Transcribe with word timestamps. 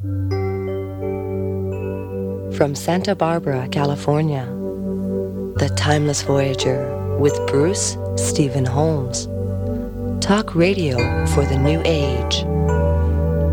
From 0.00 0.32
Santa 2.74 3.14
Barbara, 3.14 3.68
California, 3.68 4.46
The 5.56 5.68
Timeless 5.76 6.22
Voyager 6.22 7.18
with 7.18 7.38
Bruce 7.48 7.98
Stephen 8.16 8.64
Holms. 8.64 9.28
Talk 10.22 10.54
radio 10.54 10.96
for 11.26 11.44
the 11.44 11.58
new 11.58 11.82
age. 11.84 12.44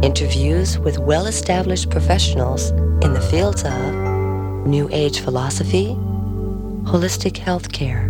Interviews 0.05 0.79
with 0.79 0.99
well 0.99 1.25
established 1.25 1.89
professionals 1.89 2.69
in 3.03 3.13
the 3.13 3.27
fields 3.29 3.65
of 3.65 3.93
New 4.65 4.87
Age 4.93 5.19
philosophy, 5.19 5.97
holistic 6.85 7.33
healthcare, 7.33 8.07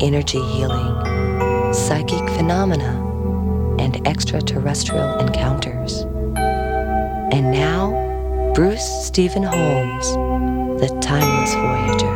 energy 0.00 0.38
healing, 0.38 1.74
psychic 1.74 2.24
phenomena, 2.36 3.04
and 3.80 4.06
extraterrestrial 4.06 5.18
encounters. 5.18 6.06
And 7.30 7.52
now, 7.52 8.52
Bruce 8.54 9.04
Stephen 9.04 9.42
Holms, 9.42 10.80
The 10.80 10.88
Timeless 11.00 11.52
Voyager. 11.52 12.08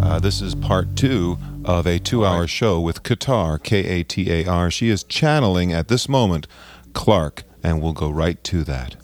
Uh, 0.00 0.20
this 0.20 0.40
is 0.40 0.54
part 0.54 0.94
two 0.94 1.36
of 1.64 1.88
a 1.88 1.98
two 1.98 2.24
hour 2.24 2.46
show 2.46 2.80
with 2.80 3.02
Katar, 3.02 3.60
K 3.60 3.84
A 3.84 4.04
T 4.04 4.30
A 4.30 4.46
R. 4.46 4.70
She 4.70 4.90
is 4.90 5.02
channeling 5.02 5.72
at 5.72 5.88
this 5.88 6.08
moment 6.08 6.46
Clark, 6.92 7.42
and 7.64 7.82
we'll 7.82 7.94
go 7.94 8.10
right 8.10 8.42
to 8.44 8.62
that. 8.62 8.94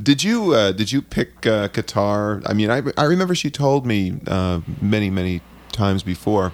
Did 0.00 0.22
you 0.22 0.52
uh, 0.52 0.72
did 0.72 0.92
you 0.92 1.00
pick 1.00 1.46
uh, 1.46 1.68
Katar? 1.68 2.42
I 2.44 2.52
mean, 2.52 2.70
I, 2.70 2.82
I 2.98 3.04
remember 3.04 3.34
she 3.34 3.50
told 3.50 3.86
me 3.86 4.20
uh, 4.26 4.60
many 4.82 5.08
many 5.08 5.40
times 5.72 6.02
before 6.02 6.52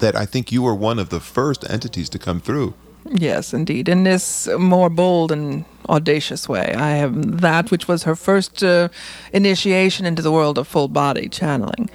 that 0.00 0.14
I 0.14 0.26
think 0.26 0.52
you 0.52 0.60
were 0.60 0.74
one 0.74 0.98
of 0.98 1.08
the 1.08 1.20
first 1.20 1.68
entities 1.70 2.10
to 2.10 2.18
come 2.18 2.40
through. 2.40 2.74
Yes, 3.10 3.52
indeed. 3.52 3.88
In 3.88 4.04
this 4.04 4.48
more 4.58 4.88
bold 4.88 5.32
and 5.32 5.64
audacious 5.88 6.48
way, 6.48 6.72
I 6.74 6.90
have 6.92 7.40
that 7.40 7.70
which 7.70 7.88
was 7.88 8.04
her 8.04 8.14
first 8.14 8.62
uh, 8.62 8.88
initiation 9.32 10.06
into 10.06 10.22
the 10.22 10.30
world 10.30 10.56
of 10.56 10.68
full 10.68 10.88
body 10.88 11.28
channeling. 11.28 11.90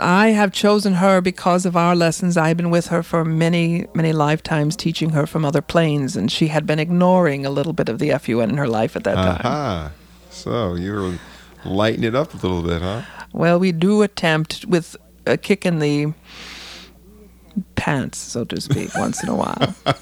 I 0.00 0.28
have 0.28 0.52
chosen 0.52 0.94
her 0.94 1.20
because 1.20 1.64
of 1.64 1.76
our 1.76 1.96
lessons. 1.96 2.36
I've 2.36 2.58
been 2.58 2.70
with 2.70 2.88
her 2.88 3.02
for 3.02 3.24
many, 3.24 3.86
many 3.94 4.12
lifetimes, 4.12 4.76
teaching 4.76 5.10
her 5.10 5.26
from 5.26 5.44
other 5.44 5.62
planes, 5.62 6.16
and 6.16 6.30
she 6.30 6.48
had 6.48 6.66
been 6.66 6.78
ignoring 6.78 7.46
a 7.46 7.50
little 7.50 7.72
bit 7.72 7.88
of 7.88 7.98
the 7.98 8.10
FUN 8.10 8.50
in 8.50 8.56
her 8.56 8.68
life 8.68 8.94
at 8.96 9.04
that 9.04 9.16
Aha. 9.16 9.38
time. 9.38 9.92
So 10.30 10.74
you 10.74 10.92
were 10.92 11.18
lighting 11.64 12.04
it 12.04 12.14
up 12.14 12.34
a 12.34 12.36
little 12.36 12.62
bit, 12.62 12.82
huh? 12.82 13.02
Well, 13.32 13.58
we 13.58 13.72
do 13.72 14.02
attempt 14.02 14.66
with 14.66 14.96
a 15.24 15.36
kick 15.36 15.66
in 15.66 15.78
the 15.78 16.12
pants, 17.74 18.18
so 18.18 18.44
to 18.44 18.60
speak, 18.60 18.94
once 18.94 19.22
in 19.22 19.28
a 19.28 19.34
while. 19.34 19.74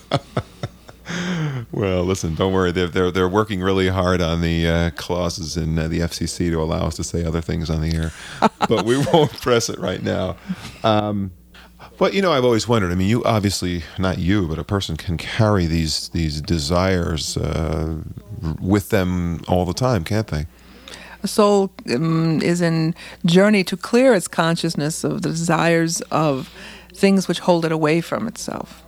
Well, 1.71 2.05
listen, 2.05 2.35
don't 2.35 2.53
worry. 2.53 2.73
They're 2.73 2.89
they're, 2.89 3.11
they're 3.11 3.29
working 3.29 3.61
really 3.61 3.89
hard 3.89 4.21
on 4.21 4.41
the 4.41 4.67
uh, 4.67 4.91
clauses 4.91 5.57
in 5.57 5.79
uh, 5.79 5.89
the 5.89 6.01
FCC 6.01 6.51
to 6.51 6.63
allow 6.63 6.87
us 6.87 6.97
to 6.97 7.05
say 7.05 7.25
other 7.25 7.41
things 7.41 7.69
on 7.69 7.83
the 7.83 7.95
air, 7.95 8.13
but 8.69 8.85
we 8.85 8.97
won't 9.13 9.33
press 9.41 9.69
it 9.69 9.79
right 9.79 10.03
now. 10.03 10.37
Um, 10.83 11.33
but 11.99 12.15
you 12.15 12.23
know, 12.23 12.33
I've 12.33 12.45
always 12.45 12.69
wondered. 12.69 12.93
I 12.93 12.95
mean, 12.95 13.09
you 13.09 13.25
obviously 13.25 13.83
not 13.99 14.19
you, 14.19 14.47
but 14.47 14.59
a 14.59 14.65
person 14.65 14.97
can 14.97 15.17
carry 15.17 15.67
these 15.67 16.09
these 16.11 16.41
desires 16.41 17.37
uh, 17.37 17.97
with 18.61 18.91
them 18.91 19.43
all 19.49 19.65
the 19.65 19.75
time, 19.75 20.05
can't 20.05 20.29
they? 20.29 20.47
A 21.23 21.29
soul 21.29 21.73
um, 21.93 22.41
is 22.43 22.61
in 22.61 22.95
journey 23.25 23.65
to 23.65 23.77
clear 23.77 24.15
its 24.15 24.29
consciousness 24.29 25.05
of 25.05 25.23
the 25.23 25.31
desires 25.31 26.03
of 26.11 26.51
things 26.95 27.29
which 27.29 27.41
hold 27.41 27.65
it 27.65 27.73
away 27.73 28.01
from 28.01 28.27
itself. 28.27 28.85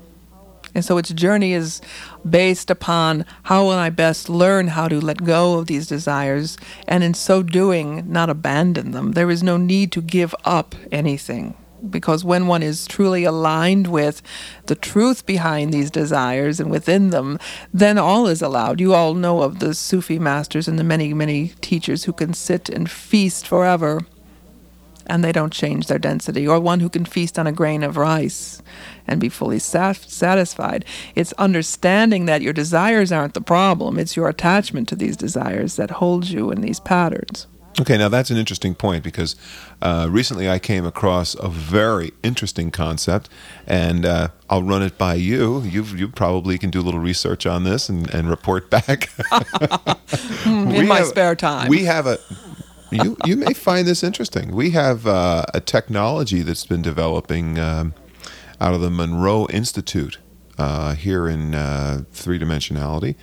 And 0.75 0.85
so 0.85 0.99
its 0.99 1.11
journey 1.11 1.55
is 1.55 1.81
based 2.29 2.71
upon 2.71 3.25
how 3.45 3.65
will 3.65 3.71
I 3.73 3.89
best 3.89 4.29
learn 4.29 4.69
how 4.69 4.89
to 4.89 5.01
let 5.01 5.25
go 5.25 5.59
of 5.59 5.69
these 5.69 5.87
desires 5.87 6.59
and 6.87 7.03
in 7.03 7.15
so 7.15 7.43
doing 7.43 8.05
not 8.13 8.29
abandon 8.29 8.91
them. 8.91 9.13
There 9.13 9.31
is 9.31 9.43
no 9.43 9.57
need 9.57 9.91
to 9.93 10.03
give 10.03 10.35
up 10.45 10.75
anything 10.93 11.55
because 11.89 12.25
when 12.25 12.47
one 12.47 12.63
is 12.63 12.87
truly 12.87 13.25
aligned 13.25 13.87
with 13.87 14.21
the 14.67 14.75
truth 14.75 15.25
behind 15.25 15.73
these 15.73 15.91
desires 15.91 16.61
and 16.61 16.71
within 16.71 17.09
them, 17.09 17.39
then 17.73 17.97
all 17.97 18.27
is 18.27 18.43
allowed. 18.43 18.79
You 18.79 18.93
all 18.93 19.15
know 19.15 19.43
of 19.43 19.61
the 19.61 19.75
Sufi 19.75 20.19
masters 20.19 20.69
and 20.69 20.79
the 20.79 20.85
many, 20.85 21.15
many 21.15 21.55
teachers 21.63 22.05
who 22.05 22.13
can 22.13 22.35
sit 22.35 22.69
and 22.69 22.91
feast 22.91 23.47
forever 23.47 24.03
and 25.09 25.23
they 25.25 25.33
don't 25.33 25.53
change 25.53 25.87
their 25.87 25.99
density, 25.99 26.47
or 26.47 26.59
one 26.61 26.81
who 26.81 26.89
can 26.89 27.05
feast 27.05 27.39
on 27.39 27.47
a 27.47 27.53
grain 27.53 27.83
of 27.83 27.97
rice 27.97 28.63
and 29.07 29.21
be 29.21 29.29
fully 29.29 29.59
sat- 29.59 29.97
satisfied. 29.97 30.85
It's 31.15 31.33
understanding 31.35 32.27
that 32.27 32.43
your 32.43 32.53
desires 32.53 33.13
aren't 33.13 33.35
the 33.35 33.41
problem, 33.41 33.99
it's 33.99 34.17
your 34.17 34.29
attachment 34.29 34.89
to 34.89 34.97
these 34.97 35.17
desires 35.17 35.77
that 35.77 35.91
holds 35.93 36.33
you 36.33 36.51
in 36.51 36.61
these 36.61 36.81
patterns. 36.81 37.47
Okay, 37.79 37.99
now 37.99 38.09
that's 38.09 38.31
an 38.31 38.39
interesting 38.39 38.75
point 38.75 39.05
because 39.05 39.37
uh, 39.83 40.09
recently 40.11 40.49
I 40.49 40.59
came 40.59 40.87
across 40.87 41.35
a 41.35 41.49
very 41.49 42.13
interesting 42.23 42.71
concept, 42.71 43.29
and 43.67 44.07
uh, 44.07 44.29
I'll 44.49 44.63
run 44.63 44.83
it 44.83 44.97
by 44.97 45.17
you. 45.17 45.61
You 45.61 45.83
you 45.83 46.09
probably 46.09 46.57
can 46.57 46.71
do 46.71 46.81
a 46.81 46.85
little 46.89 47.01
research 47.01 47.45
on 47.45 47.65
this 47.65 47.91
and, 47.91 48.09
and 48.15 48.31
report 48.31 48.71
back. 48.71 49.11
in 50.47 50.69
We 50.71 50.87
my 50.87 50.99
have- 50.99 51.07
spare 51.09 51.35
time. 51.37 51.69
We 51.69 51.85
have 51.85 52.07
a. 52.07 52.19
You 52.91 53.17
you 53.25 53.37
may 53.37 53.53
find 53.53 53.87
this 53.87 54.05
interesting. 54.05 54.55
We 54.55 54.71
have 54.71 55.07
uh, 55.07 55.47
a 55.53 55.61
technology 55.61 56.43
that's 56.43 56.65
been 56.67 56.83
developing 56.83 57.59
um, 57.59 57.95
out 58.61 58.75
of 58.75 58.81
the 58.81 58.91
Monroe 58.91 59.47
Institute 59.49 60.19
uh, 60.59 60.95
here 60.95 61.29
in 61.29 61.55
uh, 61.55 62.05
three 62.13 62.39
dimensionality. 62.39 63.17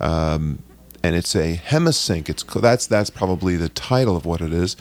Um, 0.00 0.62
and 1.02 1.14
it's 1.14 1.34
a 1.34 1.56
hemisync. 1.56 2.28
It's 2.28 2.42
that's 2.42 2.86
that's 2.86 3.10
probably 3.10 3.56
the 3.56 3.68
title 3.68 4.16
of 4.16 4.26
what 4.26 4.40
it 4.40 4.52
is. 4.52 4.76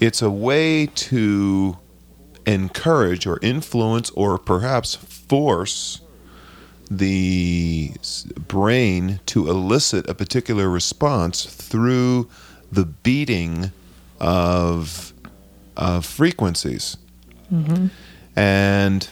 It's 0.00 0.22
a 0.22 0.30
way 0.30 0.86
to 0.86 1.78
encourage 2.46 3.26
or 3.26 3.38
influence 3.42 4.10
or 4.10 4.38
perhaps 4.38 4.94
force 4.94 6.00
the 6.88 7.92
brain 8.46 9.20
to 9.26 9.48
elicit 9.48 10.08
a 10.08 10.14
particular 10.14 10.68
response 10.68 11.44
through 11.44 12.28
the 12.70 12.84
beating 12.84 13.70
of 14.20 15.12
of 15.76 16.06
frequencies. 16.06 16.96
And 18.34 19.08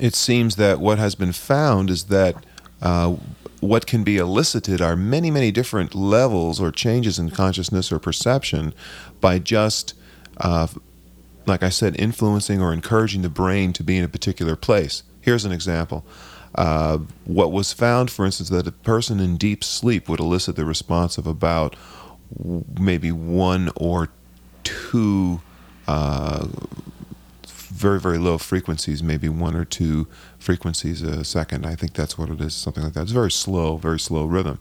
it 0.00 0.14
seems 0.14 0.56
that 0.56 0.80
what 0.80 0.98
has 0.98 1.14
been 1.14 1.32
found 1.32 1.90
is 1.90 2.04
that 2.04 2.34
uh, 2.82 3.16
what 3.60 3.86
can 3.86 4.04
be 4.04 4.16
elicited 4.16 4.80
are 4.80 4.96
many, 4.96 5.30
many 5.30 5.50
different 5.50 5.94
levels 5.94 6.60
or 6.60 6.70
changes 6.70 7.18
in 7.18 7.30
consciousness 7.30 7.90
or 7.90 7.98
perception 7.98 8.74
by 9.20 9.38
just, 9.38 9.94
uh, 10.38 10.66
like 11.46 11.62
I 11.62 11.68
said, 11.68 11.98
influencing 11.98 12.60
or 12.60 12.72
encouraging 12.72 13.22
the 13.22 13.28
brain 13.28 13.72
to 13.74 13.82
be 13.82 13.96
in 13.96 14.04
a 14.04 14.08
particular 14.08 14.56
place. 14.56 15.02
Here's 15.20 15.44
an 15.44 15.52
example. 15.52 16.04
Uh, 16.54 16.98
what 17.24 17.52
was 17.52 17.72
found, 17.72 18.10
for 18.10 18.24
instance, 18.24 18.48
that 18.50 18.66
a 18.66 18.72
person 18.72 19.20
in 19.20 19.36
deep 19.36 19.62
sleep 19.62 20.08
would 20.08 20.20
elicit 20.20 20.56
the 20.56 20.64
response 20.64 21.18
of 21.18 21.26
about 21.26 21.76
maybe 22.78 23.12
one 23.12 23.70
or 23.76 24.08
two 24.64 25.40
uh, 25.88 26.48
very 27.46 28.00
very 28.00 28.18
low 28.18 28.38
frequencies, 28.38 29.02
maybe 29.02 29.28
one 29.28 29.54
or 29.54 29.64
two 29.64 30.08
frequencies 30.38 31.02
a 31.02 31.24
second. 31.24 31.66
I 31.66 31.74
think 31.74 31.92
that's 31.92 32.16
what 32.16 32.30
it 32.30 32.40
is, 32.40 32.54
something 32.54 32.82
like 32.82 32.94
that. 32.94 33.02
It's 33.02 33.12
very 33.12 33.30
slow, 33.30 33.76
very 33.76 34.00
slow 34.00 34.24
rhythm. 34.24 34.58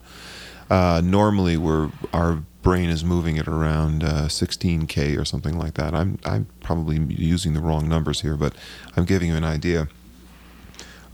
Uh, 0.69 1.01
normally, 1.03 1.57
we're 1.57 1.91
our 2.13 2.43
brain 2.61 2.89
is 2.89 3.03
moving 3.03 3.37
at 3.37 3.47
around 3.47 4.03
uh, 4.03 4.23
16k 4.23 5.17
or 5.19 5.23
something 5.23 5.57
like 5.57 5.75
that. 5.75 5.93
I'm 5.93 6.19
I'm 6.25 6.47
probably 6.61 6.99
using 7.13 7.53
the 7.53 7.59
wrong 7.61 7.87
numbers 7.87 8.21
here, 8.21 8.35
but 8.35 8.53
I'm 8.97 9.05
giving 9.05 9.29
you 9.29 9.35
an 9.35 9.43
idea. 9.43 9.87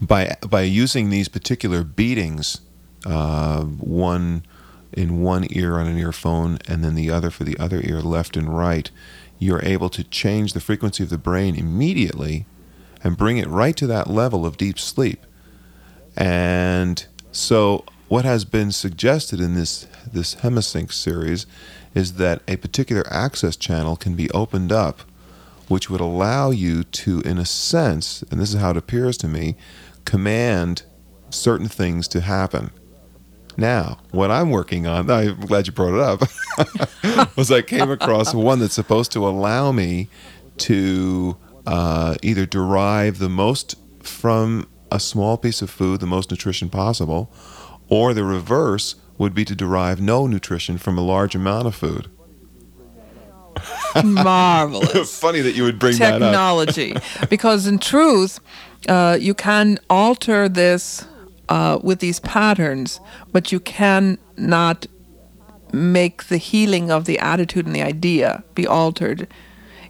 By 0.02 0.38
by 0.48 0.62
using 0.62 1.10
these 1.10 1.28
particular 1.28 1.84
beatings, 1.84 2.62
uh, 3.06 3.64
one 3.64 4.44
in 4.94 5.22
one 5.22 5.48
ear 5.52 5.80
on 5.80 5.88
an 5.88 5.98
earphone 5.98 6.60
and 6.68 6.84
then 6.84 6.96
the 6.96 7.10
other 7.10 7.30
for 7.30 7.44
the 7.44 7.58
other 7.58 7.82
ear, 7.84 8.02
left 8.02 8.36
and 8.36 8.56
right, 8.56 8.90
you're 9.40 9.64
able 9.64 9.90
to 9.90 10.04
change 10.04 10.54
the 10.54 10.60
frequency 10.60 11.04
of 11.04 11.10
the 11.10 11.18
brain 11.18 11.56
immediately 11.56 12.46
and 13.04 13.18
bring 13.18 13.38
it 13.38 13.48
right 13.48 13.76
to 13.78 13.88
that 13.88 14.10
level 14.10 14.46
of 14.46 14.58
deep 14.58 14.78
sleep. 14.78 15.26
And 16.16 17.06
so 17.32 17.86
what 18.08 18.26
has 18.26 18.46
been 18.46 18.72
suggested 18.72 19.40
in 19.40 19.56
this 19.56 19.88
this 20.12 20.36
Hemisync 20.36 20.92
series 20.92 21.46
is 21.96 22.14
that 22.14 22.42
a 22.48 22.58
particular 22.58 23.04
access 23.10 23.56
channel 23.56 23.96
can 23.96 24.16
be 24.16 24.30
opened 24.32 24.72
up 24.72 25.02
which 25.72 25.90
would 25.90 26.02
allow 26.02 26.52
you 26.52 26.84
to 26.84 27.22
in 27.22 27.38
a 27.38 27.46
sense, 27.46 28.26
and 28.30 28.42
this 28.42 28.54
is 28.54 28.60
how 28.60 28.72
it 28.72 28.78
appears 28.78 29.18
to 29.18 29.26
me, 29.26 29.56
command 30.04 30.84
certain 31.30 31.70
things 31.70 32.10
to 32.10 32.20
happen. 32.20 32.72
Now, 33.62 34.00
what 34.10 34.32
I'm 34.32 34.50
working 34.50 34.88
on, 34.88 35.12
I'm 35.12 35.40
glad 35.42 35.68
you 35.68 35.74
brought 35.74 35.94
it 35.94 36.00
up, 36.00 37.36
was 37.38 37.52
I 37.52 37.62
came 37.62 37.92
across 37.92 38.34
one 38.34 38.58
that's 38.58 38.74
supposed 38.74 39.12
to 39.12 39.28
allow 39.28 39.72
me 39.72 40.08
to 40.58 41.38
uh, 41.68 42.16
either 42.24 42.48
derive 42.48 43.20
the 43.20 43.30
most 43.30 43.76
from 44.02 44.68
a 44.92 45.00
small 45.00 45.38
piece 45.38 45.62
of 45.62 45.70
food, 45.70 46.00
the 46.00 46.08
most 46.08 46.32
nutrition 46.32 46.72
possible, 46.72 47.32
or 47.88 48.16
the 48.16 48.24
reverse, 48.24 48.96
would 49.20 49.36
be 49.36 49.46
to 49.46 49.54
derive 49.54 50.02
no 50.02 50.26
nutrition 50.26 50.80
from 50.80 50.98
a 50.98 51.02
large 51.02 51.36
amount 51.36 51.68
of 51.68 51.76
food. 51.76 52.10
Marvelous. 54.04 55.20
Funny 55.20 55.42
that 55.42 55.54
you 55.54 55.62
would 55.62 55.78
bring 55.78 55.98
that 55.98 56.14
up. 56.14 56.20
technology 56.20 56.96
because 57.30 57.68
in 57.68 57.78
truth 57.78 58.40
uh, 58.90 59.18
you 59.22 59.36
can 59.36 59.78
alter 59.88 60.50
this 60.50 61.06
uh, 61.54 61.78
with 61.88 62.00
these 62.00 62.20
patterns 62.22 63.00
but 63.34 63.52
you 63.52 63.60
can 63.60 64.18
not 64.38 64.88
make 65.74 66.18
the 66.26 66.38
healing 66.50 66.92
of 66.92 67.06
the 67.06 67.18
attitude 67.20 67.66
and 67.66 67.76
the 67.76 67.82
idea 67.96 68.44
be 68.56 68.66
altered 68.66 69.28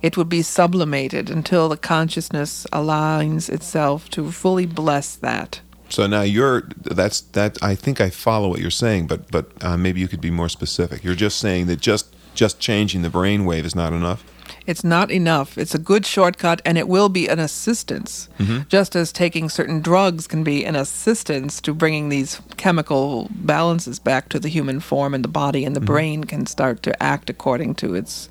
it 0.02 0.18
would 0.18 0.30
be 0.30 0.42
sublimated 0.42 1.30
until 1.30 1.70
the 1.70 1.78
consciousness 1.78 2.66
aligns 2.74 3.50
itself 3.50 4.10
to 4.10 4.32
fully 4.32 4.66
bless 4.66 5.16
that 5.16 5.62
So 5.92 6.08
now 6.08 6.22
you're 6.38 6.62
that's 7.02 7.20
that. 7.38 7.52
I 7.62 7.76
think 7.76 8.00
I 8.00 8.10
follow 8.10 8.48
what 8.52 8.60
you're 8.64 8.80
saying, 8.86 9.08
but 9.08 9.30
but 9.30 9.46
uh, 9.62 9.78
maybe 9.78 10.00
you 10.00 10.08
could 10.08 10.22
be 10.22 10.32
more 10.32 10.50
specific. 10.50 11.04
You're 11.04 11.22
just 11.26 11.38
saying 11.38 11.68
that 11.68 11.80
just 11.82 12.06
just 12.34 12.60
changing 12.60 13.02
the 13.02 13.10
brain 13.10 13.44
wave 13.46 13.66
is 13.66 13.76
not 13.76 13.92
enough. 13.94 14.24
It's 14.68 14.84
not 14.84 15.10
enough. 15.10 15.58
It's 15.58 15.74
a 15.74 15.80
good 15.80 16.06
shortcut 16.06 16.62
and 16.66 16.78
it 16.78 16.88
will 16.88 17.10
be 17.10 17.28
an 17.28 17.40
assistance. 17.40 18.30
Just 18.68 18.96
as 18.96 19.12
taking 19.12 19.50
certain 19.50 19.82
drugs 19.82 20.28
can 20.28 20.44
be 20.44 20.66
an 20.66 20.76
assistance 20.76 21.60
to 21.62 21.74
bringing 21.74 22.10
these 22.10 22.42
chemical 22.58 23.28
balances 23.32 23.98
back 24.00 24.30
to 24.30 24.40
the 24.40 24.50
human 24.50 24.80
form 24.80 25.14
and 25.14 25.24
the 25.24 25.30
body 25.30 25.66
and 25.66 25.76
the 25.76 25.82
brain 25.82 26.24
can 26.24 26.46
start 26.46 26.84
to 26.84 27.04
act 27.04 27.30
according 27.30 27.76
to 27.76 27.96
its 27.96 28.30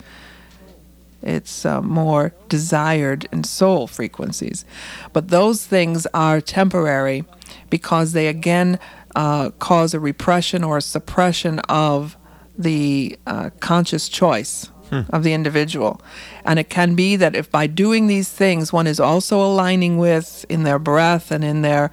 its 1.23 1.67
uh, 1.67 1.83
more 1.83 2.33
desired 2.49 3.29
and 3.31 3.45
soul 3.45 3.87
frequencies. 3.87 4.65
But 5.13 5.29
those 5.29 5.67
things 5.67 6.07
are 6.15 6.41
temporary 6.41 7.25
because 7.69 8.13
they 8.13 8.27
again 8.27 8.79
uh, 9.15 9.51
cause 9.59 9.93
a 9.93 10.01
repression 10.01 10.65
or 10.65 10.79
a 10.79 10.83
suppression 10.83 11.59
of 11.69 12.17
the 12.57 13.19
uh, 13.27 13.51
conscious 13.61 14.09
choice 14.09 14.71
of 14.91 15.23
the 15.23 15.33
individual. 15.33 16.01
And 16.45 16.59
it 16.59 16.69
can 16.69 16.95
be 16.95 17.17
that 17.17 17.35
if 17.35 17.51
by 17.51 17.67
doing 17.67 18.07
these 18.07 18.29
things 18.29 18.73
one 18.73 18.87
is 18.87 19.01
also 19.01 19.41
aligning 19.41 19.99
with 19.99 20.45
in 20.49 20.65
their 20.65 20.79
breath 20.79 21.31
and 21.31 21.45
in 21.45 21.63
their 21.63 21.91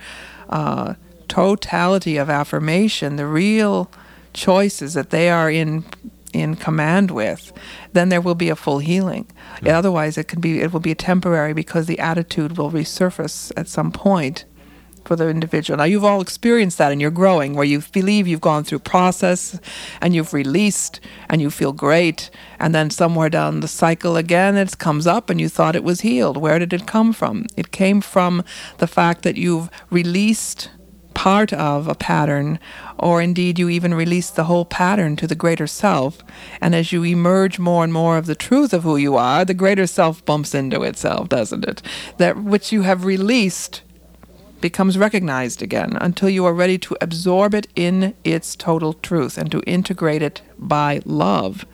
uh, 0.50 0.96
totality 1.28 2.18
of 2.18 2.30
affirmation, 2.30 3.16
the 3.16 3.28
real 3.28 3.90
choices 4.34 4.94
that 4.94 5.10
they 5.10 5.30
are 5.30 5.50
in 5.50 5.86
in 6.34 6.56
command 6.56 7.10
with, 7.10 7.52
then 7.94 8.10
there 8.10 8.22
will 8.22 8.36
be 8.36 8.50
a 8.50 8.56
full 8.56 8.80
healing. 8.80 9.26
Otherwise, 9.66 10.18
it 10.18 10.28
can 10.28 10.40
be 10.40 10.62
it 10.62 10.72
will 10.72 10.80
be 10.80 10.94
temporary 10.94 11.54
because 11.54 11.88
the 11.88 12.00
attitude 12.00 12.58
will 12.58 12.72
resurface 12.72 13.52
at 13.58 13.68
some 13.68 13.92
point 13.92 14.46
for 15.07 15.15
the 15.15 15.30
individual. 15.30 15.77
Now, 15.77 15.86
you've 15.86 16.04
all 16.04 16.21
experienced 16.21 16.77
that 16.77 16.92
and 16.92 17.00
you're 17.00 17.12
growing, 17.12 17.54
where 17.54 17.65
you 17.65 17.81
believe 17.94 18.27
you've 18.27 18.42
gone 18.42 18.63
through 18.63 18.80
process 18.80 19.59
and 20.01 20.13
you've 20.13 20.33
released 20.33 21.00
and 21.30 21.42
you 21.42 21.50
feel 21.50 21.71
great, 21.71 22.30
and 22.59 22.75
then 22.75 22.89
somewhere 22.89 23.30
down 23.30 23.62
the 23.62 23.68
cycle 23.68 24.18
again, 24.18 24.57
it 24.57 24.77
comes 24.77 25.07
up 25.07 25.30
and 25.30 25.39
you 25.39 25.50
thought 25.50 25.75
it 25.75 25.83
was 25.83 26.01
healed. 26.01 26.38
Where 26.38 26.59
did 26.59 26.74
it 26.74 26.86
come 26.86 27.13
from? 27.13 27.45
It 27.56 27.71
came 27.71 28.01
from 28.01 28.44
the 28.80 28.88
fact 28.88 29.24
that 29.24 29.38
you've 29.38 29.69
released 29.89 30.69
part 31.13 31.51
of 31.51 31.88
a 31.88 31.95
pattern, 31.95 32.60
or 33.00 33.24
indeed 33.24 33.57
you 33.57 33.69
even 33.69 33.92
release 33.94 34.30
the 34.30 34.44
whole 34.44 34.65
pattern 34.65 35.15
to 35.15 35.25
the 35.25 35.33
greater 35.33 35.65
self. 35.65 36.19
And 36.62 36.75
as 36.75 36.92
you 36.92 37.03
emerge 37.03 37.57
more 37.57 37.83
and 37.83 37.92
more 37.92 38.18
of 38.18 38.27
the 38.27 38.36
truth 38.36 38.71
of 38.71 38.83
who 38.83 38.98
you 38.98 39.15
are, 39.15 39.44
the 39.44 39.56
greater 39.56 39.88
self 39.88 40.24
bumps 40.25 40.53
into 40.53 40.83
itself, 40.83 41.27
doesn't 41.30 41.65
it? 41.65 41.81
That 42.18 42.44
which 42.44 42.71
you 42.71 42.83
have 42.83 43.03
released 43.03 43.81
becomes 44.62 44.98
recognized 44.98 45.62
again 45.62 45.98
until 46.01 46.30
you 46.30 46.45
are 46.45 46.54
ready 46.54 46.77
to 46.80 46.98
absorb 47.01 47.54
it 47.54 47.68
in 47.75 48.15
its 48.24 48.56
total 48.56 48.94
truth 48.94 49.38
and 49.38 49.51
to 49.51 49.62
integrate 49.62 50.21
it 50.21 50.42
by 50.57 51.01
love. 51.06 51.65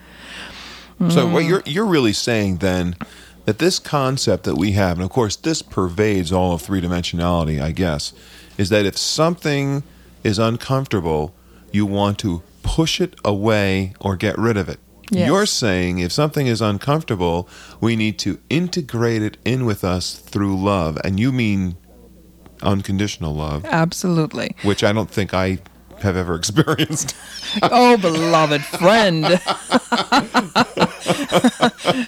So 1.10 1.28
what 1.28 1.44
mm. 1.44 1.50
you're 1.50 1.64
you're 1.66 1.86
really 1.86 2.14
saying 2.14 2.58
then 2.58 2.96
that 3.46 3.60
this 3.60 3.78
concept 3.80 4.44
that 4.46 4.56
we 4.56 4.72
have, 4.74 4.98
and 4.98 5.04
of 5.04 5.12
course 5.12 5.36
this 5.36 5.62
pervades 5.62 6.32
all 6.32 6.54
of 6.54 6.62
three 6.62 6.80
dimensionality, 6.80 7.62
I 7.62 7.72
guess, 7.72 8.14
is 8.58 8.70
that 8.70 8.86
if 8.86 8.98
something 8.98 9.84
is 10.24 10.40
uncomfortable, 10.40 11.34
you 11.72 11.86
want 11.86 12.20
to 12.20 12.42
push 12.62 13.02
it 13.02 13.16
away 13.26 13.94
or 14.00 14.16
get 14.16 14.38
rid 14.38 14.56
of 14.56 14.70
it. 14.70 14.80
Yes. 15.12 15.28
You're 15.28 15.46
saying 15.46 16.00
if 16.00 16.12
something 16.12 16.48
is 16.48 16.62
uncomfortable, 16.62 17.50
we 17.82 17.96
need 17.96 18.18
to 18.20 18.40
integrate 18.50 19.22
it 19.22 19.38
in 19.44 19.66
with 19.66 19.84
us 19.84 20.16
through 20.16 20.62
love, 20.62 20.98
and 21.04 21.20
you 21.20 21.32
mean 21.32 21.76
unconditional 22.64 23.34
love, 23.36 23.66
Absolutely. 23.66 24.56
which 24.64 24.84
I 24.84 24.92
don't 24.94 25.10
think 25.10 25.34
I 25.34 25.60
have 26.02 26.18
ever 26.18 26.36
experienced. 26.42 27.16
oh, 27.62 27.98
beloved 27.98 28.64
friend. 28.66 29.40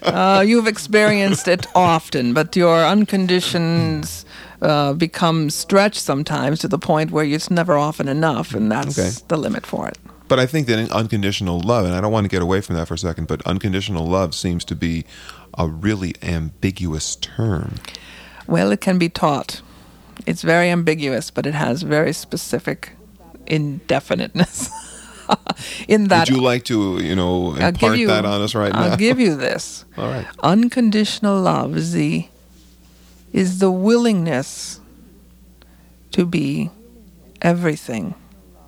uh, 0.04 0.44
you've 0.46 0.68
experienced 0.68 1.48
it 1.48 1.68
often, 1.76 2.34
but 2.34 2.56
your 2.56 2.78
unconditions 2.80 4.26
uh, 4.62 4.94
become 4.94 5.50
stretched 5.50 6.02
sometimes 6.02 6.60
to 6.60 6.68
the 6.68 6.80
point 6.80 7.12
where 7.12 7.26
it's 7.26 7.50
never 7.52 7.78
often 7.78 8.08
enough, 8.08 8.54
and 8.54 8.72
that's 8.72 8.98
Okay. 8.98 9.12
the 9.28 9.38
limit 9.38 9.66
for 9.66 9.88
it. 9.88 9.98
But 10.28 10.40
I 10.40 10.48
think 10.48 10.66
that 10.68 10.80
in 10.80 10.90
unconditional 10.92 11.60
love, 11.60 11.86
and 11.86 11.94
I 11.94 12.02
don't 12.02 12.12
want 12.12 12.26
to 12.26 12.30
get 12.30 12.42
away 12.42 12.62
from 12.62 12.76
that 12.78 12.88
for 12.88 12.96
a 12.96 12.98
second, 12.98 13.28
but 13.28 13.42
unconditional 13.46 14.08
love 14.08 14.34
seems 14.34 14.66
to 14.66 14.76
be 14.76 15.06
a 15.58 15.68
really 15.68 16.16
ambiguous 16.24 17.16
term. 17.16 17.76
Well, 18.48 18.72
it 18.72 18.82
can 18.82 18.98
be 18.98 19.10
taught. 19.10 19.62
It's 20.26 20.42
very 20.42 20.70
ambiguous, 20.70 21.32
but 21.32 21.46
it 21.46 21.54
has 21.54 21.84
very 21.84 22.14
specific 22.14 22.94
indefiniteness. 23.48 24.70
In 25.88 26.08
that, 26.10 26.30
Would 26.30 26.38
you 26.38 26.44
like 26.44 26.64
to, 26.66 27.04
you 27.04 27.16
know, 27.16 27.52
I'll 27.54 27.70
impart 27.70 27.98
you, 27.98 28.08
that 28.08 28.26
on 28.26 28.42
us 28.42 28.54
right 28.54 28.72
now? 28.72 28.84
I'll 28.84 28.98
give 28.98 29.20
you 29.20 29.36
this. 29.36 29.86
All 29.98 30.08
right. 30.08 30.26
Unconditional 30.44 31.40
love 31.40 31.76
is 31.78 31.94
the 31.94 32.28
is 33.34 33.60
the 33.60 33.72
willingness 33.72 34.80
to 36.12 36.26
be 36.26 36.70
everything 37.42 38.16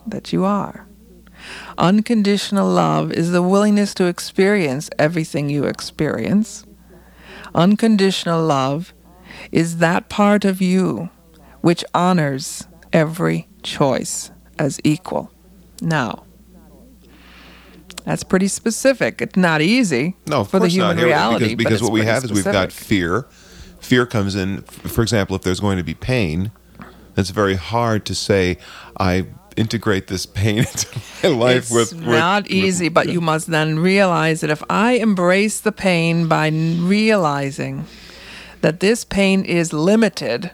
that 0.06 0.34
you 0.34 0.44
are. 0.44 0.86
Unconditional 1.78 2.68
love 2.68 3.12
is 3.14 3.32
the 3.32 3.42
willingness 3.42 3.94
to 3.94 4.06
experience 4.06 4.90
everything 5.00 5.50
you 5.50 5.64
experience. 5.64 6.66
Unconditional 7.56 8.44
love 8.44 8.94
is 9.52 9.78
that 9.78 10.10
part 10.10 10.44
of 10.44 10.62
you 10.62 11.10
which 11.68 11.84
honors 11.94 12.66
every 12.94 13.46
choice 13.62 14.32
as 14.58 14.80
equal. 14.86 15.30
Now, 15.82 16.24
that's 18.06 18.24
pretty 18.24 18.48
specific. 18.48 19.22
It's 19.22 19.36
not 19.36 19.62
easy 19.62 20.16
No, 20.28 20.46
for 20.46 20.60
the 20.60 20.70
human 20.70 20.96
not. 20.96 21.04
Reality. 21.04 21.56
because, 21.56 21.80
because 21.80 21.84
what 21.84 21.92
we 21.92 22.06
have 22.06 22.24
is 22.24 22.32
we've 22.32 22.46
got 22.46 22.72
fear. 22.72 23.28
Fear 23.82 24.06
comes 24.06 24.34
in. 24.34 24.62
For 24.62 25.02
example, 25.02 25.36
if 25.36 25.42
there's 25.42 25.60
going 25.60 25.76
to 25.78 25.84
be 25.84 25.94
pain, 25.94 26.52
it's 27.18 27.32
very 27.32 27.56
hard 27.56 28.06
to 28.06 28.16
say 28.16 28.58
I 28.98 29.26
integrate 29.58 30.08
this 30.08 30.26
pain 30.26 30.60
into 30.70 30.88
my 31.22 31.30
life 31.30 31.58
it's 31.64 31.72
with. 31.72 31.94
with- 31.96 32.02
not 32.06 32.44
with- 32.44 32.52
easy, 32.54 32.88
but 32.88 33.10
you 33.10 33.20
must 33.20 33.48
then 33.48 33.80
realize 33.80 34.40
that 34.40 34.50
if 34.50 34.64
I 34.70 34.94
embrace 34.94 35.60
the 35.60 35.74
pain 35.74 36.30
by 36.30 36.48
realizing 36.48 37.84
that 38.62 38.80
this 38.80 39.04
pain 39.04 39.44
is 39.44 39.74
limited, 39.74 40.52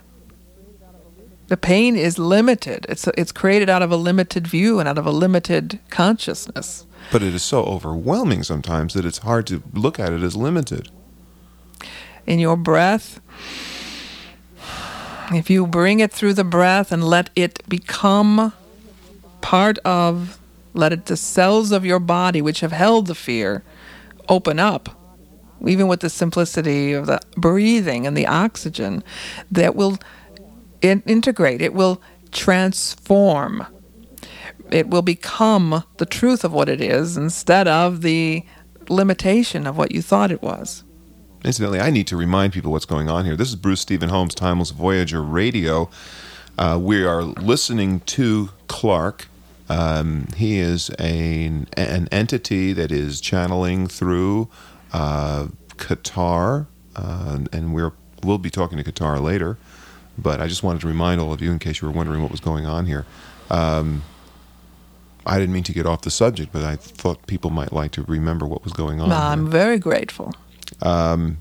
the 1.54 1.58
pain 1.58 1.96
is 1.96 2.18
limited. 2.18 2.84
It's 2.90 3.08
it's 3.10 3.32
created 3.32 3.70
out 3.70 3.84
of 3.84 3.92
a 3.92 3.96
limited 3.96 4.48
view 4.48 4.80
and 4.80 4.90
out 4.90 4.98
of 4.98 5.06
a 5.06 5.12
limited 5.12 5.78
consciousness. 5.92 6.88
But 7.12 7.22
it 7.22 7.36
is 7.36 7.44
so 7.44 7.64
overwhelming 7.66 8.42
sometimes 8.42 8.96
that 8.96 9.06
it's 9.06 9.20
hard 9.20 9.46
to 9.48 9.62
look 9.72 10.00
at 10.00 10.12
it 10.12 10.24
as 10.24 10.36
limited. 10.36 10.90
in 12.26 12.40
your 12.40 12.58
breath. 12.58 13.20
If 15.32 15.52
you 15.52 15.68
bring 15.68 16.00
it 16.00 16.12
through 16.12 16.34
the 16.34 16.44
breath 16.44 16.92
and 16.92 17.04
let 17.04 17.30
it 17.36 17.62
become 17.70 18.54
part 19.42 19.78
of, 19.80 20.40
let 20.74 20.92
it, 20.92 21.06
the 21.06 21.18
cells 21.18 21.72
of 21.72 21.86
your 21.86 22.00
body 22.00 22.42
which 22.42 22.62
have 22.62 22.72
held 22.72 23.06
the 23.06 23.16
fear 23.16 23.64
open 24.28 24.58
up, 24.60 24.90
even 25.68 25.88
with 25.88 26.00
the 26.00 26.10
simplicity 26.10 26.94
of 26.94 27.06
the 27.06 27.20
breathing 27.38 28.08
and 28.08 28.18
the 28.18 28.28
oxygen, 28.28 29.04
that 29.52 29.76
will 29.76 29.98
in- 30.84 31.02
integrate, 31.08 31.62
it 31.62 31.74
will 31.74 32.02
transform. 32.32 33.66
It 34.70 34.90
will 34.90 35.02
become 35.02 35.84
the 35.98 36.06
truth 36.06 36.44
of 36.44 36.54
what 36.54 36.70
it 36.70 36.82
is 36.82 37.18
instead 37.18 37.68
of 37.68 38.02
the 38.02 38.46
limitation 38.90 39.66
of 39.66 39.78
what 39.78 39.92
you 39.92 40.02
thought 40.02 40.32
it 40.32 40.42
was. 40.42 40.84
Incidentally, 41.44 41.80
I 41.80 41.90
need 41.90 42.08
to 42.08 42.18
remind 42.18 42.54
people 42.54 42.72
what's 42.72 42.86
going 42.86 43.10
on 43.10 43.26
here. 43.26 43.36
This 43.36 43.50
is 43.50 43.56
Bruce 43.56 43.82
Stephen 43.82 44.10
Holms, 44.10 44.34
Timeless 44.34 44.72
Voyager 44.72 45.22
Radio. 45.22 45.90
Uh, 46.58 46.80
we 46.82 47.04
are 47.04 47.24
listening 47.24 48.00
to 48.02 48.50
Clark. 48.68 49.28
Um, 49.70 50.28
he 50.38 50.60
is 50.60 50.90
a, 51.00 51.46
an 51.76 52.08
entity 52.12 52.74
that 52.74 52.92
is 52.92 53.20
channeling 53.20 53.88
through 53.88 54.50
uh, 54.94 55.48
Katar, 55.78 56.68
uh, 56.96 57.40
and 57.52 57.74
we're, 57.74 57.92
we'll 58.24 58.38
be 58.38 58.50
talking 58.50 58.78
to 58.82 58.84
Katar 58.84 59.22
later. 59.22 59.58
But 60.18 60.42
I 60.42 60.48
just 60.48 60.64
wanted 60.64 60.82
to 60.82 60.88
remind 60.88 61.20
all 61.20 61.34
of 61.34 61.42
you, 61.42 61.52
in 61.52 61.60
case 61.60 61.82
you 61.82 61.88
were 61.88 61.94
wondering 61.94 62.22
what 62.22 62.32
was 62.32 62.40
going 62.40 62.66
on 62.66 62.86
here. 62.86 63.06
Um, 63.50 64.04
I 65.26 65.40
didn't 65.40 65.54
mean 65.54 65.64
to 65.64 65.74
get 65.74 65.86
off 65.86 66.02
the 66.02 66.12
subject, 66.12 66.52
but 66.52 66.64
I 66.64 66.76
thought 66.76 67.26
people 67.28 67.50
might 67.50 67.72
like 67.72 67.92
to 67.94 68.04
remember 68.04 68.46
what 68.46 68.64
was 68.64 68.74
going 68.74 69.00
on. 69.00 69.12
I'm 69.12 69.44
here. 69.44 69.50
very 69.52 69.80
grateful. 69.80 70.34
Um, 70.82 71.38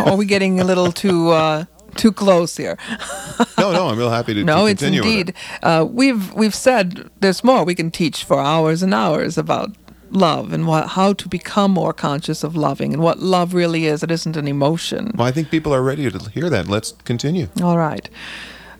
Are 0.00 0.16
we 0.16 0.24
getting 0.26 0.60
a 0.60 0.64
little 0.64 0.90
too 0.90 1.30
uh, 1.30 1.64
too 1.96 2.12
close 2.12 2.56
here? 2.56 2.76
no, 3.58 3.72
no, 3.72 3.88
I'm 3.88 3.98
real 3.98 4.10
happy 4.10 4.34
to, 4.34 4.44
no, 4.44 4.64
to 4.64 4.70
it's 4.70 4.82
indeed. 4.82 5.30
it. 5.30 5.36
Uh, 5.62 5.86
we've 5.88 6.32
we've 6.34 6.54
said 6.54 7.10
there's 7.20 7.44
more. 7.44 7.64
We 7.64 7.74
can 7.74 7.90
teach 7.90 8.24
for 8.24 8.40
hours 8.40 8.82
and 8.82 8.92
hours 8.92 9.38
about 9.38 9.70
love 10.14 10.52
and 10.52 10.66
what, 10.66 10.88
how 10.88 11.12
to 11.14 11.28
become 11.28 11.70
more 11.70 11.92
conscious 11.92 12.44
of 12.44 12.56
loving 12.56 12.92
and 12.92 13.02
what 13.02 13.18
love 13.18 13.54
really 13.54 13.86
is. 13.86 14.02
It 14.02 14.10
isn't 14.10 14.36
an 14.36 14.48
emotion. 14.48 15.12
Well, 15.14 15.26
I 15.26 15.32
think 15.32 15.50
people 15.50 15.74
are 15.74 15.82
ready 15.82 16.10
to 16.10 16.18
hear 16.30 16.50
that. 16.50 16.68
Let's 16.68 16.92
continue. 17.04 17.48
All 17.62 17.78
right. 17.78 18.08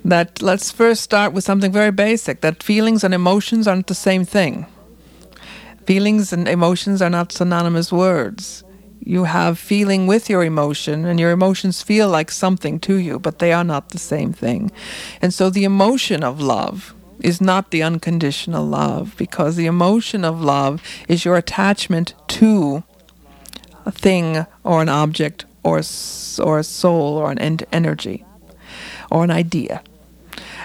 That 0.05 0.43
let's 0.43 0.71
first 0.71 1.03
start 1.03 1.33
with 1.33 1.45
something 1.45 1.73
very 1.73 1.91
basic. 1.91 2.41
That 2.43 2.63
feelings 2.63 3.05
and 3.05 3.15
emotions 3.15 3.67
aren't 3.67 3.87
the 3.87 3.95
same 3.95 4.25
thing. 4.25 4.67
Feelings 5.87 6.33
and 6.33 6.49
emotions 6.49 7.03
are 7.03 7.11
not 7.11 7.33
synonymous 7.33 7.93
words. 7.93 8.65
You 9.01 9.25
have 9.25 9.59
feeling 9.59 10.07
with 10.07 10.31
your 10.31 10.43
emotion, 10.45 11.05
and 11.05 11.21
your 11.21 11.31
emotions 11.31 11.83
feel 11.83 12.09
like 12.09 12.31
something 12.31 12.81
to 12.81 12.97
you, 12.97 13.19
but 13.19 13.39
they 13.39 13.53
are 13.53 13.65
not 13.65 13.91
the 13.91 13.99
same 13.99 14.33
thing. 14.33 14.73
And 15.21 15.33
so 15.35 15.51
the 15.51 15.65
emotion 15.65 16.25
of 16.25 16.41
love 16.41 16.95
is 17.21 17.41
not 17.41 17.71
the 17.71 17.83
unconditional 17.83 18.65
love, 18.65 19.15
because 19.17 19.57
the 19.57 19.67
emotion 19.67 20.25
of 20.25 20.41
love 20.41 20.83
is 21.09 21.25
your 21.25 21.37
attachment 21.37 22.15
to 22.29 22.83
a 23.87 23.91
thing 23.91 24.47
or 24.63 24.83
an 24.83 24.89
object 24.89 25.45
or, 25.63 25.81
or 26.43 26.59
a 26.59 26.65
soul 26.65 27.17
or 27.17 27.31
an 27.31 27.39
en- 27.39 27.59
energy 27.73 28.25
or 29.11 29.25
an 29.25 29.31
idea. 29.31 29.83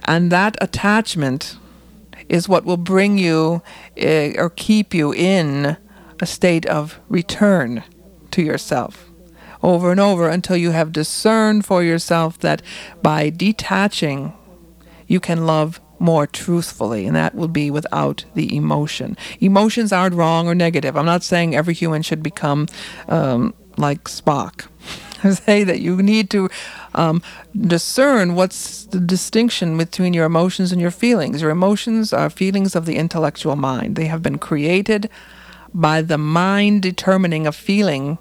And 0.06 0.32
that 0.32 0.58
attachment 0.62 1.58
is 2.28 2.48
what 2.48 2.66
will 2.66 2.78
bring 2.78 3.18
you 3.18 3.62
uh, 4.02 4.32
or 4.38 4.50
keep 4.50 4.94
you 4.94 5.14
in 5.14 5.78
a 6.22 6.26
state 6.26 6.66
of 6.66 7.00
return 7.10 7.84
to 8.32 8.42
yourself 8.42 9.10
over 9.62 9.92
and 9.92 10.00
over 10.00 10.30
until 10.30 10.56
you 10.56 10.72
have 10.72 10.92
discerned 10.92 11.66
for 11.66 11.84
yourself 11.84 12.40
that 12.40 12.62
by 13.02 13.30
detaching, 13.30 14.34
you 15.08 15.20
can 15.20 15.46
love 15.46 15.82
more 16.00 16.26
truthfully, 16.28 17.06
and 17.06 17.16
that 17.16 17.36
will 17.36 17.48
be 17.48 17.70
without 17.70 18.26
the 18.34 18.56
emotion. 18.56 19.18
Emotions 19.40 19.92
aren't 19.92 20.16
wrong 20.16 20.48
or 20.48 20.56
negative. 20.56 20.96
I'm 20.96 21.06
not 21.06 21.24
saying 21.24 21.56
every 21.56 21.74
human 21.74 22.02
should 22.02 22.24
become 22.24 22.68
um, 23.08 23.54
like 23.78 24.06
Spock. 24.06 24.68
I 25.24 25.32
say 25.32 25.64
that 25.64 25.82
you 25.82 26.02
need 26.02 26.30
to 26.30 26.50
um, 26.96 27.22
discern 27.56 28.36
what's 28.36 28.86
the 28.86 29.00
distinction 29.00 29.78
between 29.78 30.14
your 30.14 30.26
emotions 30.26 30.72
and 30.72 30.80
your 30.80 30.92
feelings. 30.92 31.42
Your 31.42 31.52
emotions 31.52 32.14
are 32.14 32.30
feelings 32.30 32.76
of 32.76 32.86
the 32.86 32.96
intellectual 32.96 33.58
mind. 33.58 33.96
They 33.96 34.06
have 34.06 34.24
been 34.24 34.38
created 34.38 35.10
by 35.74 36.02
the 36.02 36.18
mind 36.18 36.82
determining 36.82 37.46
a 37.46 37.52
feeling 37.52 38.18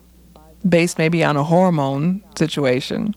based 0.68 0.98
maybe 0.98 1.22
on 1.22 1.36
a 1.36 1.44
hormone 1.44 2.22
situation 2.36 3.14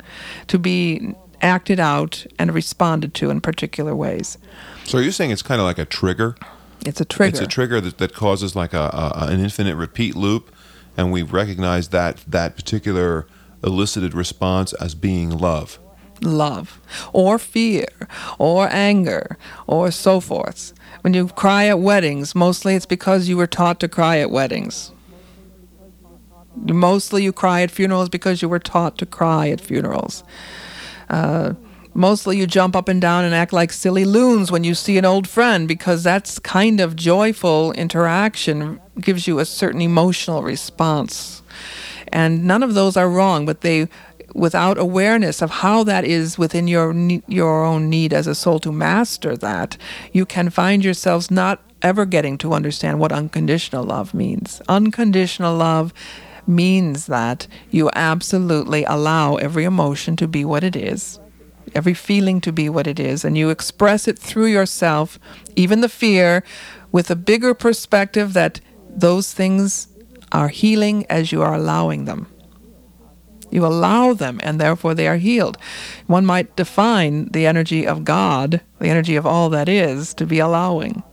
to 0.47 0.59
be 0.59 1.15
acted 1.41 1.79
out 1.79 2.25
and 2.39 2.53
responded 2.53 3.13
to 3.15 3.29
in 3.29 3.41
particular 3.41 3.95
ways. 3.95 4.37
So 4.85 4.97
are 4.97 5.01
you're 5.01 5.11
saying 5.11 5.31
it's 5.31 5.41
kind 5.41 5.59
of 5.59 5.65
like 5.65 5.77
a 5.77 5.85
trigger? 5.85 6.35
It's 6.85 7.01
a 7.01 7.05
trigger. 7.05 7.29
It's 7.29 7.39
a 7.39 7.47
trigger 7.47 7.81
that, 7.81 7.97
that 7.99 8.13
causes 8.13 8.55
like 8.55 8.73
a, 8.73 8.89
a 8.93 9.25
an 9.27 9.39
infinite 9.39 9.75
repeat 9.75 10.15
loop, 10.15 10.53
and 10.97 11.11
we 11.11 11.21
recognize 11.21 11.89
that 11.89 12.23
that 12.27 12.55
particular 12.55 13.27
elicited 13.63 14.13
response 14.13 14.73
as 14.73 14.95
being 14.95 15.29
love. 15.29 15.77
love 16.23 16.79
or 17.13 17.37
fear 17.37 17.87
or 18.37 18.67
anger 18.71 19.37
or 19.67 19.91
so 19.91 20.19
forth. 20.19 20.73
When 21.01 21.13
you 21.13 21.27
cry 21.27 21.65
at 21.65 21.79
weddings, 21.79 22.35
mostly 22.35 22.75
it's 22.75 22.85
because 22.85 23.27
you 23.27 23.37
were 23.37 23.47
taught 23.47 23.79
to 23.79 23.87
cry 23.87 24.17
at 24.17 24.31
weddings. 24.31 24.91
Mostly 26.55 27.23
you 27.23 27.31
cry 27.33 27.61
at 27.61 27.71
funerals 27.71 28.09
because 28.09 28.41
you 28.41 28.49
were 28.49 28.59
taught 28.59 28.97
to 28.97 29.05
cry 29.05 29.49
at 29.49 29.61
funerals. 29.61 30.23
Uh, 31.11 31.53
mostly 31.93 32.37
you 32.37 32.47
jump 32.47 32.75
up 32.75 32.87
and 32.87 33.01
down 33.01 33.25
and 33.25 33.35
act 33.35 33.51
like 33.51 33.71
silly 33.71 34.05
loons 34.05 34.51
when 34.51 34.63
you 34.63 34.73
see 34.73 34.97
an 34.97 35.05
old 35.05 35.27
friend 35.27 35.67
because 35.67 36.03
that's 36.03 36.39
kind 36.39 36.79
of 36.79 36.95
joyful 36.95 37.73
interaction 37.73 38.79
gives 38.99 39.27
you 39.27 39.39
a 39.39 39.45
certain 39.45 39.81
emotional 39.81 40.41
response. 40.41 41.43
And 42.07 42.45
none 42.45 42.63
of 42.63 42.73
those 42.73 42.95
are 42.97 43.09
wrong, 43.09 43.45
but 43.45 43.61
they 43.61 43.89
without 44.33 44.77
awareness 44.77 45.41
of 45.41 45.49
how 45.49 45.83
that 45.83 46.05
is 46.05 46.37
within 46.37 46.67
your 46.67 46.93
your 47.27 47.65
own 47.65 47.89
need 47.89 48.13
as 48.13 48.27
a 48.27 48.35
soul 48.35 48.59
to 48.59 48.71
master 48.71 49.35
that, 49.37 49.77
you 50.13 50.25
can 50.25 50.49
find 50.49 50.85
yourselves 50.85 51.29
not 51.29 51.61
ever 51.81 52.05
getting 52.05 52.37
to 52.37 52.53
understand 52.53 52.99
what 52.99 53.11
unconditional 53.11 53.83
love 53.83 54.13
means. 54.13 54.61
Unconditional 54.69 55.55
love 55.55 55.93
means 56.47 57.07
that 57.07 57.47
you 57.69 57.89
absolutely 57.93 58.83
allow 58.85 59.35
every 59.35 59.63
emotion 59.63 60.15
to 60.17 60.27
be 60.27 60.45
what 60.45 60.63
it 60.63 60.75
is, 60.75 61.19
every 61.75 61.93
feeling 61.93 62.41
to 62.41 62.51
be 62.51 62.69
what 62.69 62.87
it 62.87 62.99
is, 62.99 63.23
and 63.23 63.37
you 63.37 63.49
express 63.49 64.07
it 64.07 64.17
through 64.17 64.47
yourself, 64.47 65.19
even 65.55 65.81
the 65.81 65.89
fear, 65.89 66.43
with 66.91 67.09
a 67.09 67.15
bigger 67.15 67.53
perspective 67.53 68.33
that 68.33 68.59
those 68.89 69.33
things 69.33 69.87
are 70.31 70.49
healing 70.49 71.05
as 71.09 71.31
you 71.31 71.41
are 71.41 71.53
allowing 71.53 72.05
them. 72.05 72.27
You 73.49 73.65
allow 73.65 74.13
them, 74.13 74.39
and 74.43 74.59
therefore 74.59 74.93
they 74.93 75.07
are 75.07 75.17
healed. 75.17 75.57
One 76.07 76.25
might 76.25 76.55
define 76.55 77.25
the 77.25 77.45
energy 77.45 77.85
of 77.85 78.05
God, 78.05 78.61
the 78.79 78.87
energy 78.87 79.17
of 79.17 79.25
all 79.25 79.49
that 79.49 79.67
is, 79.67 80.13
to 80.15 80.25
be 80.25 80.39
allowing 80.39 81.03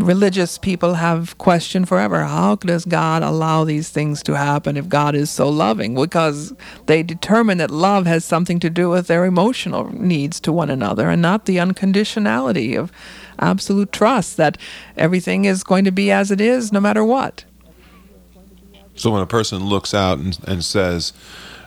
religious 0.00 0.58
people 0.58 0.94
have 0.94 1.36
questioned 1.38 1.88
forever 1.88 2.24
how 2.24 2.56
does 2.56 2.84
God 2.84 3.22
allow 3.22 3.64
these 3.64 3.88
things 3.90 4.22
to 4.24 4.36
happen 4.36 4.76
if 4.76 4.88
God 4.88 5.14
is 5.14 5.30
so 5.30 5.48
loving? 5.48 5.94
Because 5.94 6.52
they 6.86 7.02
determine 7.02 7.58
that 7.58 7.70
love 7.70 8.06
has 8.06 8.24
something 8.24 8.58
to 8.60 8.70
do 8.70 8.88
with 8.88 9.06
their 9.06 9.24
emotional 9.24 9.92
needs 9.92 10.40
to 10.40 10.52
one 10.52 10.70
another 10.70 11.08
and 11.08 11.22
not 11.22 11.46
the 11.46 11.56
unconditionality 11.56 12.78
of 12.78 12.92
absolute 13.38 13.92
trust 13.92 14.36
that 14.36 14.58
everything 14.96 15.44
is 15.44 15.64
going 15.64 15.84
to 15.84 15.92
be 15.92 16.10
as 16.10 16.30
it 16.30 16.40
is 16.40 16.72
no 16.72 16.80
matter 16.80 17.04
what. 17.04 17.44
So 18.94 19.10
when 19.10 19.22
a 19.22 19.26
person 19.26 19.64
looks 19.64 19.94
out 19.94 20.18
and, 20.18 20.38
and 20.46 20.64
says, 20.64 21.12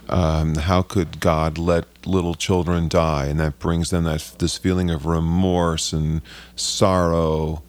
um, 0.07 0.55
"How 0.55 0.81
could 0.83 1.19
God 1.19 1.57
let 1.57 1.85
little 2.05 2.35
children 2.35 2.87
die?" 2.87 3.25
and 3.25 3.39
that 3.39 3.57
brings 3.57 3.89
them 3.89 4.03
that 4.03 4.35
this 4.37 4.57
feeling 4.57 4.91
of 4.91 5.05
remorse 5.05 5.93
and 5.93 6.21
sorrow, 6.55 7.63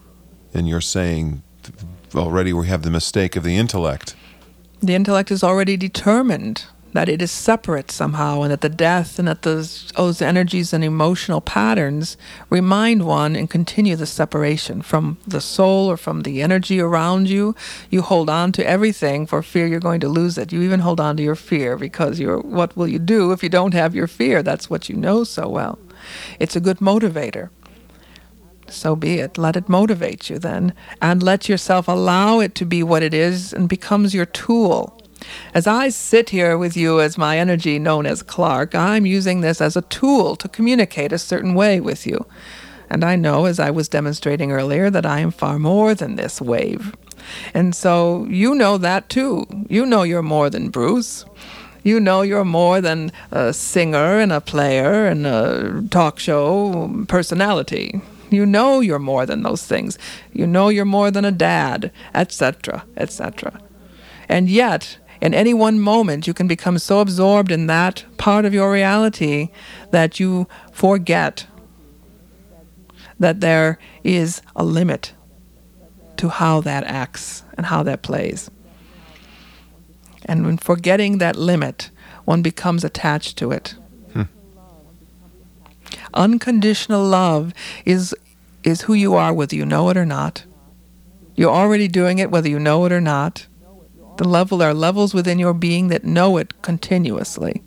and 0.54 0.68
you're 0.68 0.80
saying 0.80 1.42
already 2.14 2.52
we 2.52 2.68
have 2.68 2.82
the 2.82 2.90
mistake 2.90 3.36
of 3.36 3.42
the 3.42 3.56
intellect. 3.56 4.14
The 4.80 4.94
intellect 4.94 5.30
is 5.30 5.42
already 5.42 5.76
determined 5.76 6.64
that 6.94 7.08
it 7.08 7.20
is 7.20 7.32
separate 7.32 7.90
somehow, 7.90 8.42
and 8.42 8.52
that 8.52 8.60
the 8.60 8.68
death 8.68 9.18
and 9.18 9.26
that 9.26 9.42
those, 9.42 9.92
oh, 9.96 10.06
those 10.06 10.22
energies 10.22 10.72
and 10.72 10.84
emotional 10.84 11.40
patterns 11.40 12.16
remind 12.50 13.04
one 13.04 13.34
and 13.34 13.50
continue 13.50 13.96
the 13.96 14.06
separation 14.06 14.80
from 14.80 15.18
the 15.26 15.40
soul 15.40 15.90
or 15.90 15.96
from 15.96 16.22
the 16.22 16.40
energy 16.40 16.80
around 16.80 17.28
you. 17.28 17.56
You 17.90 18.02
hold 18.02 18.30
on 18.30 18.52
to 18.52 18.66
everything 18.66 19.26
for 19.26 19.42
fear 19.42 19.66
you're 19.66 19.80
going 19.80 20.00
to 20.00 20.08
lose 20.08 20.38
it. 20.38 20.52
You 20.52 20.62
even 20.62 20.80
hold 20.80 21.00
on 21.00 21.16
to 21.16 21.22
your 21.22 21.34
fear 21.34 21.76
because 21.76 22.20
you're, 22.20 22.38
what 22.38 22.76
will 22.76 22.86
you 22.86 23.00
do 23.00 23.32
if 23.32 23.42
you 23.42 23.48
don't 23.48 23.74
have 23.74 23.96
your 23.96 24.06
fear? 24.06 24.40
That's 24.40 24.70
what 24.70 24.88
you 24.88 24.94
know 24.94 25.24
so 25.24 25.48
well. 25.48 25.80
It's 26.38 26.54
a 26.54 26.60
good 26.60 26.78
motivator. 26.78 27.50
So 28.68 28.96
be 28.96 29.20
it. 29.20 29.38
Let 29.38 29.56
it 29.56 29.68
motivate 29.68 30.30
you 30.30 30.38
then, 30.38 30.74
and 31.00 31.22
let 31.22 31.48
yourself 31.48 31.88
allow 31.88 32.40
it 32.40 32.54
to 32.56 32.64
be 32.64 32.82
what 32.82 33.02
it 33.02 33.14
is 33.14 33.52
and 33.52 33.68
becomes 33.68 34.14
your 34.14 34.26
tool. 34.26 35.00
As 35.54 35.66
I 35.66 35.88
sit 35.88 36.30
here 36.30 36.58
with 36.58 36.76
you 36.76 37.00
as 37.00 37.16
my 37.16 37.38
energy 37.38 37.78
known 37.78 38.04
as 38.06 38.22
Clark, 38.22 38.74
I'm 38.74 39.06
using 39.06 39.40
this 39.40 39.60
as 39.60 39.76
a 39.76 39.82
tool 39.82 40.36
to 40.36 40.48
communicate 40.48 41.12
a 41.12 41.18
certain 41.18 41.54
way 41.54 41.80
with 41.80 42.06
you. 42.06 42.26
And 42.90 43.02
I 43.04 43.16
know, 43.16 43.46
as 43.46 43.58
I 43.58 43.70
was 43.70 43.88
demonstrating 43.88 44.52
earlier, 44.52 44.90
that 44.90 45.06
I 45.06 45.20
am 45.20 45.30
far 45.30 45.58
more 45.58 45.94
than 45.94 46.16
this 46.16 46.40
wave. 46.40 46.94
And 47.54 47.74
so 47.74 48.26
you 48.28 48.54
know 48.54 48.76
that 48.78 49.08
too. 49.08 49.46
You 49.68 49.86
know 49.86 50.02
you're 50.02 50.22
more 50.22 50.50
than 50.50 50.68
Bruce. 50.68 51.24
You 51.82 52.00
know 52.00 52.22
you're 52.22 52.44
more 52.44 52.80
than 52.80 53.12
a 53.30 53.52
singer 53.52 54.18
and 54.18 54.32
a 54.32 54.40
player 54.40 55.06
and 55.06 55.26
a 55.26 55.84
talk 55.90 56.18
show 56.18 57.04
personality. 57.08 58.00
You 58.34 58.46
know 58.46 58.80
you're 58.80 58.98
more 58.98 59.26
than 59.26 59.42
those 59.42 59.64
things. 59.64 59.98
You 60.32 60.46
know 60.46 60.68
you're 60.68 60.84
more 60.84 61.10
than 61.10 61.24
a 61.24 61.32
dad, 61.32 61.90
etc., 62.14 62.84
etc. 62.96 63.60
And 64.28 64.48
yet, 64.48 64.98
in 65.20 65.34
any 65.34 65.54
one 65.54 65.80
moment, 65.80 66.26
you 66.26 66.34
can 66.34 66.46
become 66.46 66.78
so 66.78 67.00
absorbed 67.00 67.50
in 67.50 67.66
that 67.66 68.04
part 68.18 68.44
of 68.44 68.52
your 68.52 68.70
reality 68.70 69.48
that 69.90 70.20
you 70.20 70.46
forget 70.72 71.46
that 73.18 73.40
there 73.40 73.78
is 74.02 74.42
a 74.56 74.64
limit 74.64 75.14
to 76.16 76.28
how 76.28 76.60
that 76.60 76.84
acts 76.84 77.44
and 77.56 77.66
how 77.66 77.82
that 77.82 78.02
plays. 78.02 78.50
And 80.26 80.44
when 80.44 80.58
forgetting 80.58 81.18
that 81.18 81.36
limit, 81.36 81.90
one 82.24 82.42
becomes 82.42 82.84
attached 82.84 83.36
to 83.38 83.50
it. 83.50 83.74
Hmm. 84.12 84.22
Unconditional 86.14 87.04
love 87.04 87.52
is 87.84 88.14
is 88.64 88.82
who 88.82 88.94
you 88.94 89.14
are, 89.14 89.32
whether 89.32 89.54
you 89.54 89.64
know 89.64 89.88
it 89.90 89.96
or 89.96 90.06
not. 90.06 90.44
You're 91.36 91.50
already 91.50 91.88
doing 91.88 92.18
it, 92.18 92.30
whether 92.30 92.48
you 92.48 92.58
know 92.58 92.84
it 92.86 92.92
or 92.92 93.00
not. 93.00 93.46
The 94.16 94.28
level 94.28 94.62
are 94.62 94.74
levels 94.74 95.12
within 95.12 95.38
your 95.38 95.54
being 95.54 95.88
that 95.88 96.04
know 96.04 96.36
it 96.36 96.62
continuously. 96.62 97.62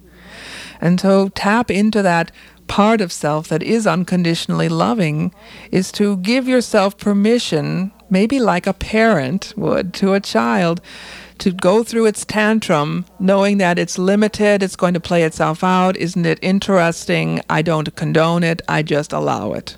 And 0.79 0.99
so 0.99 1.29
tap 1.29 1.69
into 1.69 2.01
that 2.01 2.31
part 2.67 3.01
of 3.01 3.11
self 3.11 3.47
that 3.47 3.63
is 3.63 3.87
unconditionally 3.87 4.69
loving 4.69 5.33
is 5.71 5.91
to 5.93 6.17
give 6.17 6.47
yourself 6.47 6.97
permission, 6.97 7.91
maybe 8.09 8.39
like 8.39 8.67
a 8.67 8.73
parent 8.73 9.53
would 9.57 9.93
to 9.95 10.13
a 10.13 10.19
child, 10.19 10.81
to 11.39 11.51
go 11.51 11.83
through 11.83 12.05
its 12.05 12.25
tantrum 12.25 13.05
knowing 13.19 13.57
that 13.57 13.77
it's 13.77 13.97
limited, 13.97 14.63
it's 14.63 14.75
going 14.75 14.93
to 14.93 14.99
play 14.99 15.23
itself 15.23 15.63
out. 15.63 15.95
Isn't 15.97 16.25
it 16.25 16.39
interesting? 16.41 17.41
I 17.49 17.61
don't 17.61 17.95
condone 17.95 18.43
it, 18.43 18.61
I 18.67 18.83
just 18.83 19.13
allow 19.13 19.53
it. 19.53 19.77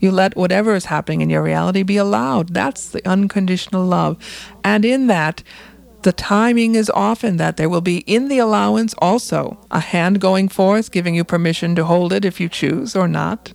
You 0.00 0.10
let 0.10 0.36
whatever 0.36 0.74
is 0.74 0.86
happening 0.86 1.20
in 1.20 1.30
your 1.30 1.42
reality 1.42 1.82
be 1.82 1.96
allowed. 1.96 2.54
That's 2.54 2.88
the 2.88 3.06
unconditional 3.08 3.84
love. 3.84 4.16
And 4.64 4.84
in 4.84 5.06
that, 5.06 5.42
the 6.02 6.12
timing 6.12 6.74
is 6.74 6.90
often 6.90 7.36
that 7.36 7.56
there 7.56 7.68
will 7.68 7.80
be 7.80 7.98
in 7.98 8.28
the 8.28 8.38
allowance 8.38 8.94
also 8.98 9.58
a 9.70 9.80
hand 9.80 10.20
going 10.20 10.48
forth, 10.48 10.90
giving 10.90 11.14
you 11.14 11.24
permission 11.24 11.76
to 11.76 11.84
hold 11.84 12.12
it 12.12 12.24
if 12.24 12.40
you 12.40 12.48
choose 12.48 12.96
or 12.96 13.06
not. 13.06 13.52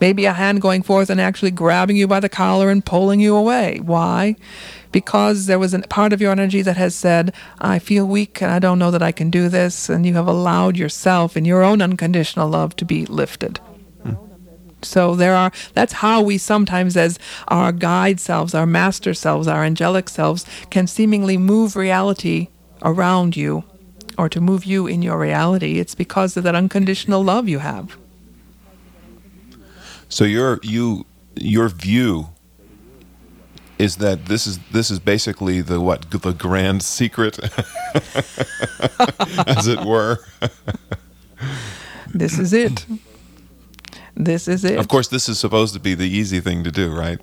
Maybe 0.00 0.24
a 0.24 0.32
hand 0.32 0.60
going 0.60 0.82
forth 0.82 1.10
and 1.10 1.20
actually 1.20 1.50
grabbing 1.50 1.96
you 1.96 2.06
by 2.06 2.20
the 2.20 2.28
collar 2.28 2.70
and 2.70 2.84
pulling 2.84 3.18
you 3.18 3.34
away. 3.34 3.80
Why? 3.82 4.36
Because 4.92 5.46
there 5.46 5.58
was 5.58 5.72
a 5.72 5.80
part 5.80 6.12
of 6.12 6.20
your 6.20 6.32
energy 6.32 6.62
that 6.62 6.76
has 6.76 6.94
said, 6.94 7.34
I 7.60 7.78
feel 7.78 8.06
weak 8.06 8.42
and 8.42 8.50
I 8.50 8.58
don't 8.58 8.78
know 8.78 8.90
that 8.90 9.02
I 9.02 9.12
can 9.12 9.30
do 9.30 9.48
this, 9.48 9.88
and 9.88 10.04
you 10.04 10.14
have 10.14 10.26
allowed 10.26 10.76
yourself 10.76 11.36
in 11.36 11.44
your 11.44 11.62
own 11.62 11.80
unconditional 11.80 12.48
love 12.48 12.76
to 12.76 12.84
be 12.84 13.06
lifted. 13.06 13.60
So 14.82 15.14
there 15.14 15.34
are 15.34 15.52
that's 15.74 15.94
how 15.94 16.22
we 16.22 16.38
sometimes 16.38 16.96
as 16.96 17.18
our 17.48 17.72
guide 17.72 18.20
selves, 18.20 18.54
our 18.54 18.66
master 18.66 19.14
selves, 19.14 19.46
our 19.48 19.64
angelic 19.64 20.08
selves 20.08 20.46
can 20.70 20.86
seemingly 20.86 21.36
move 21.36 21.76
reality 21.76 22.48
around 22.82 23.36
you 23.36 23.64
or 24.16 24.28
to 24.28 24.40
move 24.40 24.64
you 24.64 24.86
in 24.86 25.02
your 25.02 25.18
reality. 25.18 25.78
It's 25.78 25.94
because 25.94 26.36
of 26.36 26.44
that 26.44 26.54
unconditional 26.54 27.22
love 27.22 27.48
you 27.48 27.60
have. 27.60 27.96
So 30.08 30.24
your 30.24 30.60
you 30.62 31.06
your 31.36 31.68
view 31.68 32.28
is 33.78 33.96
that 33.96 34.26
this 34.26 34.46
is 34.46 34.58
this 34.72 34.90
is 34.90 34.98
basically 34.98 35.62
the 35.62 35.80
what 35.80 36.10
the 36.10 36.32
grand 36.32 36.82
secret 36.82 37.38
as 39.46 39.66
it 39.66 39.84
were. 39.84 40.18
This 42.12 42.38
is 42.38 42.52
it. 42.52 42.84
This 44.16 44.48
is 44.48 44.64
it. 44.64 44.78
Of 44.78 44.88
course, 44.88 45.08
this 45.08 45.28
is 45.28 45.38
supposed 45.38 45.72
to 45.74 45.80
be 45.80 45.94
the 45.94 46.08
easy 46.08 46.40
thing 46.40 46.64
to 46.64 46.70
do, 46.70 46.92
right? 46.92 47.18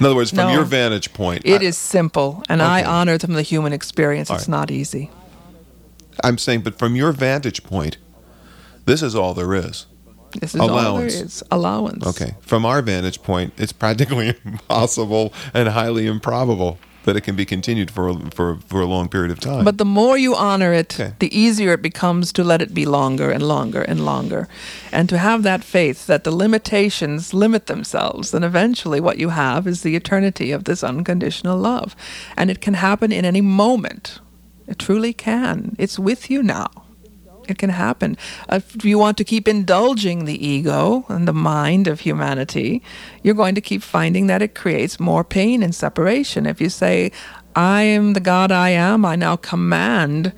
In 0.00 0.06
other 0.06 0.14
words, 0.14 0.30
from 0.30 0.38
No. 0.48 0.52
your 0.52 0.64
vantage 0.64 1.12
point, 1.12 1.42
It 1.44 1.62
I, 1.62 1.64
is 1.64 1.76
simple, 1.76 2.42
and 2.48 2.62
I 2.62 2.84
honor 2.84 3.18
from 3.18 3.34
the 3.34 3.42
human 3.42 3.72
experience. 3.72 4.30
All 4.30 4.36
It's 4.36 4.48
right. 4.48 4.58
not 4.58 4.70
easy. 4.70 5.10
I'm 6.22 6.38
saying, 6.38 6.60
but 6.62 6.78
from 6.78 6.96
your 6.96 7.12
vantage 7.12 7.62
point, 7.64 7.98
this 8.86 9.02
is 9.02 9.14
all 9.14 9.34
there 9.34 9.54
is. 9.54 9.86
This 10.40 10.54
is 10.54 10.60
all 10.60 10.68
there 10.68 10.76
Allowance. 10.78 11.14
is. 11.14 11.42
Allowance. 11.50 12.06
Okay. 12.06 12.34
From 12.40 12.64
our 12.66 12.82
vantage 12.82 13.22
point, 13.22 13.52
it's 13.56 13.72
practically 13.72 14.34
impossible 14.44 15.32
and 15.54 15.68
highly 15.70 16.06
improbable 16.06 16.78
that 17.04 17.16
it 17.16 17.22
can 17.22 17.36
be 17.36 17.44
continued 17.44 17.90
for 17.90 18.14
for 18.30 18.58
for 18.66 18.80
a 18.80 18.86
long 18.86 19.08
period 19.08 19.30
of 19.30 19.40
time. 19.40 19.64
But 19.64 19.78
the 19.78 19.84
more 19.84 20.18
you 20.18 20.34
honor 20.34 20.72
it, 20.72 20.94
Okay. 21.00 21.12
the 21.18 21.30
easier 21.38 21.72
it 21.72 21.82
becomes 21.82 22.32
to 22.32 22.44
let 22.44 22.60
it 22.62 22.74
be 22.74 22.84
longer 22.86 23.30
and 23.30 23.42
longer 23.42 23.82
and 23.82 24.04
longer. 24.04 24.48
And 24.92 25.08
to 25.08 25.16
have 25.18 25.42
that 25.42 25.64
faith 25.64 26.06
that 26.06 26.24
the 26.24 26.30
limitations 26.30 27.32
limit 27.32 27.66
themselves, 27.66 28.34
and 28.34 28.44
eventually 28.44 29.00
what 29.00 29.18
you 29.18 29.30
have 29.30 29.66
is 29.66 29.82
the 29.82 29.96
eternity 29.96 30.52
of 30.52 30.64
this 30.64 30.82
unconditional 30.84 31.56
love. 31.58 31.94
And 32.36 32.50
it 32.50 32.60
can 32.60 32.74
happen 32.74 33.12
in 33.12 33.24
any 33.24 33.40
moment. 33.42 34.20
It 34.66 34.78
truly 34.78 35.12
can. 35.14 35.74
It's 35.78 35.98
with 35.98 36.30
you 36.30 36.42
now. 36.42 36.68
It 37.48 37.58
can 37.58 37.70
happen. 37.70 38.16
If 38.50 38.84
you 38.84 38.98
want 38.98 39.16
to 39.18 39.24
keep 39.24 39.48
indulging 39.48 40.24
the 40.24 40.46
ego 40.46 41.04
and 41.08 41.26
the 41.26 41.32
mind 41.32 41.88
of 41.88 42.00
humanity, 42.00 42.82
you're 43.22 43.34
going 43.34 43.54
to 43.54 43.60
keep 43.60 43.82
finding 43.82 44.26
that 44.26 44.42
it 44.42 44.54
creates 44.54 45.00
more 45.00 45.24
pain 45.24 45.62
and 45.62 45.74
separation. 45.74 46.46
If 46.46 46.60
you 46.60 46.68
say, 46.68 47.10
I 47.56 47.82
am 47.82 48.12
the 48.12 48.20
God 48.20 48.52
I 48.52 48.70
am, 48.70 49.04
I 49.04 49.16
now 49.16 49.36
command 49.36 50.32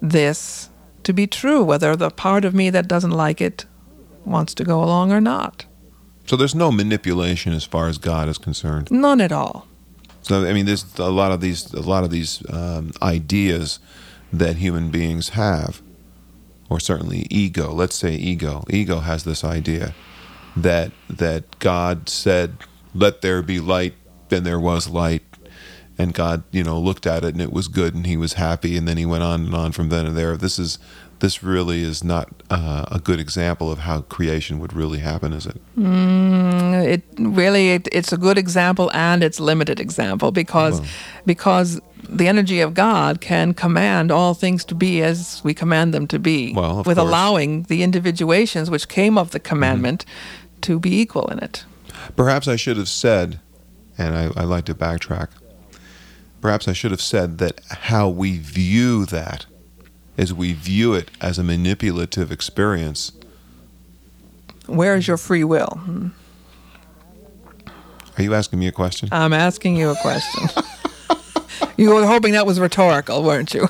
this 0.00 0.70
to 1.04 1.12
be 1.12 1.26
true, 1.26 1.62
whether 1.62 1.94
the 1.96 2.10
part 2.10 2.44
of 2.44 2.54
me 2.54 2.70
that 2.70 2.88
doesn't 2.88 3.10
like 3.10 3.40
it 3.40 3.66
wants 4.24 4.54
to 4.54 4.64
go 4.64 4.82
along 4.82 5.12
or 5.12 5.20
not. 5.20 5.66
so 6.26 6.36
there's 6.36 6.54
no 6.54 6.70
manipulation 6.70 7.52
as 7.52 7.64
far 7.64 7.88
as 7.88 7.98
God 7.98 8.28
is 8.28 8.38
concerned. 8.38 8.90
None 8.90 9.20
at 9.20 9.32
all. 9.32 9.66
So 10.22 10.46
I 10.46 10.52
mean, 10.52 10.66
there's 10.66 10.84
a 10.98 11.10
lot 11.10 11.32
of 11.32 11.40
these 11.40 11.72
a 11.74 11.80
lot 11.80 12.04
of 12.04 12.10
these 12.10 12.42
um, 12.48 12.92
ideas 13.02 13.80
that 14.32 14.56
human 14.56 14.90
beings 14.90 15.30
have, 15.30 15.81
or 16.68 16.80
certainly 16.80 17.26
ego. 17.30 17.72
Let's 17.72 17.96
say 17.96 18.14
ego. 18.14 18.64
Ego 18.70 19.00
has 19.00 19.24
this 19.24 19.44
idea 19.44 19.94
that 20.56 20.92
that 21.08 21.58
God 21.58 22.08
said, 22.08 22.56
"Let 22.94 23.22
there 23.22 23.42
be 23.42 23.60
light," 23.60 23.94
then 24.28 24.44
there 24.44 24.60
was 24.60 24.88
light, 24.88 25.22
and 25.98 26.14
God, 26.14 26.42
you 26.50 26.64
know, 26.64 26.78
looked 26.78 27.06
at 27.06 27.24
it 27.24 27.34
and 27.34 27.40
it 27.40 27.52
was 27.52 27.68
good, 27.68 27.94
and 27.94 28.06
He 28.06 28.16
was 28.16 28.34
happy, 28.34 28.76
and 28.76 28.86
then 28.86 28.96
He 28.96 29.06
went 29.06 29.22
on 29.22 29.44
and 29.46 29.54
on 29.54 29.72
from 29.72 29.88
then 29.88 30.06
and 30.06 30.16
there. 30.16 30.36
This 30.36 30.58
is 30.58 30.78
this 31.22 31.40
really 31.40 31.82
is 31.82 32.02
not 32.02 32.28
uh, 32.50 32.84
a 32.90 32.98
good 32.98 33.20
example 33.20 33.70
of 33.70 33.78
how 33.78 34.00
creation 34.00 34.58
would 34.58 34.72
really 34.72 34.98
happen, 34.98 35.32
is 35.32 35.46
it? 35.46 35.60
Mm, 35.78 36.84
It 36.84 37.02
really 37.16 37.70
it, 37.70 37.88
it's 37.92 38.12
a 38.12 38.16
good 38.16 38.36
example 38.36 38.90
and 38.92 39.22
it's 39.22 39.38
limited 39.38 39.78
example 39.78 40.32
because 40.32 40.80
because 41.24 41.80
the 42.08 42.28
energy 42.28 42.60
of 42.60 42.74
God 42.74 43.20
can 43.20 43.54
command 43.54 44.10
all 44.10 44.34
things 44.34 44.64
to 44.66 44.74
be 44.74 45.02
as 45.02 45.40
we 45.44 45.54
command 45.54 45.94
them 45.94 46.06
to 46.08 46.18
be, 46.18 46.52
Well, 46.54 46.78
with 46.78 46.84
course. 46.84 46.98
allowing 46.98 47.62
the 47.64 47.82
individuations 47.82 48.70
which 48.70 48.88
came 48.88 49.16
of 49.16 49.30
the 49.30 49.40
commandment 49.40 50.04
to 50.62 50.78
be 50.78 51.00
equal 51.00 51.26
in 51.28 51.38
it. 51.38 51.64
Perhaps 52.16 52.48
I 52.48 52.56
should 52.56 52.76
have 52.76 52.88
said, 52.88 53.40
and 53.96 54.16
I, 54.16 54.30
I 54.36 54.44
like 54.44 54.64
to 54.66 54.74
backtrack, 54.74 55.28
perhaps 56.40 56.66
I 56.68 56.72
should 56.72 56.90
have 56.90 57.00
said 57.02 57.38
that 57.38 57.60
how 57.70 58.08
we 58.08 58.38
view 58.38 59.06
that 59.06 59.46
is 60.16 60.34
we 60.34 60.52
view 60.52 60.94
it 60.94 61.10
as 61.20 61.38
a 61.38 61.42
manipulative 61.44 62.30
experience. 62.30 63.12
Where 64.66 64.94
is 64.96 65.08
your 65.08 65.16
free 65.16 65.44
will? 65.44 65.66
Hmm. 65.84 66.08
Are 68.18 68.22
you 68.22 68.34
asking 68.34 68.58
me 68.58 68.66
a 68.66 68.72
question? 68.72 69.08
I'm 69.10 69.32
asking 69.32 69.76
you 69.76 69.90
a 69.90 69.96
question. 69.96 70.62
you 71.82 71.94
were 71.94 72.06
hoping 72.06 72.32
that 72.32 72.46
was 72.46 72.60
rhetorical, 72.60 73.22
weren't 73.22 73.52
you? 73.52 73.68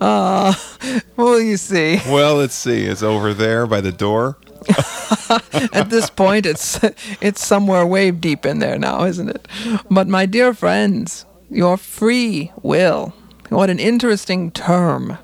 uh, 0.00 0.54
well, 1.16 1.40
you 1.40 1.56
see, 1.56 2.00
well, 2.08 2.36
let's 2.36 2.54
see. 2.54 2.84
It's 2.84 3.02
over 3.02 3.34
there 3.34 3.66
by 3.66 3.80
the 3.80 3.92
door. 3.92 4.38
at 5.72 5.90
this 5.90 6.10
point, 6.10 6.46
it's 6.46 6.80
it's 7.20 7.44
somewhere 7.44 7.86
way 7.86 8.10
deep 8.10 8.44
in 8.46 8.58
there 8.58 8.78
now, 8.78 9.04
isn't 9.04 9.28
it? 9.28 9.46
But 9.90 10.08
my 10.08 10.26
dear 10.26 10.54
friends, 10.54 11.26
your 11.50 11.76
free 11.76 12.52
will. 12.62 13.14
What 13.48 13.70
an 13.70 13.78
interesting 13.78 14.50
term. 14.50 15.18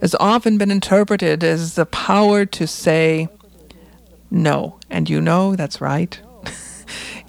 Has 0.00 0.14
often 0.20 0.58
been 0.58 0.70
interpreted 0.70 1.42
as 1.42 1.74
the 1.74 1.86
power 1.86 2.46
to 2.46 2.66
say 2.68 3.28
no. 4.30 4.78
And 4.88 5.10
you 5.10 5.20
know 5.20 5.56
that's 5.56 5.80
right. 5.80 6.20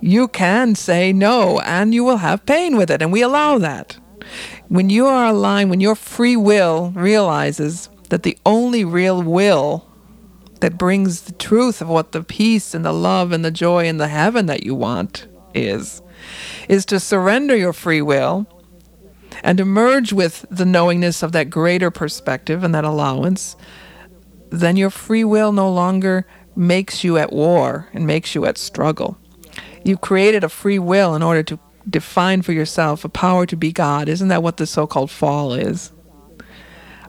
You 0.02 0.28
can 0.28 0.76
say 0.76 1.12
no 1.14 1.60
and 1.60 1.94
you 1.94 2.04
will 2.04 2.18
have 2.18 2.46
pain 2.46 2.78
with 2.78 2.90
it, 2.90 3.02
and 3.02 3.12
we 3.12 3.22
allow 3.22 3.58
that. 3.58 3.98
When 4.68 4.90
you 4.90 5.08
are 5.08 5.28
aligned, 5.28 5.70
when 5.70 5.82
your 5.82 5.96
free 5.96 6.36
will 6.36 6.92
realizes 6.92 7.90
that 8.10 8.24
the 8.24 8.38
only 8.46 8.84
real 8.86 9.22
will 9.24 9.86
that 10.60 10.78
brings 10.78 11.22
the 11.22 11.32
truth 11.34 11.82
of 11.82 11.88
what 11.88 12.12
the 12.12 12.24
peace 12.24 12.74
and 12.74 12.86
the 12.86 12.94
love 12.94 13.32
and 13.32 13.44
the 13.44 13.52
joy 13.52 13.88
and 13.88 14.00
the 14.00 14.08
heaven 14.08 14.46
that 14.48 14.64
you 14.64 14.76
want 14.76 15.28
is, 15.54 16.02
is 16.68 16.86
to 16.86 17.00
surrender 17.00 17.56
your 17.56 17.74
free 17.74 18.02
will 18.02 18.46
and 19.44 19.58
to 19.58 19.66
merge 19.66 20.12
with 20.12 20.46
the 20.50 20.66
knowingness 20.66 21.24
of 21.24 21.32
that 21.32 21.50
greater 21.50 21.90
perspective 21.90 22.64
and 22.64 22.76
that 22.76 22.84
allowance, 22.84 23.56
then 24.50 24.76
your 24.76 24.90
free 24.90 25.24
will 25.24 25.52
no 25.52 25.72
longer 25.72 26.26
makes 26.56 27.04
you 27.04 27.18
at 27.18 27.32
war 27.32 27.88
and 27.94 28.06
makes 28.06 28.36
you 28.36 28.46
at 28.46 28.58
struggle. 28.58 29.18
You've 29.84 30.02
created 30.02 30.44
a 30.44 30.50
free 30.50 30.80
will 30.80 31.15
in 31.15 31.24
order 31.24 31.44
to 31.44 31.60
define 31.89 32.42
for 32.42 32.52
yourself 32.52 33.04
a 33.04 33.10
power 33.10 33.46
to 33.46 33.56
be 33.56 33.72
God. 33.72 34.10
Isn't 34.10 34.28
that 34.28 34.44
what 34.44 34.58
the 34.58 34.68
so 34.68 34.86
called 34.86 35.12
fall 35.12 35.54
is? 35.54 35.92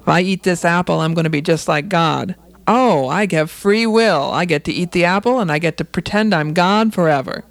If 0.00 0.08
I 0.08 0.20
eat 0.20 0.42
this 0.42 0.64
apple, 0.64 1.00
I'm 1.00 1.14
going 1.14 1.24
to 1.24 1.30
be 1.30 1.42
just 1.42 1.68
like 1.68 1.88
God. 1.88 2.36
Oh, 2.66 3.08
I 3.08 3.26
have 3.32 3.50
free 3.50 3.86
will. 3.86 4.30
I 4.30 4.44
get 4.44 4.64
to 4.64 4.72
eat 4.72 4.92
the 4.92 5.04
apple 5.04 5.40
and 5.40 5.50
I 5.50 5.58
get 5.58 5.76
to 5.78 5.84
pretend 5.84 6.34
I'm 6.34 6.54
God 6.54 6.94
forever. 6.94 7.44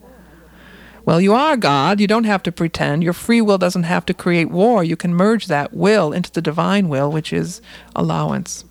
Well, 1.05 1.19
you 1.19 1.33
are 1.33 1.57
God. 1.57 1.99
You 1.99 2.07
don't 2.07 2.25
have 2.25 2.43
to 2.43 2.51
pretend. 2.51 3.03
Your 3.03 3.13
free 3.13 3.41
will 3.41 3.57
doesn't 3.57 3.83
have 3.83 4.05
to 4.05 4.13
create 4.13 4.49
war. 4.49 4.83
You 4.83 4.95
can 4.95 5.13
merge 5.13 5.47
that 5.47 5.73
will 5.73 6.13
into 6.13 6.31
the 6.31 6.41
divine 6.41 6.87
will, 6.87 7.11
which 7.11 7.33
is 7.33 7.61
allowance. 7.95 8.63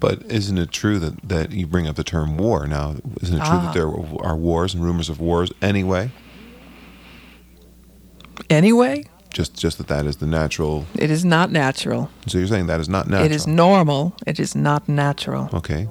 But 0.00 0.22
isn't 0.30 0.56
it 0.58 0.72
true 0.72 0.98
that, 0.98 1.28
that 1.28 1.52
you 1.52 1.66
bring 1.66 1.86
up 1.86 1.96
the 1.96 2.04
term 2.04 2.38
war 2.38 2.66
now? 2.66 2.96
Isn't 3.20 3.36
it 3.36 3.44
true 3.44 3.58
Ah. 3.58 3.64
that 3.66 3.74
there 3.74 3.86
are 3.86 4.34
wars 4.36 4.72
and 4.74 4.82
rumors 4.82 5.08
of 5.10 5.20
wars 5.20 5.52
anyway? 5.60 6.10
Anyway, 8.48 9.04
Just 9.32 9.54
just 9.56 9.78
that 9.78 9.88
that 9.88 10.06
is 10.06 10.16
the 10.16 10.26
natural. 10.26 10.86
it 10.94 11.10
is 11.10 11.24
not 11.24 11.52
natural. 11.52 12.10
So 12.26 12.38
you're 12.38 12.46
saying 12.48 12.66
that 12.66 12.80
is 12.80 12.88
not 12.88 13.08
natural. 13.08 13.26
It 13.26 13.32
is 13.32 13.46
normal. 13.46 14.14
It 14.26 14.40
is 14.40 14.54
not 14.56 14.88
natural. 14.88 15.50
Okay. 15.52 15.86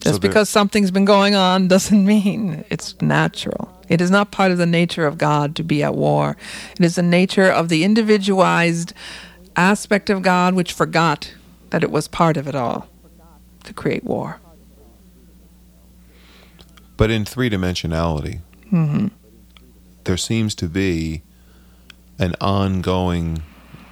Just 0.00 0.14
So 0.16 0.18
because 0.20 0.48
something's 0.48 0.90
been 0.90 1.04
going 1.04 1.34
on 1.34 1.68
doesn't 1.74 2.06
mean 2.06 2.64
it's 2.70 2.94
natural. 3.02 3.72
It 3.88 4.00
is 4.00 4.10
not 4.10 4.30
part 4.30 4.50
of 4.50 4.58
the 4.58 4.66
nature 4.66 5.06
of 5.06 5.18
God 5.18 5.54
to 5.56 5.62
be 5.62 5.82
at 5.82 5.94
war. 5.94 6.36
It 6.78 6.84
is 6.84 6.94
the 6.94 7.02
nature 7.02 7.48
of 7.50 7.68
the 7.68 7.84
individualized 7.84 8.92
aspect 9.56 10.08
of 10.10 10.22
God 10.22 10.54
which 10.54 10.72
forgot 10.72 11.32
that 11.76 11.84
it 11.84 11.90
was 11.90 12.08
part 12.08 12.38
of 12.38 12.48
it 12.48 12.54
all 12.54 12.88
to 13.62 13.74
create 13.74 14.02
war. 14.02 14.40
But 16.96 17.10
in 17.10 17.26
three 17.26 17.50
dimensionality, 17.50 18.40
hmm 18.70 19.08
there 20.04 20.16
seems 20.16 20.54
to 20.54 20.68
be 20.68 21.22
an 22.18 22.34
ongoing 22.40 23.42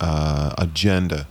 uh, 0.01 0.55
agenda. 0.57 1.27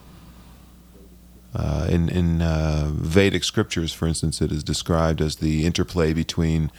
Uh, 1.56 1.88
in 1.90 2.08
in 2.10 2.44
uh, 2.44 2.92
Vedic 2.92 3.44
scriptures, 3.44 3.92
for 3.92 4.08
instance, 4.08 4.40
it 4.40 4.52
is 4.52 4.64
described 4.64 5.22
as 5.22 5.38
the 5.38 5.66
interplay 5.66 6.14
between 6.14 6.70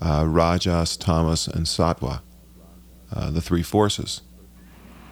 uh, 0.00 0.24
Rajas, 0.26 0.96
Tamas, 0.96 1.46
and 1.46 1.66
Sattva, 1.66 2.22
uh, 3.14 3.30
the 3.30 3.42
three 3.42 3.62
forces, 3.62 4.22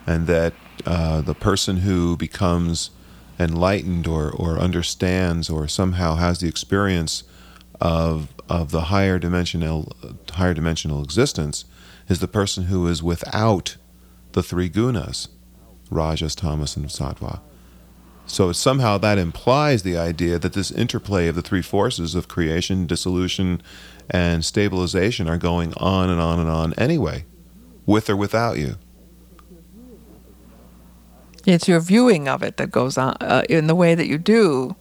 and 0.06 0.26
that 0.26 0.54
uh, 0.86 1.20
the 1.20 1.34
person 1.34 1.78
who 1.78 2.16
becomes 2.16 2.88
enlightened 3.38 4.06
or, 4.06 4.30
or 4.30 4.58
understands 4.58 5.50
or 5.50 5.68
somehow 5.68 6.16
has 6.16 6.40
the 6.40 6.48
experience 6.48 7.24
of 7.80 8.28
of 8.48 8.70
the 8.70 8.82
higher 8.82 9.18
dimensional 9.18 9.92
higher 10.32 10.54
dimensional 10.54 11.02
existence 11.02 11.64
is 12.08 12.20
the 12.20 12.28
person 12.28 12.64
who 12.64 12.86
is 12.86 13.02
without 13.02 13.76
the 14.32 14.42
three 14.42 14.70
gunas, 14.70 15.28
rajas, 15.90 16.34
tamas, 16.34 16.76
and 16.76 16.86
sattva. 16.86 17.40
So 18.26 18.52
somehow 18.52 18.98
that 18.98 19.18
implies 19.18 19.82
the 19.82 19.96
idea 19.96 20.38
that 20.38 20.52
this 20.52 20.70
interplay 20.70 21.28
of 21.28 21.36
the 21.36 21.42
three 21.42 21.62
forces 21.62 22.14
of 22.14 22.28
creation, 22.28 22.86
dissolution, 22.86 23.62
and 24.10 24.44
stabilization 24.44 25.28
are 25.28 25.38
going 25.38 25.72
on 25.74 26.10
and 26.10 26.20
on 26.20 26.40
and 26.40 26.48
on 26.48 26.74
anyway, 26.74 27.24
with 27.86 28.10
or 28.10 28.16
without 28.16 28.58
you. 28.58 28.76
It's 31.46 31.68
your 31.68 31.80
viewing 31.80 32.28
of 32.28 32.42
it 32.42 32.56
that 32.56 32.70
goes 32.70 32.98
on 32.98 33.16
uh, 33.20 33.44
in 33.48 33.68
the 33.68 33.74
way 33.74 33.94
that 33.94 34.08
you 34.08 34.18
do 34.18 34.74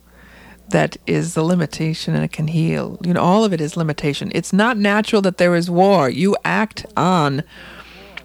that 0.70 0.98
is 1.06 1.36
the 1.36 1.44
limitation 1.44 2.16
and 2.16 2.24
it 2.24 2.32
can 2.32 2.48
heal. 2.48 2.98
You 3.04 3.14
know, 3.14 3.22
all 3.22 3.44
of 3.44 3.54
it 3.54 3.62
is 3.62 3.78
limitation. 3.78 4.32
It's 4.34 4.52
not 4.52 4.78
natural 4.78 5.22
that 5.22 5.38
there 5.38 5.56
is 5.56 5.70
war. 5.70 6.10
You 6.10 6.36
act 6.44 6.86
on 6.98 7.44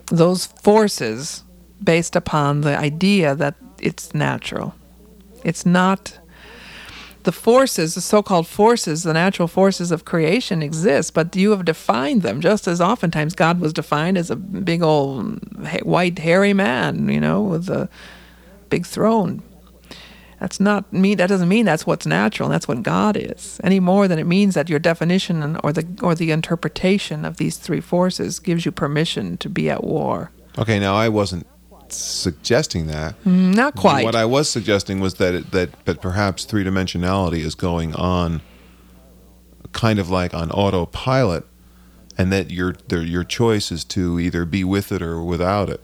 those 0.06 0.46
forces 0.46 1.44
based 1.82 2.16
upon 2.16 2.62
the 2.62 2.78
idea 2.78 3.34
that 3.34 3.56
it's 3.78 4.14
natural. 4.14 4.74
It's 5.44 5.66
not 5.66 6.18
the 7.24 7.32
forces, 7.32 7.94
the 7.94 8.00
so-called 8.00 8.46
forces, 8.46 9.02
the 9.02 9.12
natural 9.12 9.46
forces 9.48 9.92
of 9.92 10.06
creation 10.06 10.62
exist, 10.62 11.12
but 11.12 11.36
you 11.36 11.50
have 11.50 11.66
defined 11.66 12.22
them 12.22 12.40
just 12.40 12.66
as 12.66 12.80
oftentimes 12.80 13.34
God 13.34 13.60
was 13.60 13.74
defined 13.74 14.16
as 14.16 14.30
a 14.30 14.36
big 14.36 14.82
old 14.82 15.38
white 15.82 16.18
hairy 16.18 16.54
man, 16.54 17.08
you 17.10 17.20
know, 17.20 17.42
with 17.42 17.68
a 17.68 17.90
big 18.70 18.86
throne. 18.86 19.42
That's 20.38 20.58
not 20.58 20.90
mean. 20.90 21.18
That 21.18 21.28
doesn't 21.28 21.48
mean 21.48 21.66
that's 21.66 21.86
what's 21.86 22.06
natural. 22.06 22.46
And 22.46 22.54
that's 22.54 22.66
what 22.66 22.82
God 22.82 23.14
is, 23.14 23.60
any 23.62 23.78
more 23.78 24.08
than 24.08 24.18
it 24.18 24.26
means 24.26 24.54
that 24.54 24.70
your 24.70 24.78
definition 24.78 25.58
or 25.62 25.72
the 25.72 25.86
or 26.00 26.14
the 26.14 26.30
interpretation 26.30 27.26
of 27.26 27.36
these 27.36 27.58
three 27.58 27.80
forces 27.82 28.38
gives 28.38 28.64
you 28.64 28.72
permission 28.72 29.36
to 29.36 29.50
be 29.50 29.68
at 29.68 29.84
war. 29.84 30.30
Okay, 30.58 30.78
now 30.80 30.94
I 30.94 31.10
wasn't 31.10 31.46
suggesting 31.92 32.86
that. 32.86 33.22
Mm, 33.24 33.54
Not 33.54 33.74
quite. 33.76 34.04
What 34.04 34.14
I 34.14 34.24
was 34.24 34.48
suggesting 34.48 35.00
was 35.00 35.14
that 35.14 35.34
it, 35.34 35.50
that 35.50 35.84
that 35.84 36.00
perhaps 36.00 36.46
three 36.46 36.64
dimensionality 36.64 37.40
is 37.40 37.54
going 37.54 37.94
on, 37.94 38.40
kind 39.72 39.98
of 39.98 40.08
like 40.08 40.32
on 40.32 40.50
autopilot, 40.52 41.44
and 42.16 42.32
that 42.32 42.50
your 42.50 42.76
your 42.88 43.24
choice 43.24 43.70
is 43.70 43.84
to 43.84 44.18
either 44.18 44.46
be 44.46 44.64
with 44.64 44.90
it 44.90 45.02
or 45.02 45.22
without 45.22 45.68
it, 45.68 45.82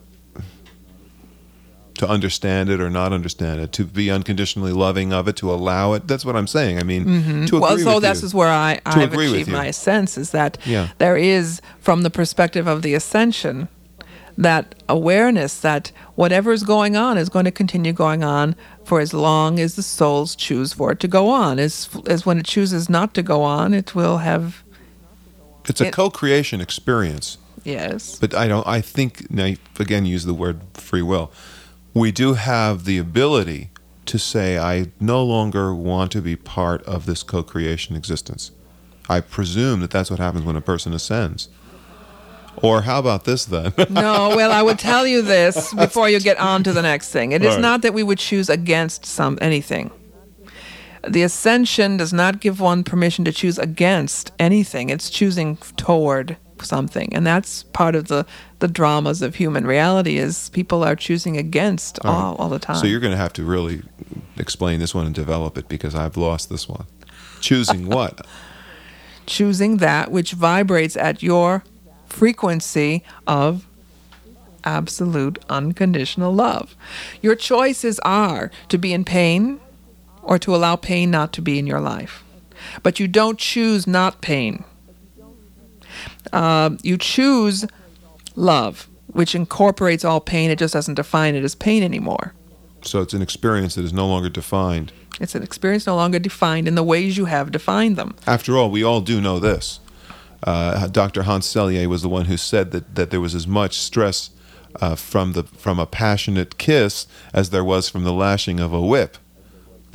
to 1.98 2.08
understand 2.08 2.68
it 2.70 2.80
or 2.80 2.90
not 2.90 3.12
understand 3.12 3.60
it, 3.60 3.72
to 3.72 3.84
be 3.84 4.10
unconditionally 4.10 4.72
loving 4.72 5.12
of 5.12 5.28
it, 5.28 5.36
to 5.36 5.50
allow 5.52 5.92
it. 5.94 6.06
That's 6.08 6.24
what 6.24 6.36
I'm 6.36 6.46
saying. 6.46 6.78
I 6.78 6.82
mean, 6.82 7.04
to 7.04 7.10
agree 7.10 7.20
Mm-hmm. 7.20 7.58
well, 7.60 7.78
so 7.78 8.00
this 8.00 8.22
you. 8.22 8.26
is 8.26 8.34
where 8.34 8.48
I, 8.48 8.80
I've 8.86 9.12
achieved 9.12 9.50
my 9.50 9.70
sense 9.70 10.16
is 10.18 10.30
that 10.30 10.58
Yeah. 10.64 10.88
there 10.98 11.16
is, 11.16 11.60
from 11.80 12.02
the 12.02 12.10
perspective 12.10 12.66
of 12.66 12.82
the 12.82 12.94
ascension, 12.94 13.68
that 14.38 14.74
awareness 14.88 15.60
that 15.60 15.92
whatever 16.14 16.52
is 16.52 16.62
going 16.62 16.94
on 16.96 17.16
is 17.16 17.28
going 17.30 17.46
to 17.46 17.50
continue 17.50 17.92
going 17.92 18.22
on 18.22 18.54
for 18.84 19.00
as 19.00 19.14
long 19.14 19.58
as 19.58 19.76
the 19.76 19.82
souls 19.82 20.36
choose 20.36 20.74
for 20.74 20.92
it 20.92 21.00
to 21.00 21.08
go 21.08 21.28
on. 21.30 21.58
As 21.58 21.88
as 22.06 22.26
when 22.26 22.38
it 22.38 22.44
chooses 22.44 22.90
not 22.90 23.14
to 23.14 23.22
go 23.22 23.42
on, 23.42 23.72
it 23.72 23.94
will 23.94 24.18
have 24.18 24.62
it's 25.68 25.80
a 25.80 25.86
it- 25.86 25.92
co-creation 25.94 26.60
experience. 26.60 27.38
yes. 27.64 28.18
But 28.20 28.34
I 28.34 28.46
don't. 28.46 28.66
I 28.66 28.80
think 28.82 29.30
now 29.30 29.54
again 29.80 30.04
use 30.04 30.26
the 30.26 30.34
word 30.34 30.60
free 30.74 31.02
will. 31.02 31.32
We 31.96 32.12
do 32.12 32.34
have 32.34 32.84
the 32.84 32.98
ability 32.98 33.70
to 34.04 34.18
say, 34.18 34.58
I 34.58 34.92
no 35.00 35.24
longer 35.24 35.74
want 35.74 36.12
to 36.12 36.20
be 36.20 36.36
part 36.36 36.82
of 36.82 37.06
this 37.06 37.22
co-creation 37.22 37.96
existence. 37.96 38.50
I 39.08 39.20
presume 39.22 39.80
that 39.80 39.92
that's 39.92 40.10
what 40.10 40.18
happens 40.20 40.44
when 40.44 40.56
a 40.56 40.60
person 40.60 40.92
ascends. 40.92 41.48
Or 42.56 42.82
how 42.82 42.98
about 42.98 43.24
this 43.24 43.46
then? 43.46 43.72
no, 43.88 44.34
well, 44.36 44.52
I 44.52 44.60
would 44.60 44.78
tell 44.78 45.06
you 45.06 45.22
this 45.22 45.72
before 45.72 46.10
you 46.10 46.20
get 46.20 46.38
on 46.38 46.62
to 46.64 46.74
the 46.74 46.82
next 46.82 47.12
thing. 47.12 47.32
It 47.32 47.42
is 47.42 47.54
Right. 47.54 47.62
not 47.62 47.80
that 47.80 47.94
we 47.94 48.02
would 48.02 48.18
choose 48.18 48.50
against 48.50 49.06
some 49.06 49.38
anything. 49.40 49.90
The 51.08 51.22
ascension 51.22 51.96
does 51.96 52.12
not 52.12 52.40
give 52.40 52.60
one 52.60 52.84
permission 52.84 53.24
to 53.24 53.32
choose 53.32 53.58
against 53.58 54.32
anything. 54.38 54.90
It's 54.90 55.08
choosing 55.08 55.56
toward 55.78 56.36
something, 56.64 57.12
and 57.14 57.26
that's 57.26 57.62
part 57.64 57.94
of 57.94 58.08
the 58.08 58.26
the 58.58 58.68
dramas 58.68 59.22
of 59.22 59.34
human 59.36 59.66
reality. 59.66 60.18
Is 60.18 60.48
people 60.50 60.82
are 60.84 60.96
choosing 60.96 61.36
against 61.36 61.98
All 62.04 62.12
right. 62.12 62.20
all, 62.20 62.34
all 62.36 62.48
the 62.48 62.58
time. 62.58 62.76
so 62.76 62.86
you're 62.86 63.00
going 63.00 63.12
to 63.12 63.18
have 63.18 63.32
to 63.34 63.44
really 63.44 63.82
explain 64.36 64.80
this 64.80 64.94
one 64.94 65.06
and 65.06 65.14
develop 65.14 65.56
it 65.58 65.68
because 65.68 65.94
I've 65.94 66.16
lost 66.16 66.48
this 66.50 66.68
one. 66.68 66.86
Choosing 67.40 67.86
what? 67.96 68.26
choosing 69.26 69.78
that 69.78 70.12
which 70.12 70.32
vibrates 70.32 70.96
at 70.96 71.20
your 71.20 71.64
frequency 72.06 73.02
of 73.26 73.66
absolute 74.64 75.38
unconditional 75.48 76.32
love. 76.32 76.76
Your 77.20 77.34
choices 77.34 77.98
are 78.00 78.50
to 78.68 78.78
be 78.78 78.92
in 78.92 79.04
pain 79.04 79.60
or 80.22 80.38
to 80.38 80.54
allow 80.54 80.76
pain 80.76 81.10
not 81.10 81.32
to 81.34 81.42
be 81.42 81.58
in 81.58 81.66
your 81.66 81.80
life. 81.80 82.24
But 82.82 82.98
you 82.98 83.06
don't 83.08 83.38
choose 83.38 83.86
not 83.86 84.20
pain. 84.20 84.64
Uh, 86.32 86.70
you 86.82 86.96
choose 86.96 87.66
love, 88.34 88.88
which 89.08 89.34
incorporates 89.34 90.04
all 90.04 90.20
pain. 90.20 90.50
It 90.50 90.58
just 90.58 90.74
doesn't 90.74 90.94
define 90.94 91.34
it 91.34 91.44
as 91.44 91.54
pain 91.54 91.82
anymore. 91.82 92.34
So 92.82 93.00
it's 93.00 93.14
an 93.14 93.22
experience 93.22 93.74
that 93.74 93.84
is 93.84 93.92
no 93.92 94.06
longer 94.06 94.28
defined. 94.28 94.92
It's 95.20 95.34
an 95.34 95.42
experience 95.42 95.86
no 95.86 95.96
longer 95.96 96.18
defined 96.18 96.68
in 96.68 96.74
the 96.74 96.82
ways 96.82 97.16
you 97.16 97.24
have 97.24 97.50
defined 97.50 97.96
them. 97.96 98.14
After 98.26 98.56
all, 98.56 98.70
we 98.70 98.84
all 98.84 99.00
do 99.00 99.20
know 99.20 99.38
this. 99.38 99.80
Uh, 100.42 100.86
Dr. 100.88 101.22
Hans 101.22 101.46
Selye 101.46 101.86
was 101.86 102.02
the 102.02 102.08
one 102.08 102.26
who 102.26 102.36
said 102.36 102.70
that, 102.72 102.94
that 102.94 103.10
there 103.10 103.20
was 103.20 103.34
as 103.34 103.46
much 103.46 103.78
stress 103.78 104.30
uh, 104.80 104.94
from 104.94 105.32
the 105.32 105.44
from 105.44 105.78
a 105.78 105.86
passionate 105.86 106.58
kiss 106.58 107.06
as 107.32 107.50
there 107.50 107.64
was 107.64 107.88
from 107.88 108.04
the 108.04 108.12
lashing 108.12 108.60
of 108.60 108.72
a 108.72 108.80
whip. 108.80 109.16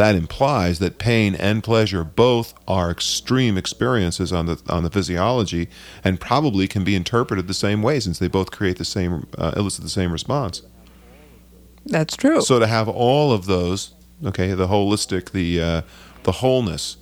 That 0.02 0.16
implies 0.16 0.80
that 0.80 0.98
pain 0.98 1.36
and 1.36 1.64
pleasure 1.64 2.04
both 2.04 2.56
are 2.68 2.90
extreme 2.90 3.56
experiences 3.56 4.34
on 4.34 4.48
the 4.48 4.60
on 4.68 4.82
the 4.82 4.90
physiology, 4.90 5.70
and 6.04 6.20
probably 6.20 6.68
can 6.68 6.84
be 6.84 6.96
interpreted 6.96 7.48
the 7.48 7.54
same 7.54 7.84
way 7.84 8.00
since 8.00 8.18
they 8.18 8.28
both 8.28 8.50
create 8.50 8.80
the 8.80 8.84
same 8.84 9.28
uh, 9.38 9.52
elicit 9.56 9.84
the 9.84 9.92
same 9.92 10.12
response. 10.12 10.64
That's 11.86 12.18
true. 12.18 12.42
So 12.42 12.58
to 12.58 12.66
have 12.66 12.90
all 12.90 13.32
of 13.32 13.46
those, 13.46 13.94
okay, 14.26 14.54
the 14.54 14.66
holistic, 14.66 15.34
the 15.34 15.62
uh, 15.62 15.82
the 16.24 16.32
wholeness, 16.32 16.98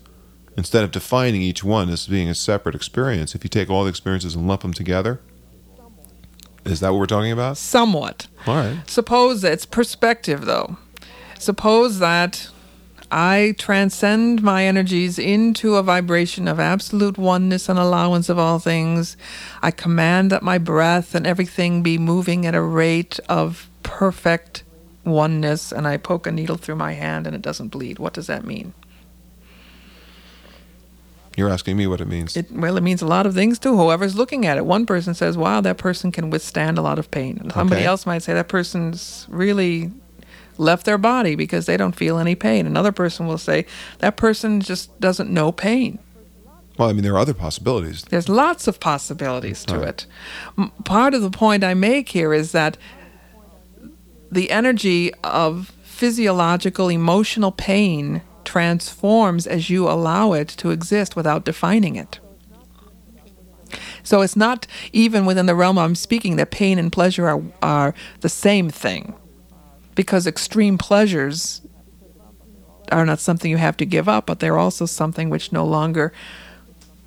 instead 0.57 0.83
of 0.83 0.91
defining 0.91 1.41
each 1.41 1.63
one 1.63 1.87
as 1.87 2.05
being 2.05 2.27
a 2.27 2.35
separate 2.35 2.75
experience, 2.75 3.33
if 3.33 3.45
you 3.45 3.49
take 3.49 3.69
all 3.69 3.85
the 3.85 3.89
experiences 3.89 4.35
and 4.35 4.45
lump 4.45 4.59
them 4.63 4.73
together, 4.73 5.21
is 6.65 6.81
that 6.81 6.89
what 6.89 6.99
we're 6.99 7.05
talking 7.05 7.31
about? 7.31 7.55
Somewhat. 7.55 8.27
All 8.45 8.57
right. 8.57 8.81
Suppose 8.89 9.41
it's 9.45 9.65
perspective, 9.65 10.43
though. 10.43 10.75
Suppose 11.37 11.99
that 11.99 12.49
I 13.11 13.55
transcend 13.57 14.43
my 14.43 14.65
energies 14.65 15.17
into 15.17 15.75
a 15.75 15.83
vibration 15.83 16.47
of 16.47 16.59
absolute 16.59 17.17
oneness 17.17 17.67
and 17.67 17.79
allowance 17.79 18.29
of 18.29 18.37
all 18.37 18.59
things. 18.59 19.17
I 19.61 19.71
command 19.71 20.31
that 20.31 20.43
my 20.43 20.57
breath 20.59 21.15
and 21.15 21.25
everything 21.25 21.81
be 21.81 21.97
moving 21.97 22.45
at 22.45 22.53
a 22.53 22.61
rate 22.61 23.19
of 23.27 23.69
perfect 23.81 24.63
oneness, 25.05 25.71
and 25.71 25.87
I 25.87 25.97
poke 25.97 26.27
a 26.27 26.31
needle 26.31 26.57
through 26.57 26.75
my 26.75 26.93
hand 26.93 27.25
and 27.25 27.35
it 27.35 27.41
doesn't 27.41 27.69
bleed. 27.69 27.97
What 27.97 28.13
does 28.13 28.27
that 28.27 28.45
mean? 28.45 28.73
You're 31.35 31.49
asking 31.49 31.77
me 31.77 31.87
what 31.87 32.01
it 32.01 32.07
means. 32.07 32.35
It, 32.35 32.51
well, 32.51 32.75
it 32.77 32.83
means 32.83 33.01
a 33.01 33.07
lot 33.07 33.25
of 33.25 33.33
things 33.33 33.59
too. 33.59 33.75
Whoever's 33.75 34.15
looking 34.15 34.45
at 34.45 34.57
it, 34.57 34.65
one 34.65 34.85
person 34.85 35.13
says, 35.13 35.37
"Wow, 35.37 35.61
that 35.61 35.77
person 35.77 36.11
can 36.11 36.29
withstand 36.29 36.77
a 36.77 36.81
lot 36.81 36.99
of 36.99 37.09
pain," 37.11 37.37
and 37.39 37.51
somebody 37.53 37.81
Okay. 37.81 37.87
else 37.87 38.05
might 38.05 38.23
say 38.23 38.33
that 38.33 38.49
person's 38.49 39.25
really 39.29 39.91
left 40.59 40.85
their 40.85 40.97
body 40.97 41.35
because 41.35 41.65
they 41.65 41.77
don't 41.77 41.95
feel 41.95 42.19
any 42.19 42.35
pain. 42.35 42.67
Another 42.67 42.91
person 42.91 43.25
will 43.25 43.37
say 43.37 43.65
that 43.99 44.17
person 44.17 44.61
just 44.61 44.99
doesn't 44.99 45.31
know 45.31 45.51
pain. 45.51 45.97
well, 46.77 46.89
I 46.89 46.93
mean, 46.93 47.03
there 47.03 47.13
are 47.13 47.19
other 47.19 47.33
possibilities. 47.33 48.03
There's 48.03 48.29
lots 48.29 48.67
of 48.67 48.79
possibilities 48.79 49.65
to 49.65 49.79
Right. 49.79 50.05
it. 50.57 50.75
Part 50.85 51.13
of 51.13 51.21
the 51.21 51.29
point 51.29 51.63
I 51.63 51.73
make 51.73 52.09
here 52.09 52.33
is 52.33 52.51
that 52.53 52.77
the 54.31 54.49
energy 54.51 55.11
of 55.23 55.71
physiological, 55.83 56.87
emotional 56.89 57.51
pain 57.51 58.21
transforms 58.45 59.45
as 59.45 59.69
you 59.69 59.89
allow 59.89 60.31
it 60.33 60.47
to 60.47 60.69
exist 60.71 61.15
without 61.15 61.43
defining 61.43 61.95
it. 61.97 62.19
So 64.03 64.21
it's 64.21 64.35
not 64.37 64.65
even 64.93 65.25
within 65.25 65.45
the 65.45 65.55
realm 65.55 65.77
I'm 65.77 65.95
speaking 65.95 66.37
that 66.37 66.49
pain 66.49 66.79
and 66.79 66.91
pleasure 66.91 67.27
are, 67.27 67.41
are 67.61 67.93
the 68.21 68.29
same 68.29 68.69
thing. 68.69 69.13
Because 69.99 70.25
extreme 70.25 70.77
pleasures 70.77 71.59
are 72.89 73.05
not 73.05 73.19
something 73.19 73.51
you 73.51 73.57
have 73.57 73.75
to 73.75 73.85
give 73.85 74.07
up, 74.07 74.27
but 74.27 74.39
they're 74.39 74.57
also 74.57 74.85
something 74.85 75.29
which 75.29 75.51
no 75.51 75.65
longer 75.65 76.13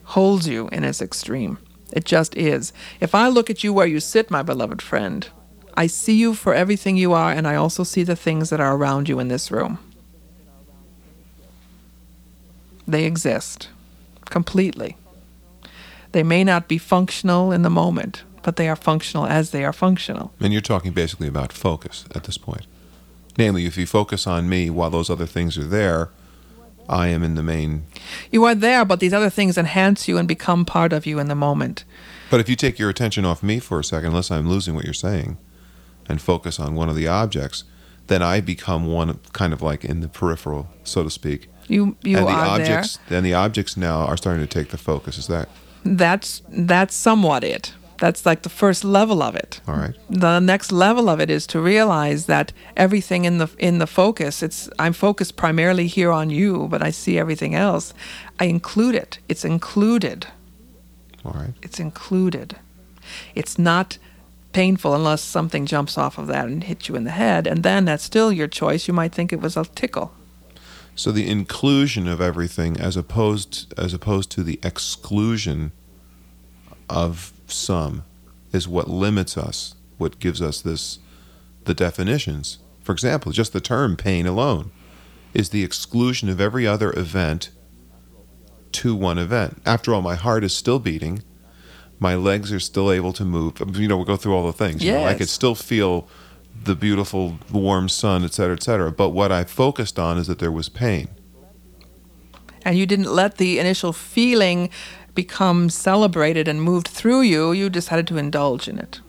holds 0.04 0.46
you 0.46 0.68
in 0.68 0.84
its 0.84 1.00
extreme. 1.00 1.56
It 1.90 2.04
just 2.04 2.36
is. 2.36 2.70
If 3.00 3.14
I 3.14 3.28
look 3.28 3.48
at 3.48 3.64
you 3.64 3.72
where 3.72 3.86
you 3.86 3.98
sit, 3.98 4.30
my 4.30 4.42
beloved 4.42 4.82
friend, 4.82 5.26
I 5.72 5.86
see 5.86 6.18
you 6.18 6.34
for 6.34 6.52
everything 6.52 6.98
you 6.98 7.14
are, 7.14 7.32
and 7.32 7.48
I 7.48 7.54
also 7.54 7.82
see 7.82 8.02
the 8.02 8.14
things 8.14 8.50
that 8.50 8.60
are 8.60 8.76
around 8.76 9.08
you 9.08 9.18
in 9.20 9.28
this 9.28 9.50
room. 9.50 9.78
They 12.86 13.04
exist 13.04 13.70
completely. 14.26 14.98
They 16.12 16.22
may 16.22 16.44
not 16.44 16.68
be 16.68 16.76
functional 16.76 17.52
in 17.52 17.62
the 17.62 17.70
moment, 17.70 18.24
but 18.42 18.56
they 18.56 18.68
are 18.68 18.76
functional 18.76 19.24
as 19.24 19.50
they 19.50 19.64
are 19.64 19.72
functional. 19.72 20.34
And 20.40 20.52
you're 20.52 20.60
talking 20.60 20.92
basically 20.92 21.28
about 21.28 21.54
focus 21.54 22.04
at 22.14 22.24
this 22.24 22.36
point. 22.36 22.66
Namely, 23.38 23.66
if 23.66 23.76
you 23.76 23.86
focus 23.86 24.26
on 24.26 24.48
me 24.48 24.70
while 24.70 24.90
those 24.90 25.08
other 25.10 25.26
things 25.26 25.56
are 25.56 25.64
there, 25.64 26.10
I 26.88 27.08
am 27.08 27.22
in 27.22 27.34
the 27.34 27.42
main. 27.42 27.86
You 28.30 28.44
are 28.44 28.54
there, 28.54 28.84
but 28.84 29.00
these 29.00 29.14
other 29.14 29.30
things 29.30 29.56
enhance 29.56 30.08
you 30.08 30.18
and 30.18 30.28
become 30.28 30.64
part 30.64 30.92
of 30.92 31.06
you 31.06 31.18
in 31.18 31.28
the 31.28 31.34
moment. 31.34 31.84
But 32.30 32.40
if 32.40 32.48
you 32.48 32.56
take 32.56 32.78
your 32.78 32.90
attention 32.90 33.24
off 33.24 33.42
me 33.42 33.58
for 33.60 33.78
a 33.80 33.84
second, 33.84 34.08
unless 34.08 34.30
I'm 34.30 34.48
losing 34.48 34.74
what 34.74 34.84
you're 34.84 34.94
saying, 34.94 35.38
and 36.08 36.20
focus 36.20 36.58
on 36.58 36.74
one 36.74 36.88
of 36.88 36.96
the 36.96 37.08
objects, 37.08 37.64
then 38.08 38.22
I 38.22 38.40
become 38.40 38.86
one 38.86 39.18
kind 39.32 39.52
of 39.52 39.62
like 39.62 39.84
in 39.84 40.00
the 40.00 40.08
peripheral, 40.08 40.68
so 40.84 41.04
to 41.04 41.10
speak. 41.10 41.48
You 41.68 41.96
you 42.02 42.18
and 42.18 42.26
the 42.26 42.32
are 42.32 42.60
objects 42.60 42.98
then 43.08 43.22
the 43.22 43.34
objects 43.34 43.76
now 43.76 44.00
are 44.00 44.16
starting 44.16 44.46
to 44.46 44.52
take 44.52 44.70
the 44.70 44.78
focus. 44.78 45.16
Is 45.16 45.28
that. 45.28 45.48
That's 45.84 46.42
that's 46.48 46.94
somewhat 46.94 47.44
it. 47.44 47.72
That's 48.02 48.26
like 48.26 48.42
the 48.42 48.48
first 48.62 48.82
level 48.84 49.22
of 49.22 49.34
it. 49.36 49.60
all 49.68 49.76
right? 49.76 49.94
the 50.10 50.40
next 50.40 50.72
level 50.72 51.08
of 51.08 51.20
it 51.20 51.30
is 51.30 51.46
to 51.46 51.60
realize 51.60 52.26
that 52.26 52.52
everything 52.76 53.24
in 53.24 53.38
the 53.38 53.48
in 53.58 53.78
the 53.78 53.86
focus 53.86 54.42
it's 54.42 54.68
i'm 54.82 54.92
focused 54.92 55.34
primarily 55.36 55.86
here 55.86 56.10
on 56.20 56.28
you 56.28 56.66
but 56.72 56.82
i 56.88 56.90
see 56.90 57.14
everything 57.18 57.54
else 57.54 57.94
i 58.42 58.44
include 58.56 58.94
it 59.04 59.12
it's 59.28 59.44
included 59.44 60.26
All 61.24 61.32
right. 61.42 61.54
it's 61.66 61.78
included 61.88 62.48
it's 63.40 63.56
not 63.58 63.98
painful 64.52 64.94
unless 64.94 65.22
something 65.22 65.64
jumps 65.74 65.96
off 65.96 66.18
of 66.18 66.26
that 66.26 66.46
and 66.46 66.64
hits 66.64 66.88
you 66.88 66.96
in 66.96 67.04
the 67.04 67.16
head 67.24 67.46
and 67.46 67.62
then 67.62 67.84
that's 67.84 68.04
still 68.12 68.30
your 68.32 68.48
choice 68.48 68.88
you 68.88 68.94
might 69.00 69.14
think 69.14 69.32
it 69.32 69.40
was 69.40 69.56
a 69.56 69.64
tickle 69.82 70.08
So 70.94 71.12
the 71.12 71.28
inclusion 71.38 72.04
of 72.14 72.20
everything 72.20 72.72
as 72.88 72.96
opposed 73.02 73.72
as 73.84 73.94
opposed 73.94 74.28
to 74.36 74.42
the 74.42 74.58
exclusion 74.70 75.70
of 76.88 77.32
some 77.52 78.04
is 78.52 78.66
what 78.68 78.88
limits 78.88 79.36
us, 79.38 79.74
what 79.98 80.18
gives 80.18 80.42
us 80.42 80.60
this 80.60 80.98
the 81.64 81.74
definitions. 81.74 82.58
For 82.82 82.92
example, 82.92 83.30
just 83.32 83.52
the 83.52 83.60
term 83.60 83.96
pain 83.96 84.26
alone 84.26 84.72
is 85.32 85.50
the 85.50 85.62
exclusion 85.62 86.28
of 86.28 86.40
every 86.40 86.66
other 86.66 86.92
event 86.98 87.50
to 88.72 88.94
one 88.96 89.18
event. 89.18 89.62
After 89.64 89.94
all, 89.94 90.02
my 90.02 90.14
heart 90.16 90.42
is 90.44 90.52
still 90.52 90.78
beating. 90.78 91.22
My 92.00 92.14
legs 92.16 92.52
are 92.52 92.58
still 92.60 92.90
able 92.90 93.12
to 93.12 93.24
move. 93.24 93.62
You 93.76 93.86
know, 93.86 93.96
we'll 93.96 94.04
go 94.06 94.16
through 94.16 94.34
all 94.34 94.46
the 94.46 94.52
things. 94.52 94.82
You 94.82 94.92
know, 94.92 95.04
I 95.04 95.14
could 95.14 95.28
still 95.28 95.54
feel 95.54 96.08
the 96.64 96.74
beautiful 96.74 97.38
warm 97.52 97.88
sun, 97.88 98.24
et 98.24 98.34
cetera, 98.34 98.56
et 98.56 98.62
cetera. 98.62 98.90
But 98.90 99.10
what 99.10 99.30
I 99.30 99.44
focused 99.44 99.98
on 99.98 100.18
is 100.18 100.26
that 100.26 100.38
there 100.40 100.50
was 100.52 100.68
pain. 100.68 101.08
and 102.64 102.76
you 102.78 102.86
didn't 102.86 103.12
let 103.12 103.38
the 103.38 103.58
initial 103.58 103.92
feeling 103.92 104.70
become 105.14 105.68
celebrated 105.68 106.48
and 106.48 106.62
moved 106.62 106.88
through 106.88 107.22
you, 107.22 107.52
you 107.52 107.68
decided 107.70 108.06
to 108.08 108.16
indulge 108.18 108.68
in 108.68 108.78
it. 108.78 109.00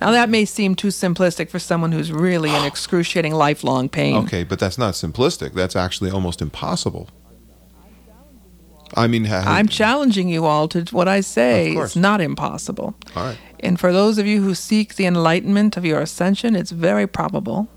Now, 0.00 0.12
that 0.12 0.28
may 0.28 0.44
seem 0.44 0.74
too 0.76 0.88
simplistic 0.88 1.50
for 1.50 1.58
someone 1.58 1.90
who's 1.90 2.12
really 2.12 2.54
in 2.54 2.64
excruciating 2.64 3.34
lifelong 3.34 3.88
pain. 3.88 4.14
Okay, 4.24 4.44
but 4.44 4.60
that's 4.60 4.78
not 4.78 4.94
simplistic. 4.94 5.54
That's 5.54 5.74
actually 5.74 6.10
almost 6.10 6.40
impossible. 6.40 7.08
I 8.94 9.06
mean, 9.06 9.24
ha- 9.24 9.42
I'm 9.46 9.68
challenging 9.68 10.28
you 10.28 10.44
all 10.46 10.68
to 10.68 10.84
what 10.92 11.08
I 11.08 11.20
say 11.20 11.72
It's 11.72 11.96
not 11.96 12.20
impossible. 12.20 12.94
all 13.16 13.24
right. 13.24 13.38
And 13.60 13.78
for 13.78 13.92
those 13.92 14.18
of 14.18 14.26
you 14.26 14.40
who 14.40 14.54
seek 14.54 14.94
the 14.94 15.04
enlightenment 15.04 15.76
of 15.76 15.84
your 15.84 16.00
ascension, 16.00 16.54
it's 16.54 16.70
very 16.70 17.06
probable. 17.06 17.68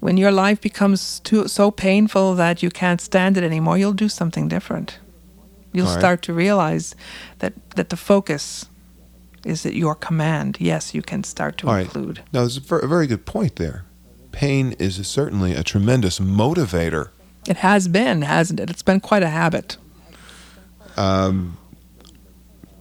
When 0.00 0.16
your 0.16 0.32
life 0.32 0.60
becomes 0.60 1.20
too, 1.20 1.48
so 1.48 1.70
painful 1.70 2.34
that 2.36 2.62
you 2.62 2.70
can't 2.70 3.00
stand 3.00 3.36
it 3.36 3.44
anymore, 3.44 3.76
you'll 3.78 3.92
do 3.92 4.08
something 4.08 4.48
different. 4.48 4.98
You'll 5.72 5.86
right. 5.86 5.98
start 5.98 6.22
to 6.22 6.32
realize 6.32 6.94
that, 7.38 7.52
that 7.70 7.90
the 7.90 7.96
focus 7.96 8.66
is 9.44 9.64
at 9.64 9.74
your 9.74 9.94
command. 9.94 10.56
Yes, 10.60 10.94
you 10.94 11.02
can 11.02 11.22
start 11.22 11.58
to 11.58 11.68
All 11.68 11.74
right. 11.74 11.84
include. 11.84 12.22
Now, 12.32 12.40
there's 12.40 12.56
a 12.56 12.86
very 12.86 13.06
good 13.06 13.26
point 13.26 13.56
there. 13.56 13.84
Pain 14.32 14.72
is 14.78 15.06
certainly 15.06 15.54
a 15.54 15.62
tremendous 15.62 16.18
motivator. 16.18 17.10
It 17.48 17.58
has 17.58 17.88
been, 17.88 18.22
hasn't 18.22 18.58
it? 18.58 18.70
It's 18.70 18.82
been 18.82 19.00
quite 19.00 19.22
a 19.22 19.28
habit. 19.28 19.76
Um, 20.96 21.56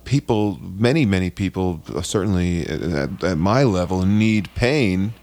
people, 0.06 0.60
many, 0.62 1.06
many 1.06 1.30
people, 1.30 1.82
uh, 1.94 2.02
certainly 2.02 2.66
at, 2.66 3.24
at 3.24 3.38
my 3.38 3.64
level, 3.64 4.06
need 4.06 4.50
pain 4.56 5.14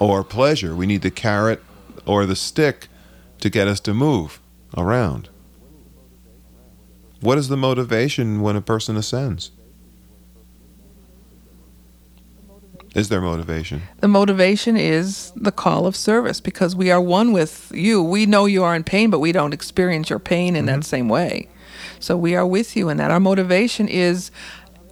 or 0.00 0.24
pleasure. 0.24 0.74
We 0.74 0.86
need 0.86 1.02
the 1.02 1.10
carrot 1.10 1.62
or 2.06 2.26
the 2.26 2.36
stick 2.36 2.88
to 3.40 3.50
get 3.50 3.68
us 3.68 3.80
to 3.80 3.94
move 3.94 4.40
around. 4.76 5.28
What 7.22 7.38
is 7.38 7.48
the 7.48 7.56
motivation 7.56 8.42
when 8.42 8.56
a 8.56 8.60
person 8.60 8.96
ascends? 8.96 9.52
Is 12.94 13.08
there 13.08 13.22
motivation? 13.22 13.82
The 14.00 14.08
motivation 14.08 14.76
is 14.76 15.32
the 15.34 15.52
call 15.52 15.86
of 15.86 15.96
service 15.96 16.40
because 16.40 16.76
we 16.76 16.90
are 16.90 17.00
one 17.00 17.32
with 17.32 17.72
you. 17.74 18.02
We 18.02 18.26
know 18.26 18.44
you 18.44 18.64
are 18.64 18.74
in 18.74 18.84
pain, 18.84 19.08
but 19.08 19.20
we 19.20 19.32
don't 19.32 19.54
experience 19.54 20.10
your 20.10 20.18
pain 20.18 20.56
in 20.56 20.66
that 20.66 20.80
mm-hmm. 20.80 20.82
same 20.82 21.08
way. 21.08 21.48
So 22.00 22.16
we 22.16 22.34
are 22.34 22.46
with 22.46 22.76
you 22.76 22.90
in 22.90 22.98
that. 22.98 23.10
Our 23.10 23.20
motivation 23.20 23.88
is 23.88 24.30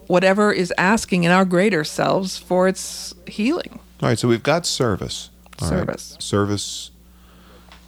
whatever 0.07 0.51
is 0.51 0.73
asking 0.77 1.25
in 1.25 1.31
our 1.31 1.45
greater 1.45 1.83
selves 1.83 2.37
for 2.37 2.67
its 2.67 3.13
healing. 3.27 3.79
All 4.01 4.09
right, 4.09 4.17
so 4.17 4.27
we've 4.27 4.41
got 4.41 4.65
service. 4.65 5.29
All 5.61 5.69
right. 5.69 5.77
Service. 5.77 6.17
Service 6.19 6.91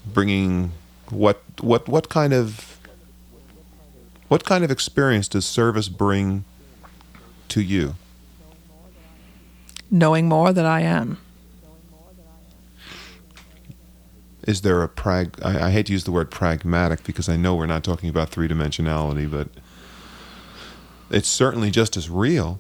bringing 0.06 0.74
what 1.10 1.42
what 1.62 1.88
what 1.88 2.10
kind 2.10 2.34
of 2.34 2.73
what 4.28 4.46
kind 4.46 4.64
of 4.64 4.72
experience 4.72 5.28
does 5.28 5.46
service 5.46 5.90
bring 5.90 6.46
to 7.50 7.62
you? 7.62 7.96
Knowing 9.92 10.28
more 10.28 10.52
that 10.54 10.66
I 10.66 10.82
am. 10.82 11.20
Is 14.48 14.62
there 14.62 14.84
a 14.84 14.90
prag 14.90 15.40
I, 15.44 15.68
I 15.68 15.72
hate 15.72 15.86
to 15.86 15.94
use 15.94 16.04
the 16.04 16.12
word 16.12 16.30
pragmatic 16.30 17.04
because 17.04 17.30
I 17.30 17.38
know 17.38 17.56
we're 17.56 17.66
not 17.66 17.84
talking 17.84 18.10
about 18.10 18.30
three 18.30 18.48
dimensionality, 18.48 19.30
but 19.30 19.48
it's 21.10 21.30
certainly 21.30 21.72
just 21.72 21.96
as 21.96 22.10
real 22.10 22.60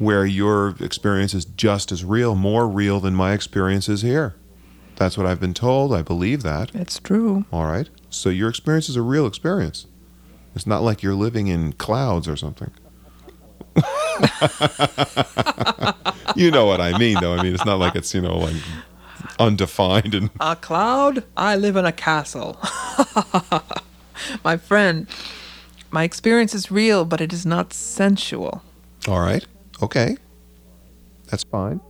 where 0.00 0.24
your 0.24 0.74
experience 0.80 1.34
is 1.34 1.44
just 1.44 1.92
as 1.92 2.04
real, 2.04 2.34
more 2.34 2.66
real 2.66 3.00
than 3.00 3.14
my 3.14 3.32
experience 3.32 3.88
is 3.88 4.00
here. 4.00 4.34
That's 4.96 5.16
what 5.16 5.26
I've 5.26 5.40
been 5.40 5.54
told. 5.54 5.94
I 5.94 6.02
believe 6.02 6.42
that. 6.42 6.74
It's 6.74 6.98
true. 6.98 7.44
All 7.52 7.66
right. 7.66 7.88
So 8.08 8.30
your 8.30 8.48
experience 8.48 8.88
is 8.88 8.96
a 8.96 9.02
real 9.02 9.26
experience. 9.26 9.86
It's 10.54 10.66
not 10.66 10.82
like 10.82 11.02
you're 11.02 11.14
living 11.14 11.46
in 11.46 11.72
clouds 11.74 12.28
or 12.28 12.36
something. 12.36 12.70
you 16.34 16.50
know 16.50 16.66
what 16.66 16.80
I 16.80 16.96
mean, 16.98 17.18
though. 17.20 17.34
I 17.34 17.42
mean, 17.42 17.54
it's 17.54 17.64
not 17.64 17.78
like 17.78 17.94
it's, 17.94 18.12
you 18.14 18.20
know, 18.20 18.36
like 18.38 18.56
undefined 19.38 20.14
and. 20.14 20.30
A 20.40 20.56
cloud? 20.56 21.24
I 21.36 21.56
live 21.56 21.76
in 21.76 21.84
a 21.84 21.92
castle. 21.92 22.58
my 24.44 24.56
friend, 24.56 25.06
my 25.90 26.02
experience 26.02 26.54
is 26.54 26.70
real, 26.70 27.04
but 27.04 27.20
it 27.20 27.32
is 27.32 27.46
not 27.46 27.72
sensual. 27.72 28.62
All 29.08 29.20
right. 29.20 29.46
Okay. 29.82 30.16
That's 31.28 31.44
fine. 31.44 31.80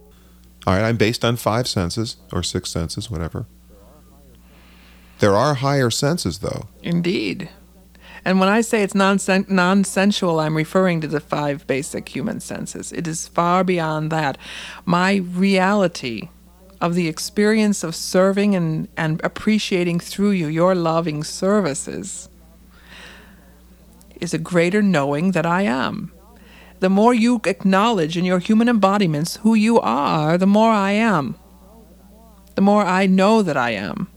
All 0.67 0.75
right. 0.75 0.85
I'm 0.85 0.97
based 0.97 1.25
on 1.25 1.37
five 1.37 1.67
senses 1.67 2.17
or 2.33 2.43
six 2.43 2.71
senses, 2.71 3.11
whatever. 3.11 3.47
There 5.19 5.37
are 5.37 5.55
higher 5.55 5.91
senses, 5.91 6.39
though. 6.39 6.69
Indeed. 6.83 7.51
And 8.25 8.39
when 8.39 8.49
I 8.49 8.61
say 8.61 8.83
it's 8.83 8.95
non 8.95 9.19
non 9.49 9.85
sensual, 9.85 10.41
I'm 10.41 10.57
referring 10.57 11.01
to 11.01 11.09
the 11.09 11.21
five 11.21 11.67
basic 11.67 12.09
human 12.09 12.41
senses. 12.41 12.93
It 12.93 13.07
is 13.09 13.29
far 13.29 13.65
beyond 13.65 14.13
that. 14.13 14.37
My 14.85 15.17
reality 15.17 16.29
of 16.81 16.95
the 16.95 17.09
experience 17.09 17.85
of 17.85 17.95
serving 17.95 18.55
and, 18.55 18.89
and 18.97 19.21
appreciating 19.23 20.01
through 20.01 20.31
you 20.31 20.47
your 20.47 20.75
loving 20.75 21.23
services 21.23 22.29
is 24.21 24.35
a 24.35 24.39
greater 24.39 24.83
knowing 24.83 25.33
that 25.33 25.47
I 25.47 25.63
am. 25.63 26.13
The 26.81 26.89
more 26.89 27.13
you 27.13 27.41
acknowledge 27.45 28.17
in 28.17 28.25
your 28.25 28.39
human 28.39 28.69
embodiments 28.69 29.37
who 29.37 29.55
you 29.55 29.79
are, 29.81 30.39
the 30.39 30.47
more 30.47 30.71
I 30.71 30.93
am. 30.93 31.37
The 32.55 32.63
more 32.63 32.85
I 32.85 33.07
know 33.07 33.43
that 33.43 33.57
I 33.57 33.71
am. 33.71 34.09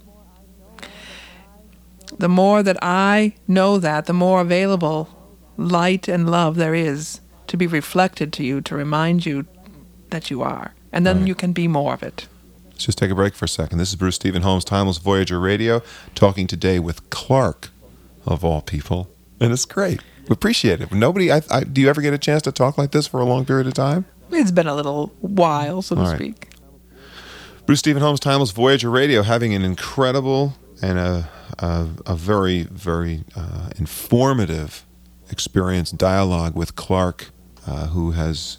The 2.20 2.30
more 2.30 2.64
that 2.64 2.78
I 2.82 3.36
know 3.48 3.78
that, 3.80 4.06
the 4.06 4.14
more 4.14 4.42
available 4.42 5.10
light 5.58 6.08
and 6.08 6.30
love 6.30 6.56
there 6.56 6.76
is 6.76 7.20
to 7.48 7.58
be 7.58 7.68
reflected 7.68 8.32
to 8.34 8.44
you 8.44 8.62
to 8.62 8.76
remind 8.76 9.26
you 9.26 9.46
that 10.10 10.30
you 10.32 10.42
are. 10.42 10.74
And 10.92 11.06
then 11.06 11.20
Right. 11.20 11.28
you 11.28 11.36
can 11.36 11.54
be 11.54 11.68
more 11.68 11.94
of 11.94 12.04
it. 12.04 12.28
Let's 12.72 12.86
just 12.86 12.98
take 12.98 13.12
a 13.12 13.16
break 13.16 13.34
for 13.36 13.46
a 13.46 13.50
second. 13.50 13.78
This 13.78 13.90
is 13.90 13.96
Bruce 13.96 14.16
Stephen 14.16 14.44
Holms, 14.44 14.64
Timeless 14.64 14.98
Voyager 14.98 15.40
Radio, 15.40 15.82
talking 16.16 16.48
today 16.48 16.80
with 16.80 17.08
Clark, 17.10 17.70
of 18.26 18.44
all 18.46 18.62
people, 18.62 19.10
and 19.40 19.52
it's 19.52 19.66
great. 19.66 20.00
We 20.30 20.34
appreciate 20.34 20.82
it. 20.82 20.92
Nobody, 20.92 21.32
I, 21.32 21.42
I, 21.52 21.64
do 21.66 21.82
you 21.82 21.90
ever 21.90 22.02
get 22.02 22.14
a 22.14 22.18
chance 22.18 22.42
to 22.44 22.52
talk 22.52 22.78
like 22.78 22.92
this 22.92 23.06
for 23.08 23.20
a 23.20 23.26
long 23.26 23.44
period 23.46 23.68
of 23.68 23.74
time? 23.74 24.06
It's 24.32 24.52
been 24.52 24.68
a 24.68 24.74
little 24.76 25.08
while, 25.20 25.82
so 25.82 25.96
to 25.96 26.02
All 26.02 26.08
right. 26.08 26.16
speak. 26.16 26.50
Bruce 27.66 27.80
Stephen 27.80 28.02
Holms, 28.02 28.20
Timeless 28.20 28.52
Voyager 28.52 28.90
Radio, 28.90 29.22
having 29.24 29.54
an 29.54 29.64
incredible 29.64 30.56
and 30.82 31.00
a 31.00 31.30
a, 31.60 31.88
a 32.06 32.16
very 32.16 32.64
very 32.64 33.24
uh, 33.36 33.70
informative 33.78 34.86
experience 35.30 35.92
dialogue 35.92 36.56
with 36.56 36.76
Clark, 36.76 37.30
uh, 37.68 37.88
who 37.88 38.12
has 38.12 38.58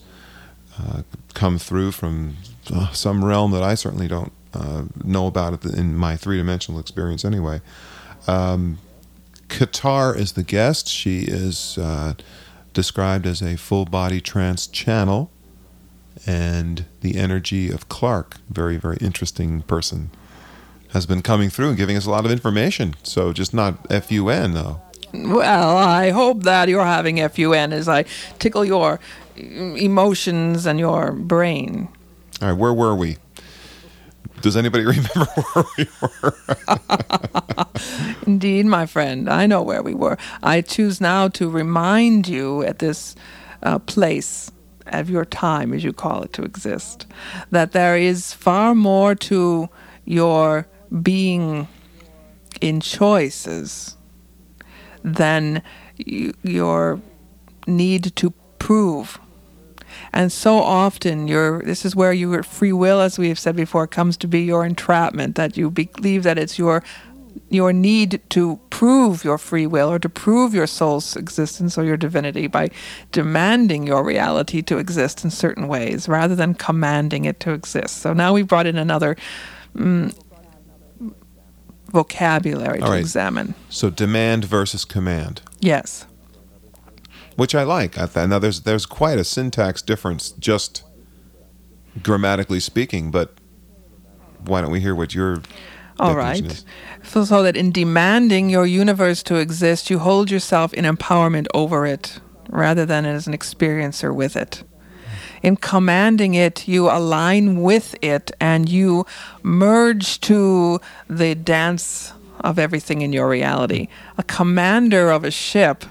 uh, 0.78 1.02
come 1.34 1.58
through 1.58 1.92
from 1.92 2.36
uh, 2.72 2.90
some 2.92 3.24
realm 3.24 3.50
that 3.52 3.62
I 3.62 3.74
certainly 3.74 4.08
don't 4.08 4.32
uh, 4.52 4.84
know 5.04 5.26
about 5.26 5.64
in 5.64 5.96
my 5.96 6.16
three 6.16 6.36
dimensional 6.38 6.80
experience 6.80 7.24
anyway. 7.24 7.60
Um, 8.26 8.78
Katar 9.48 10.16
is 10.16 10.32
the 10.32 10.42
guest. 10.42 10.88
She 10.88 11.22
is 11.22 11.78
described 12.72 13.26
as 13.26 13.40
a 13.40 13.56
full 13.56 13.84
body 13.84 14.20
trance 14.20 14.66
channel 14.66 15.30
and 16.26 16.84
the 17.00 17.16
energy 17.16 17.70
of 17.70 17.88
Clark, 17.88 18.36
very, 18.48 18.76
very 18.76 18.96
interesting 19.00 19.62
person, 19.62 20.10
has 20.94 21.06
been 21.06 21.20
coming 21.20 21.50
through 21.50 21.68
and 21.68 21.76
giving 21.76 21.96
us 21.96 22.06
a 22.06 22.10
lot 22.10 22.24
of 22.24 22.30
information. 22.30 22.94
So 23.02 23.32
just 23.32 23.52
not 23.52 23.74
FUN 23.88 24.54
though. 24.54 24.80
Well, 25.12 25.76
I 25.76 26.10
hope 26.10 26.44
that 26.44 26.68
you're 26.68 26.84
having 26.84 27.16
FUN 27.28 27.72
as 27.72 27.88
I 27.88 28.04
tickle 28.38 28.64
your 28.64 29.00
emotions 29.36 30.66
and 30.66 30.78
your 30.78 31.12
brain. 31.12 31.88
All 32.40 32.48
right, 32.48 32.58
where 32.58 32.72
were 32.72 32.94
we? 32.94 33.18
Does 34.40 34.56
anybody 34.56 34.84
remember 34.86 35.24
where 35.52 35.64
we 35.76 35.86
were? 36.00 36.36
Indeed, 38.26 38.66
my 38.66 38.86
friend, 38.86 39.28
I 39.28 39.46
know 39.46 39.62
where 39.62 39.82
we 39.82 39.94
were. 39.94 40.16
I 40.42 40.60
choose 40.60 41.00
now 41.00 41.28
to 41.28 41.50
remind 41.50 42.28
you 42.28 42.62
at 42.62 42.78
this 42.78 43.16
uh, 43.62 43.78
place 43.80 44.50
of 44.86 45.10
your 45.10 45.24
time, 45.24 45.72
as 45.72 45.82
you 45.82 45.92
call 45.92 46.22
it, 46.22 46.32
to 46.34 46.42
exist, 46.42 47.06
that 47.50 47.72
there 47.72 47.96
is 47.96 48.32
far 48.32 48.74
more 48.74 49.14
to 49.14 49.68
your 50.04 50.66
being 51.02 51.68
in 52.60 52.80
choices 52.80 53.96
than 55.02 55.62
y- 56.06 56.32
your 56.42 57.00
need 57.66 58.14
to 58.16 58.30
prove. 58.58 59.18
And 60.12 60.32
so 60.32 60.58
often, 60.58 61.28
your 61.28 61.62
this 61.62 61.84
is 61.84 61.94
where 61.94 62.12
your 62.12 62.42
free 62.42 62.72
will, 62.72 63.00
as 63.00 63.18
we 63.18 63.28
have 63.28 63.38
said 63.38 63.56
before, 63.56 63.86
comes 63.86 64.16
to 64.18 64.26
be 64.26 64.40
your 64.40 64.64
entrapment. 64.64 65.36
That 65.36 65.56
you 65.56 65.70
believe 65.70 66.22
that 66.24 66.38
it's 66.38 66.58
your 66.58 66.82
your 67.50 67.72
need 67.72 68.20
to 68.30 68.58
prove 68.70 69.24
your 69.24 69.38
free 69.38 69.66
will 69.66 69.90
or 69.90 69.98
to 69.98 70.08
prove 70.08 70.54
your 70.54 70.66
soul's 70.66 71.16
existence 71.16 71.76
or 71.76 71.84
your 71.84 71.96
divinity 71.96 72.46
by 72.46 72.68
demanding 73.12 73.86
your 73.86 74.04
reality 74.04 74.62
to 74.62 74.78
exist 74.78 75.24
in 75.24 75.30
certain 75.30 75.68
ways 75.68 76.08
rather 76.08 76.34
than 76.34 76.54
commanding 76.54 77.24
it 77.24 77.40
to 77.40 77.52
exist. 77.52 77.98
So 77.98 78.12
now 78.12 78.32
we've 78.32 78.48
brought 78.48 78.66
in 78.66 78.76
another 78.76 79.16
mm, 79.76 80.16
vocabulary 81.94 82.80
All 82.80 82.86
to 82.88 82.92
right. 82.92 83.00
examine. 83.00 83.54
So 83.70 83.88
demand 83.88 84.44
versus 84.44 84.84
command, 84.84 85.40
Yes. 85.60 86.06
which 87.36 87.54
I 87.54 87.62
like. 87.62 87.96
I 87.96 88.06
th- 88.06 88.28
now 88.28 88.38
there's 88.38 88.60
there's 88.62 88.84
quite 88.86 89.18
a 89.18 89.24
syntax 89.24 89.80
difference, 89.80 90.32
just 90.32 90.82
grammatically 92.02 92.60
speaking. 92.60 93.10
But 93.10 93.32
why 94.44 94.60
don't 94.60 94.70
we 94.72 94.80
hear 94.80 94.94
what 94.94 95.14
your 95.14 95.40
All 95.98 96.16
right. 96.16 96.44
is? 96.44 96.64
So, 97.04 97.24
so 97.24 97.42
that 97.44 97.56
in 97.56 97.70
demanding 97.72 98.50
your 98.50 98.66
universe 98.66 99.22
to 99.24 99.36
exist, 99.36 99.88
you 99.90 100.00
hold 100.00 100.30
yourself 100.30 100.74
in 100.74 100.84
empowerment 100.84 101.46
over 101.54 101.86
it 101.86 102.20
rather 102.50 102.84
than 102.84 103.06
as 103.06 103.26
an 103.26 103.32
experiencer 103.32 104.14
with 104.14 104.36
it. 104.36 104.64
In 105.44 105.56
commanding 105.56 106.32
it, 106.32 106.66
you 106.66 106.88
align 106.88 107.60
with 107.60 107.94
it 108.00 108.32
and 108.40 108.66
you 108.66 109.04
merge 109.42 110.18
to 110.20 110.80
the 111.06 111.34
dance 111.34 112.14
of 112.40 112.58
everything 112.58 113.02
in 113.02 113.12
your 113.12 113.28
reality. 113.28 113.88
A 114.16 114.22
commander 114.22 115.10
of 115.10 115.22
a 115.22 115.30
ship 115.30 115.84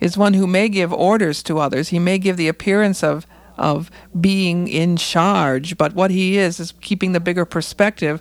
is 0.00 0.16
one 0.16 0.32
who 0.32 0.46
may 0.46 0.70
give 0.70 0.94
orders 0.94 1.42
to 1.42 1.58
others. 1.58 1.90
He 1.90 1.98
may 1.98 2.16
give 2.16 2.38
the 2.38 2.48
appearance 2.48 3.04
of 3.04 3.26
of 3.58 3.90
being 4.18 4.66
in 4.66 4.96
charge, 4.96 5.76
but 5.76 5.94
what 5.94 6.10
he 6.10 6.38
is 6.38 6.58
is 6.58 6.72
keeping 6.80 7.12
the 7.12 7.20
bigger 7.20 7.44
perspective, 7.44 8.20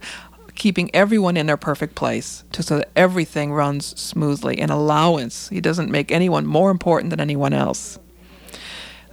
keeping 0.56 0.94
everyone 0.94 1.38
in 1.38 1.46
their 1.46 1.58
perfect 1.58 1.96
place 1.96 2.44
to 2.52 2.62
so 2.64 2.78
that 2.80 2.90
everything 2.98 3.54
runs 3.54 3.98
smoothly. 4.00 4.60
An 4.60 4.72
allowance. 4.72 5.48
He 5.48 5.62
doesn't 5.62 5.90
make 5.90 6.12
anyone 6.12 6.46
more 6.46 6.70
important 6.70 7.12
than 7.12 7.22
anyone 7.22 7.54
else. 7.54 7.98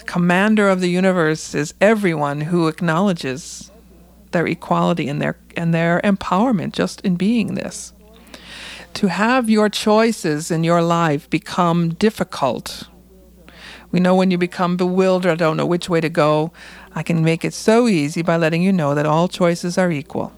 Commander 0.07 0.69
of 0.69 0.81
the 0.81 0.91
universe 0.91 1.55
is 1.55 1.75
everyone 1.81 2.43
who 2.43 2.69
acknowledges 2.69 3.71
their 4.33 4.47
equality 4.47 5.09
and 5.09 5.21
their 5.21 5.37
and 5.57 5.75
their 5.75 6.01
empowerment 6.03 6.73
just 6.73 7.01
in 7.03 7.17
being 7.17 7.55
this 7.55 7.93
to 8.95 9.09
have 9.09 9.49
your 9.49 9.69
choices 9.69 10.51
in 10.51 10.65
your 10.65 10.83
life 10.83 11.29
become 11.31 11.95
difficult. 11.95 12.89
We 13.91 14.01
know 14.01 14.15
when 14.15 14.31
you 14.31 14.39
become 14.39 14.77
bewildered, 14.77 15.33
I 15.33 15.35
don't 15.37 15.57
know 15.57 15.67
which 15.67 15.89
way 15.89 16.01
to 16.01 16.09
go, 16.09 16.53
I 16.95 17.03
can 17.03 17.25
make 17.25 17.45
it 17.45 17.55
so 17.55 17.89
easy 17.89 18.23
by 18.23 18.37
letting 18.37 18.63
you 18.63 18.73
know 18.73 18.95
that 18.95 19.07
all 19.07 19.29
choices 19.29 19.79
are 19.79 19.91
equal. 19.91 20.33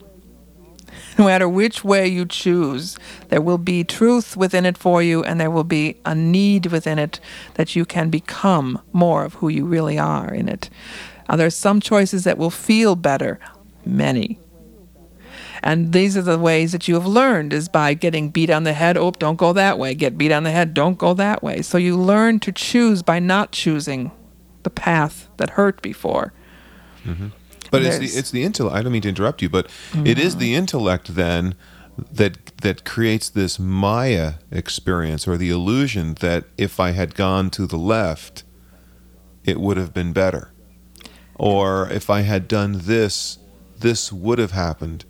No 1.18 1.26
matter 1.26 1.48
which 1.48 1.84
way 1.84 2.08
you 2.08 2.26
choose, 2.26 2.98
there 3.28 3.40
will 3.40 3.58
be 3.58 3.84
truth 3.84 4.36
within 4.36 4.66
it 4.66 4.76
for 4.76 5.02
you, 5.02 5.22
and 5.22 5.40
there 5.40 5.50
will 5.50 5.64
be 5.64 5.96
a 6.04 6.14
need 6.14 6.66
within 6.66 6.98
it 6.98 7.20
that 7.54 7.76
you 7.76 7.84
can 7.84 8.10
become 8.10 8.80
more 8.92 9.24
of 9.24 9.34
who 9.34 9.48
you 9.48 9.64
really 9.64 9.98
are 9.98 10.32
in 10.32 10.48
it. 10.48 10.70
Are 11.28 11.36
there 11.36 11.50
some 11.50 11.80
choices 11.80 12.24
that 12.24 12.38
will 12.38 12.50
feel 12.50 12.96
better? 12.96 13.38
Many. 13.84 14.38
And 15.62 15.92
these 15.92 16.16
are 16.16 16.22
the 16.22 16.38
ways 16.38 16.72
that 16.72 16.88
you 16.88 16.94
have 16.94 17.06
learned 17.06 17.54
is 17.54 17.68
by 17.68 17.94
getting 17.94 18.28
beat 18.28 18.50
on 18.50 18.64
the 18.64 18.74
head. 18.74 18.98
Oh, 18.98 19.12
don't 19.12 19.36
go 19.36 19.54
that 19.54 19.78
way. 19.78 19.94
Get 19.94 20.18
beat 20.18 20.32
on 20.32 20.42
the 20.42 20.50
head. 20.50 20.74
Don't 20.74 20.98
go 20.98 21.14
that 21.14 21.42
way. 21.42 21.62
So 21.62 21.78
you 21.78 21.96
learn 21.96 22.38
to 22.40 22.52
choose 22.52 23.02
by 23.02 23.18
not 23.18 23.52
choosing 23.52 24.10
the 24.62 24.70
path 24.70 25.28
that 25.38 25.50
hurt 25.50 25.80
before. 25.80 26.34
Mm-hmm. 27.04 27.28
But 27.74 27.82
it's 27.84 27.98
the 27.98 28.18
it's 28.18 28.30
the 28.30 28.42
intellect. 28.42 28.76
I 28.76 28.82
don't 28.82 28.92
mean 28.92 29.02
to 29.02 29.08
interrupt 29.08 29.42
you, 29.42 29.48
but 29.48 29.70
it 30.04 30.18
is 30.18 30.36
the 30.36 30.52
mm-hmm. 30.52 30.58
intellect 30.58 31.14
then 31.14 31.54
that 32.12 32.56
that 32.58 32.84
creates 32.84 33.28
this 33.28 33.58
Maya 33.58 34.34
experience 34.50 35.28
or 35.28 35.36
the 35.36 35.50
illusion 35.50 36.14
that 36.14 36.44
if 36.58 36.80
I 36.80 36.90
had 36.90 37.14
gone 37.14 37.50
to 37.50 37.66
the 37.66 37.76
left, 37.76 38.42
it 39.44 39.60
would 39.60 39.76
have 39.76 39.92
been 39.92 40.12
better, 40.12 40.52
or 41.34 41.88
if 41.90 42.10
I 42.10 42.22
had 42.22 42.48
done 42.48 42.80
this, 42.82 43.38
this 43.78 44.12
would 44.12 44.38
have 44.38 44.52
happened. 44.52 45.04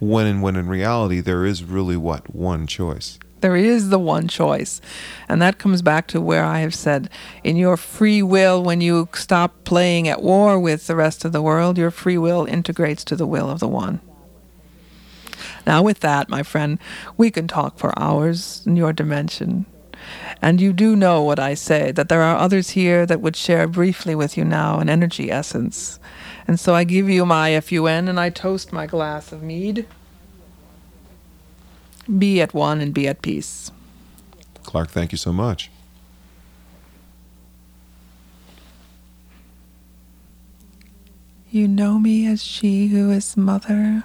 When 0.00 0.26
and 0.26 0.42
when 0.42 0.56
in 0.56 0.68
reality 0.68 1.20
there 1.20 1.46
is 1.46 1.64
really 1.64 1.96
what 1.96 2.34
one 2.34 2.66
choice. 2.66 3.18
There 3.40 3.56
is 3.56 3.90
the 3.90 3.98
one 3.98 4.28
choice. 4.28 4.80
And 5.28 5.42
that 5.42 5.58
comes 5.58 5.82
back 5.82 6.06
to 6.08 6.20
where 6.20 6.44
I 6.44 6.60
have 6.60 6.74
said 6.74 7.10
in 7.42 7.56
your 7.56 7.76
free 7.76 8.22
will, 8.22 8.62
when 8.62 8.80
you 8.80 9.08
stop 9.14 9.64
playing 9.64 10.08
at 10.08 10.22
war 10.22 10.58
with 10.58 10.86
the 10.86 10.96
rest 10.96 11.24
of 11.24 11.32
the 11.32 11.42
world, 11.42 11.76
your 11.76 11.90
free 11.90 12.18
will 12.18 12.46
integrates 12.46 13.04
to 13.04 13.16
the 13.16 13.26
will 13.26 13.50
of 13.50 13.60
the 13.60 13.68
one. 13.68 14.00
Now, 15.66 15.82
with 15.82 16.00
that, 16.00 16.28
my 16.28 16.42
friend, 16.42 16.78
we 17.16 17.30
can 17.30 17.48
talk 17.48 17.78
for 17.78 17.98
hours 17.98 18.62
in 18.66 18.76
your 18.76 18.92
dimension. 18.92 19.66
And 20.42 20.60
you 20.60 20.72
do 20.72 20.94
know 20.94 21.22
what 21.22 21.38
I 21.38 21.54
say, 21.54 21.90
that 21.92 22.08
there 22.08 22.22
are 22.22 22.36
others 22.36 22.70
here 22.70 23.06
that 23.06 23.20
would 23.20 23.36
share 23.36 23.66
briefly 23.66 24.14
with 24.14 24.36
you 24.36 24.44
now 24.44 24.78
an 24.78 24.90
energy 24.90 25.30
essence. 25.30 25.98
And 26.46 26.60
so 26.60 26.74
I 26.74 26.84
give 26.84 27.08
you 27.08 27.24
my 27.24 27.58
FUN 27.60 28.08
and 28.08 28.20
I 28.20 28.28
toast 28.28 28.72
my 28.72 28.86
glass 28.86 29.32
of 29.32 29.42
mead. 29.42 29.86
Be 32.06 32.40
at 32.40 32.52
one 32.52 32.80
and 32.80 32.92
be 32.92 33.08
at 33.08 33.22
peace. 33.22 33.70
Clark, 34.62 34.90
thank 34.90 35.12
you 35.12 35.18
so 35.18 35.32
much. 35.32 35.70
You 41.50 41.68
know 41.68 41.98
me 41.98 42.26
as 42.26 42.42
she 42.42 42.88
who 42.88 43.10
is 43.10 43.36
mother 43.36 44.02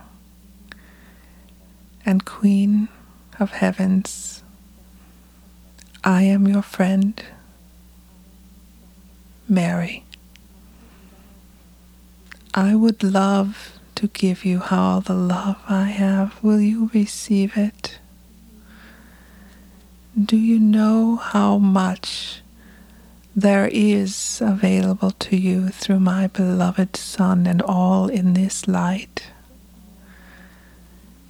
and 2.06 2.24
queen 2.24 2.90
of 3.40 3.52
heavens. 3.52 4.44
I 6.04 6.24
am 6.24 6.48
your 6.48 6.62
friend, 6.62 7.24
Mary. 9.48 10.06
I 12.54 12.76
would 12.76 13.02
love 13.04 13.80
to 13.96 14.08
give 14.08 14.46
you 14.46 14.62
all 14.70 15.02
the 15.02 15.14
love 15.14 15.58
I 15.68 15.86
have. 15.86 16.42
Will 16.44 16.62
you 16.62 16.92
receive 16.94 17.58
it? 17.58 17.79
Do 20.26 20.36
you 20.36 20.60
know 20.60 21.16
how 21.16 21.60
much 21.60 22.42
there 23.34 23.70
is 23.72 24.42
available 24.42 25.12
to 25.12 25.38
you 25.38 25.70
through 25.70 26.02
my 26.02 26.28
beloved 26.28 26.98
Son 26.98 27.48
and 27.48 27.62
all 27.62 28.10
in 28.10 28.34
this 28.34 28.68
light? 28.68 29.28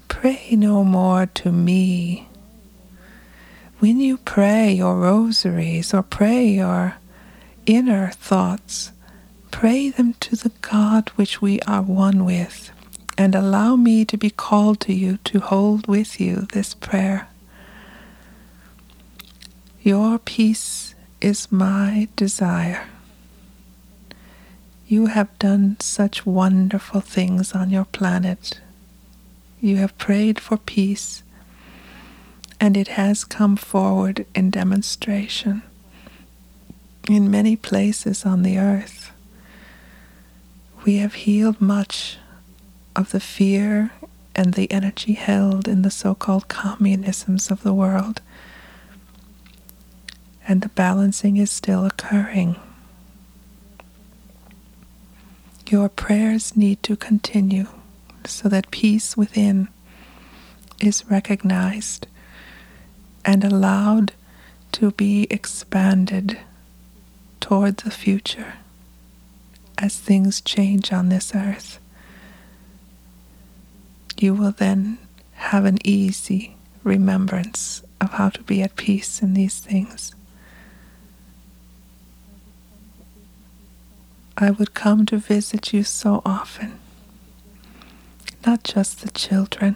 Pray 0.07 0.49
no 0.53 0.83
more 0.83 1.27
to 1.27 1.51
me. 1.51 2.29
When 3.77 3.99
you 3.99 4.17
pray 4.17 4.71
your 4.71 4.95
rosaries 4.97 5.93
or 5.93 6.01
pray 6.01 6.47
your 6.47 6.95
inner 7.67 8.09
thoughts, 8.09 8.91
pray 9.51 9.91
them 9.91 10.15
to 10.21 10.35
the 10.35 10.51
God 10.61 11.09
which 11.09 11.43
we 11.43 11.59
are 11.61 11.83
one 11.83 12.25
with, 12.25 12.71
and 13.19 13.35
allow 13.35 13.75
me 13.75 14.03
to 14.05 14.17
be 14.17 14.31
called 14.31 14.79
to 14.81 14.93
you 14.93 15.17
to 15.25 15.41
hold 15.41 15.85
with 15.85 16.19
you 16.19 16.47
this 16.53 16.73
prayer. 16.73 17.27
Your 19.89 20.19
peace 20.19 20.93
is 21.19 21.51
my 21.51 22.09
desire. 22.15 22.85
You 24.85 25.07
have 25.07 25.39
done 25.39 25.77
such 25.79 26.27
wonderful 26.27 27.01
things 27.01 27.53
on 27.53 27.71
your 27.71 27.85
planet. 27.85 28.61
You 29.59 29.77
have 29.77 29.97
prayed 29.97 30.39
for 30.39 30.57
peace, 30.57 31.23
and 32.59 32.77
it 32.77 32.89
has 32.89 33.23
come 33.23 33.55
forward 33.55 34.27
in 34.35 34.51
demonstration 34.51 35.63
in 37.09 37.31
many 37.31 37.55
places 37.55 38.27
on 38.27 38.43
the 38.43 38.59
earth. 38.59 39.11
We 40.85 40.97
have 40.97 41.25
healed 41.25 41.59
much 41.59 42.19
of 42.95 43.09
the 43.09 43.19
fear 43.19 43.89
and 44.35 44.53
the 44.53 44.71
energy 44.71 45.13
held 45.13 45.67
in 45.67 45.81
the 45.81 45.89
so 45.89 46.13
called 46.13 46.47
communisms 46.47 47.49
of 47.49 47.63
the 47.63 47.73
world 47.73 48.21
and 50.49 50.63
the 50.63 50.69
balancing 50.69 51.37
is 51.37 51.51
still 51.51 51.85
occurring. 51.85 52.55
Your 55.69 55.87
prayers 55.87 56.57
need 56.57 56.81
to 56.81 56.95
continue 56.95 57.67
so 58.25 58.49
that 58.49 58.71
peace 58.71 59.15
within 59.15 59.67
is 60.81 61.05
recognized 61.05 62.07
and 63.23 63.43
allowed 63.43 64.13
to 64.71 64.89
be 64.89 65.27
expanded 65.29 66.39
toward 67.39 67.77
the 67.77 67.91
future 67.91 68.55
as 69.77 69.97
things 69.97 70.41
change 70.41 70.91
on 70.91 71.09
this 71.09 71.35
earth. 71.35 71.77
You 74.17 74.33
will 74.33 74.51
then 74.51 74.97
have 75.33 75.65
an 75.65 75.77
easy 75.85 76.55
remembrance 76.83 77.83
of 78.01 78.13
how 78.13 78.29
to 78.29 78.41
be 78.41 78.63
at 78.63 78.75
peace 78.75 79.21
in 79.21 79.35
these 79.35 79.59
things. 79.59 80.15
I 84.41 84.51
would 84.51 84.73
come 84.73 85.05
to 85.07 85.17
visit 85.17 85.73
you 85.73 85.83
so 85.83 86.21
often. 86.25 86.79
Not 88.45 88.63
just 88.63 89.01
the 89.01 89.11
children, 89.11 89.75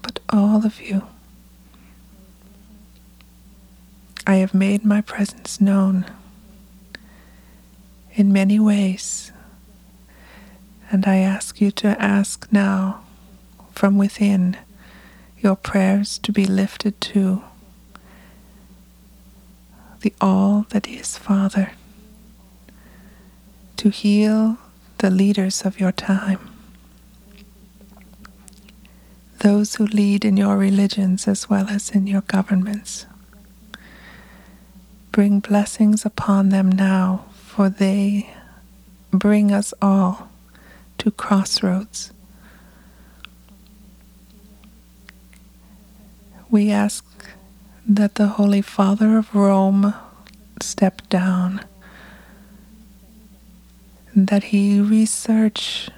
but 0.00 0.18
all 0.30 0.64
of 0.64 0.80
you. 0.80 1.02
I 4.26 4.36
have 4.36 4.54
made 4.54 4.82
my 4.82 5.02
presence 5.02 5.60
known 5.60 6.06
in 8.14 8.32
many 8.32 8.58
ways, 8.58 9.30
and 10.90 11.06
I 11.06 11.16
ask 11.16 11.60
you 11.60 11.70
to 11.72 12.02
ask 12.02 12.48
now 12.50 13.04
from 13.72 13.98
within 13.98 14.56
your 15.38 15.54
prayers 15.54 16.16
to 16.20 16.32
be 16.32 16.46
lifted 16.46 16.98
to 17.02 17.44
the 20.00 20.14
all 20.18 20.64
that 20.70 20.88
is 20.88 21.18
Father 21.18 21.72
to 23.76 23.90
heal 23.90 24.58
the 24.98 25.10
leaders 25.10 25.62
of 25.64 25.78
your 25.78 25.92
time, 25.92 26.40
those 29.40 29.76
who 29.76 29.86
lead 29.86 30.24
in 30.24 30.36
your 30.36 30.56
religions 30.56 31.28
as 31.28 31.50
well 31.50 31.68
as 31.68 31.90
in 31.90 32.06
your 32.06 32.22
governments. 32.22 33.06
Bring 35.12 35.40
blessings 35.40 36.04
upon 36.04 36.48
them 36.48 36.70
now, 36.70 37.26
for 37.34 37.68
they 37.68 38.30
bring 39.10 39.52
us 39.52 39.72
all 39.80 40.28
to 40.98 41.10
crossroads. 41.10 42.12
We 46.50 46.70
ask 46.70 47.04
that 47.86 48.14
the 48.16 48.28
Holy 48.28 48.62
Father 48.62 49.18
of 49.18 49.34
Rome 49.34 49.94
step 50.60 51.08
down 51.08 51.64
that 54.16 54.44
he 54.44 54.80
research 54.80 55.90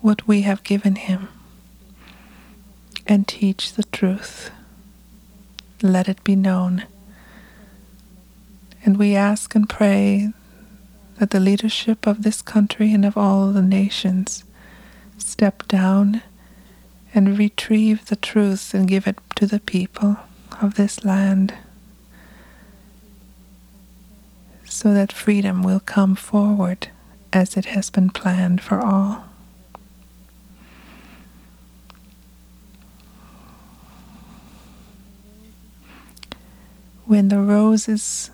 what 0.00 0.26
we 0.26 0.42
have 0.42 0.64
given 0.64 0.96
him 0.96 1.28
and 3.06 3.28
teach 3.28 3.74
the 3.74 3.84
truth. 3.84 4.50
Let 5.80 6.08
it 6.08 6.24
be 6.24 6.34
known. 6.34 6.86
And 8.84 8.98
we 8.98 9.14
ask 9.14 9.54
and 9.54 9.68
pray 9.68 10.32
that 11.18 11.30
the 11.30 11.38
leadership 11.38 12.04
of 12.04 12.22
this 12.22 12.42
country 12.42 12.92
and 12.92 13.04
of 13.04 13.16
all 13.16 13.52
the 13.52 13.62
nations 13.62 14.42
step 15.16 15.68
down 15.68 16.22
and 17.14 17.38
retrieve 17.38 18.06
the 18.06 18.16
truth 18.16 18.74
and 18.74 18.88
give 18.88 19.06
it 19.06 19.18
to 19.36 19.46
the 19.46 19.60
people 19.60 20.16
of 20.60 20.74
this 20.74 21.04
land 21.04 21.54
so 24.64 24.92
that 24.92 25.12
freedom 25.12 25.62
will 25.62 25.80
come 25.80 26.16
forward 26.16 26.88
as 27.32 27.56
it 27.56 27.66
has 27.66 27.90
been 27.90 28.10
planned 28.10 28.60
for 28.60 28.80
all. 28.80 29.24
When 37.04 37.28
the 37.28 37.40
roses 37.40 38.30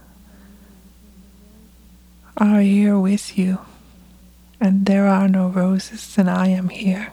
are 2.36 2.60
here 2.60 2.98
with 2.98 3.38
you, 3.38 3.58
and 4.60 4.86
there 4.86 5.06
are 5.06 5.28
no 5.28 5.48
roses, 5.48 6.14
then 6.14 6.28
I 6.28 6.48
am 6.48 6.68
here. 6.68 7.12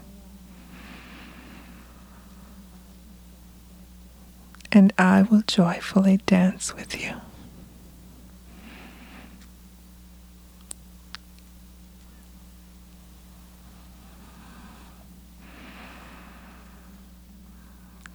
And 4.72 4.92
I 4.98 5.22
will 5.22 5.44
joyfully 5.46 6.18
dance 6.26 6.74
with 6.74 7.02
you. 7.02 7.16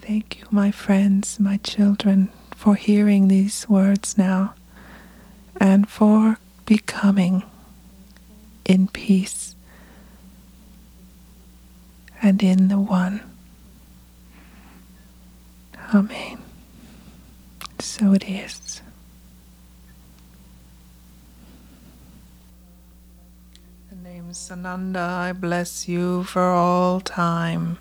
Thank 0.09 0.39
you, 0.41 0.47
my 0.51 0.71
friends, 0.71 1.39
my 1.39 1.59
children, 1.59 2.31
for 2.57 2.77
hearing 2.77 3.29
these 3.29 3.69
words 3.69 4.17
now 4.17 4.55
and 5.61 5.87
for 5.87 6.39
becoming 6.65 7.43
in 8.65 8.89
peace 8.89 9.55
and 12.23 12.43
in 12.43 12.69
the 12.69 12.79
one. 12.79 13.21
Amen. 15.93 16.39
So 17.79 18.15
it 18.15 18.25
is. 18.27 18.81
The 23.91 23.97
name 23.97 24.31
Sananda. 24.31 25.07
I 25.07 25.33
bless 25.35 25.87
you 25.87 26.25
for 26.25 26.45
all 26.45 27.01
time. 27.01 27.77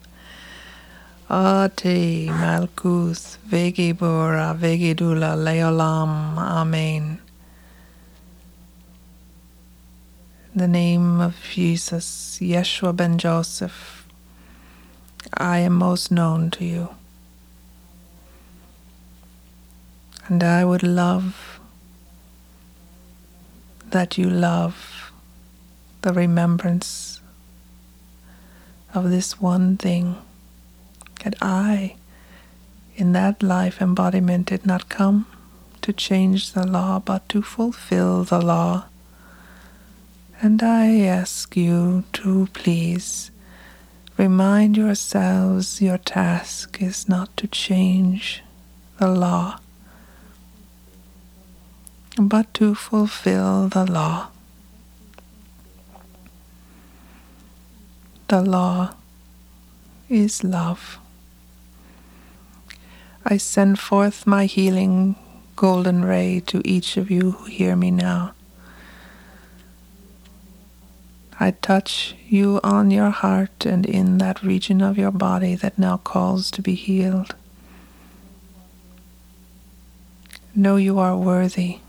Ate 1.30 2.28
Malkuth 2.28 3.38
Vegibura 3.50 4.58
Vegidula 4.58 5.36
Leolam. 5.36 6.38
Amen. 6.38 7.20
The 10.56 10.70
name 10.70 11.20
of 11.20 11.36
Jesus, 11.52 12.40
Yeshua 12.42 12.96
ben 12.96 13.18
Joseph, 13.18 14.08
I 15.34 15.58
am 15.58 15.74
most 15.74 16.12
known 16.12 16.50
to 16.52 16.64
you. 16.64 16.90
And 20.30 20.42
I 20.42 20.64
would 20.64 20.82
love 20.82 21.60
that 23.90 24.18
you 24.18 24.30
love 24.30 25.12
the 26.04 26.14
remembrance 26.14 27.20
of 28.94 29.10
this 29.10 29.42
one 29.42 29.76
thing 29.76 30.16
that 31.28 31.36
I, 31.42 31.96
in 32.96 33.12
that 33.12 33.44
life 33.44 33.82
embodiment, 33.82 34.48
did 34.48 34.66
not 34.66 34.88
come 34.88 35.26
to 35.82 35.92
change 35.92 36.54
the 36.54 36.66
law 36.66 37.00
but 37.00 37.28
to 37.28 37.42
fulfill 37.42 38.24
the 38.24 38.40
law. 38.40 38.86
And 40.42 40.64
I 40.64 41.00
ask 41.02 41.58
you 41.58 42.06
to 42.14 42.48
please 42.54 43.32
remind 44.18 44.78
yourselves 44.78 45.82
your 45.82 45.98
task 45.98 46.82
is 46.82 47.10
not 47.10 47.36
to 47.38 47.48
change 47.48 48.42
the 48.98 49.10
law 49.10 49.60
but 52.18 52.54
to 52.54 52.74
fulfill 52.74 53.68
the 53.68 53.86
law. 53.86 54.30
The 58.30 58.42
law 58.42 58.94
is 60.10 60.44
love. 60.44 61.00
I 63.30 63.36
send 63.38 63.78
forth 63.78 64.26
my 64.26 64.46
healing 64.46 65.16
golden 65.58 66.06
ray 66.06 66.40
to 66.48 66.62
each 66.64 66.96
of 66.96 67.12
you 67.12 67.32
who 67.32 67.46
hear 67.46 67.76
me 67.76 67.92
now. 67.92 68.34
I 71.40 71.52
touch 71.52 72.16
you 72.28 72.62
on 72.64 72.90
your 72.90 73.10
heart 73.10 73.66
and 73.66 73.86
in 73.86 74.18
that 74.20 74.42
region 74.42 74.82
of 74.82 74.98
your 74.98 75.12
body 75.12 75.56
that 75.56 75.78
now 75.78 75.98
calls 75.98 76.50
to 76.52 76.62
be 76.62 76.74
healed. 76.74 77.36
Know 80.56 80.78
you 80.78 80.98
are 80.98 81.18
worthy 81.18 81.82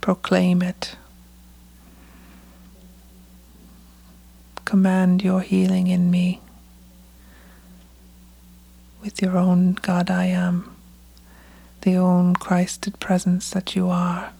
proclaim 0.00 0.62
it. 0.62 0.96
Command 4.64 5.22
your 5.22 5.40
healing 5.40 5.88
in 5.88 6.10
me 6.10 6.40
with 9.02 9.22
your 9.22 9.36
own 9.36 9.74
God 9.74 10.10
I 10.10 10.26
am, 10.26 10.76
the 11.82 11.96
own 11.96 12.34
Christed 12.34 13.00
presence 13.00 13.50
that 13.50 13.74
you 13.74 13.88
are. 13.88 14.32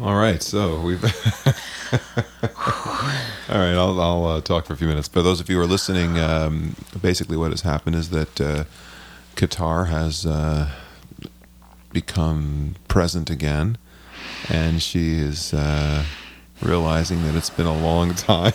All 0.00 0.16
right, 0.16 0.42
so 0.42 0.80
we've. 0.80 1.04
All 3.48 3.58
right, 3.58 3.74
I'll, 3.74 4.00
I'll 4.00 4.24
uh, 4.24 4.40
talk 4.40 4.64
for 4.64 4.72
a 4.72 4.76
few 4.76 4.86
minutes. 4.86 5.08
For 5.08 5.20
those 5.20 5.40
of 5.40 5.50
you 5.50 5.56
who 5.56 5.62
are 5.62 5.66
listening, 5.66 6.18
um, 6.18 6.74
basically 7.02 7.36
what 7.36 7.50
has 7.50 7.60
happened 7.60 7.96
is 7.96 8.08
that 8.10 8.40
uh, 8.40 8.64
Katar 9.36 9.88
has 9.88 10.24
uh, 10.24 10.70
become 11.92 12.76
present 12.88 13.28
again, 13.28 13.76
and 14.48 14.82
she 14.82 15.14
is 15.18 15.52
uh, 15.52 16.04
realizing 16.62 17.22
that 17.24 17.34
it's 17.34 17.50
been 17.50 17.66
a 17.66 17.76
long 17.76 18.14
time 18.14 18.52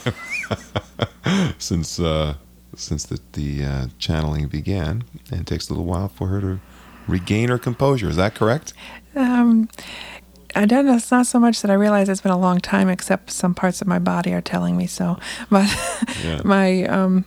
since 1.59 1.99
uh, 1.99 2.33
since 2.75 3.05
the, 3.05 3.19
the 3.33 3.63
uh, 3.63 3.87
channeling 3.97 4.47
began, 4.47 5.03
and 5.31 5.41
it 5.41 5.47
takes 5.47 5.69
a 5.69 5.73
little 5.73 5.85
while 5.85 6.07
for 6.07 6.27
her 6.27 6.41
to 6.41 6.59
regain 7.07 7.49
her 7.49 7.57
composure. 7.57 8.09
Is 8.09 8.17
that 8.17 8.35
correct? 8.35 8.73
Um, 9.15 9.69
I 10.55 10.65
don't 10.65 10.85
know. 10.85 10.95
It's 10.95 11.11
not 11.11 11.27
so 11.27 11.39
much 11.39 11.61
that 11.61 11.71
I 11.71 11.75
realize 11.75 12.09
it's 12.09 12.21
been 12.21 12.31
a 12.31 12.39
long 12.39 12.59
time, 12.59 12.89
except 12.89 13.31
some 13.31 13.53
parts 13.53 13.81
of 13.81 13.87
my 13.87 13.99
body 13.99 14.33
are 14.33 14.41
telling 14.41 14.77
me 14.77 14.87
so. 14.87 15.17
But 15.49 15.69
yeah. 16.23 16.41
my 16.45 16.83
um, 16.85 17.25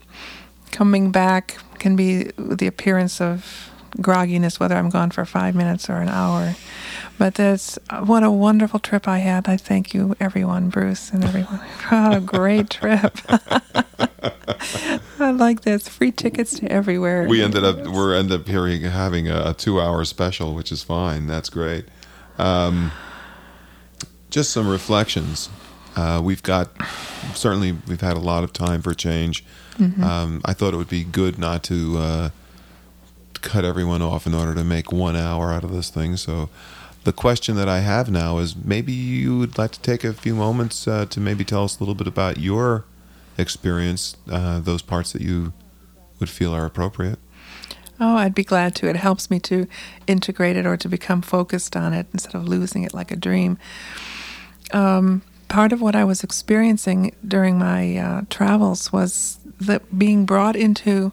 coming 0.70 1.10
back 1.10 1.58
can 1.78 1.96
be 1.96 2.30
the 2.36 2.66
appearance 2.66 3.20
of 3.20 3.70
grogginess, 3.96 4.60
whether 4.60 4.76
I'm 4.76 4.90
gone 4.90 5.10
for 5.10 5.24
five 5.24 5.54
minutes 5.54 5.88
or 5.90 5.96
an 5.96 6.08
hour. 6.08 6.54
But 7.18 7.34
that's 7.34 7.78
what 8.02 8.22
a 8.22 8.30
wonderful 8.30 8.80
trip 8.80 9.06
I 9.06 9.18
had. 9.18 9.48
I 9.48 9.56
thank 9.56 9.92
you, 9.92 10.16
everyone, 10.20 10.70
Bruce 10.70 11.10
and 11.10 11.24
everyone. 11.24 11.60
What 11.90 12.16
a 12.16 12.20
great 12.20 12.70
trip. 12.70 13.18
I 15.30 15.32
like 15.32 15.60
this. 15.60 15.86
Free 15.86 16.10
tickets 16.10 16.58
to 16.58 16.70
everywhere. 16.70 17.28
We 17.28 17.40
ended 17.40 17.62
up 17.62 17.86
we're 17.86 18.16
ended 18.16 18.40
up 18.40 18.48
here 18.48 18.66
having 18.90 19.28
a, 19.28 19.50
a 19.50 19.54
two 19.54 19.80
hour 19.80 20.04
special, 20.04 20.56
which 20.56 20.72
is 20.72 20.82
fine. 20.82 21.28
That's 21.28 21.48
great. 21.48 21.84
Um, 22.36 22.90
just 24.28 24.50
some 24.50 24.68
reflections. 24.68 25.48
Uh, 25.94 26.20
we've 26.22 26.42
got 26.42 26.70
certainly 27.34 27.76
we've 27.86 28.00
had 28.00 28.16
a 28.16 28.20
lot 28.20 28.42
of 28.42 28.52
time 28.52 28.82
for 28.82 28.92
change. 28.92 29.44
Mm-hmm. 29.78 30.02
Um, 30.02 30.40
I 30.44 30.52
thought 30.52 30.74
it 30.74 30.78
would 30.78 30.88
be 30.88 31.04
good 31.04 31.38
not 31.38 31.62
to 31.64 31.98
uh, 31.98 32.30
cut 33.34 33.64
everyone 33.64 34.02
off 34.02 34.26
in 34.26 34.34
order 34.34 34.52
to 34.56 34.64
make 34.64 34.90
one 34.90 35.14
hour 35.14 35.52
out 35.52 35.62
of 35.62 35.70
this 35.70 35.90
thing. 35.90 36.16
So 36.16 36.48
the 37.04 37.12
question 37.12 37.54
that 37.54 37.68
I 37.68 37.80
have 37.80 38.10
now 38.10 38.38
is 38.38 38.56
maybe 38.56 38.92
you 38.92 39.38
would 39.38 39.58
like 39.58 39.70
to 39.70 39.80
take 39.80 40.02
a 40.02 40.12
few 40.12 40.34
moments 40.34 40.88
uh, 40.88 41.06
to 41.06 41.20
maybe 41.20 41.44
tell 41.44 41.62
us 41.62 41.76
a 41.76 41.80
little 41.80 41.94
bit 41.94 42.08
about 42.08 42.38
your 42.38 42.84
experience, 43.40 44.16
uh, 44.30 44.60
those 44.60 44.82
parts 44.82 45.12
that 45.12 45.22
you 45.22 45.52
would 46.18 46.28
feel 46.28 46.54
are 46.54 46.66
appropriate. 46.66 47.18
Oh, 47.98 48.16
I'd 48.16 48.34
be 48.34 48.44
glad 48.44 48.74
to. 48.76 48.88
It 48.88 48.96
helps 48.96 49.30
me 49.30 49.38
to 49.40 49.66
integrate 50.06 50.56
it 50.56 50.64
or 50.64 50.76
to 50.78 50.88
become 50.88 51.20
focused 51.20 51.76
on 51.76 51.92
it 51.92 52.06
instead 52.12 52.34
of 52.34 52.48
losing 52.48 52.82
it 52.82 52.94
like 52.94 53.10
a 53.10 53.16
dream. 53.16 53.58
Um, 54.72 55.22
part 55.48 55.72
of 55.72 55.82
what 55.82 55.94
I 55.94 56.04
was 56.04 56.24
experiencing 56.24 57.14
during 57.26 57.58
my 57.58 57.96
uh, 57.98 58.22
travels 58.30 58.92
was 58.92 59.38
that 59.60 59.98
being 59.98 60.24
brought 60.24 60.56
into 60.56 61.12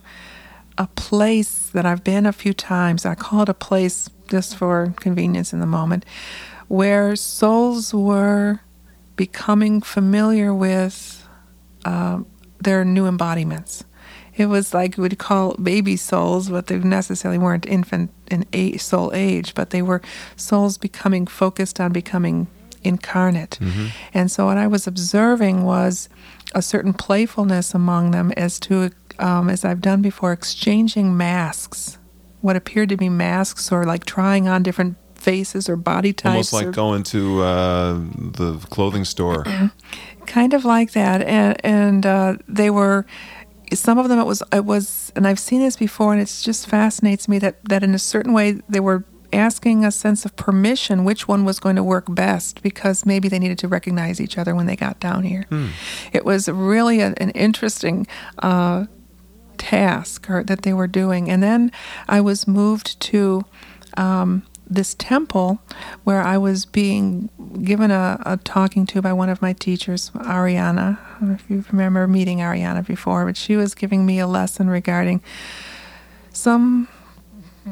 a 0.77 0.87
place 0.87 1.69
that 1.71 1.85
I've 1.85 2.03
been 2.03 2.25
a 2.25 2.31
few 2.31 2.53
times. 2.53 3.05
I 3.05 3.15
call 3.15 3.41
it 3.41 3.49
a 3.49 3.53
place 3.53 4.09
just 4.29 4.55
for 4.55 4.93
convenience 4.97 5.51
in 5.51 5.59
the 5.59 5.65
moment, 5.65 6.05
where 6.67 7.15
souls 7.15 7.93
were 7.93 8.61
becoming 9.15 9.81
familiar 9.81 10.53
with 10.53 11.16
uh, 11.87 12.19
their 12.59 12.83
new 12.83 13.05
embodiments. 13.05 13.83
It 14.35 14.47
was 14.47 14.73
like 14.73 14.97
we'd 14.97 15.17
call 15.17 15.55
baby 15.55 15.95
souls, 15.95 16.49
but 16.49 16.67
they 16.67 16.77
necessarily 16.77 17.39
weren't 17.39 17.65
infant 17.65 18.11
in 18.29 18.45
soul 18.77 19.11
age, 19.13 19.55
but 19.55 19.71
they 19.71 19.81
were 19.81 20.01
souls 20.35 20.77
becoming 20.77 21.25
focused 21.25 21.79
on 21.79 21.91
becoming 21.91 22.47
incarnate. 22.83 23.57
Mm-hmm. 23.59 23.87
And 24.13 24.29
so 24.29 24.45
what 24.45 24.57
I 24.57 24.67
was 24.67 24.85
observing 24.85 25.63
was 25.63 26.09
a 26.53 26.61
certain 26.61 26.93
playfulness 26.93 27.73
among 27.73 28.11
them 28.11 28.31
as 28.37 28.59
to 28.61 28.91
um, 29.19 29.49
as 29.49 29.65
I've 29.65 29.81
done 29.81 30.01
before, 30.03 30.31
exchanging 30.31 31.17
masks, 31.17 31.97
what 32.41 32.55
appeared 32.55 32.89
to 32.89 32.97
be 32.97 33.09
masks, 33.09 33.71
or 33.71 33.85
like 33.85 34.05
trying 34.05 34.47
on 34.47 34.61
different 34.61 34.97
faces 35.15 35.67
or 35.67 35.75
body 35.75 36.13
types. 36.13 36.53
Almost 36.53 36.53
like 36.53 36.67
or, 36.67 36.71
going 36.71 37.03
to 37.03 37.41
uh, 37.41 37.93
the 37.93 38.57
clothing 38.69 39.05
store. 39.05 39.43
kind 40.27 40.53
of 40.53 40.65
like 40.65 40.91
that, 40.91 41.21
and 41.21 41.65
and 41.65 42.05
uh, 42.05 42.37
they 42.47 42.69
were. 42.69 43.05
Some 43.73 43.97
of 43.97 44.07
them 44.07 44.17
it 44.17 44.25
was 44.25 44.41
it 44.53 44.63
was, 44.63 45.11
and 45.15 45.27
I've 45.27 45.39
seen 45.39 45.59
this 45.59 45.75
before, 45.75 46.13
and 46.13 46.21
it 46.21 46.39
just 46.41 46.67
fascinates 46.67 47.27
me 47.27 47.37
that 47.39 47.63
that 47.65 47.83
in 47.83 47.93
a 47.93 47.99
certain 47.99 48.31
way 48.31 48.61
they 48.69 48.79
were 48.79 49.03
asking 49.33 49.83
a 49.83 49.91
sense 49.91 50.25
of 50.25 50.35
permission 50.35 51.03
which 51.03 51.27
one 51.27 51.43
was 51.43 51.59
going 51.59 51.75
to 51.75 51.83
work 51.83 52.05
best 52.07 52.61
because 52.63 53.05
maybe 53.05 53.27
they 53.27 53.39
needed 53.39 53.57
to 53.59 53.67
recognize 53.67 54.21
each 54.21 54.37
other 54.37 54.55
when 54.55 54.67
they 54.67 54.75
got 54.75 54.99
down 54.99 55.23
here. 55.23 55.45
Hmm. 55.49 55.67
It 56.13 56.23
was 56.23 56.47
really 56.47 57.01
a, 57.01 57.13
an 57.17 57.31
interesting 57.31 58.07
uh, 58.39 58.85
task 59.57 60.29
or 60.29 60.43
that 60.43 60.61
they 60.61 60.73
were 60.73 60.87
doing. 60.87 61.29
And 61.29 61.43
then 61.43 61.71
I 62.07 62.21
was 62.21 62.47
moved 62.47 62.99
to 63.01 63.43
um, 63.97 64.45
this 64.69 64.93
temple 64.95 65.59
where 66.03 66.21
I 66.21 66.37
was 66.37 66.65
being 66.65 67.29
given 67.63 67.91
a, 67.91 68.21
a, 68.25 68.37
talking 68.37 68.85
to 68.87 69.01
by 69.01 69.13
one 69.13 69.29
of 69.29 69.41
my 69.41 69.53
teachers, 69.53 70.11
Ariana. 70.11 70.99
I 70.99 71.19
don't 71.19 71.29
know 71.29 71.35
if 71.35 71.49
you 71.49 71.63
remember 71.71 72.07
meeting 72.07 72.39
Ariana 72.39 72.85
before, 72.85 73.25
but 73.25 73.37
she 73.37 73.55
was 73.55 73.73
giving 73.73 74.05
me 74.05 74.19
a 74.19 74.27
lesson 74.27 74.69
regarding 74.69 75.21
some 76.31 76.87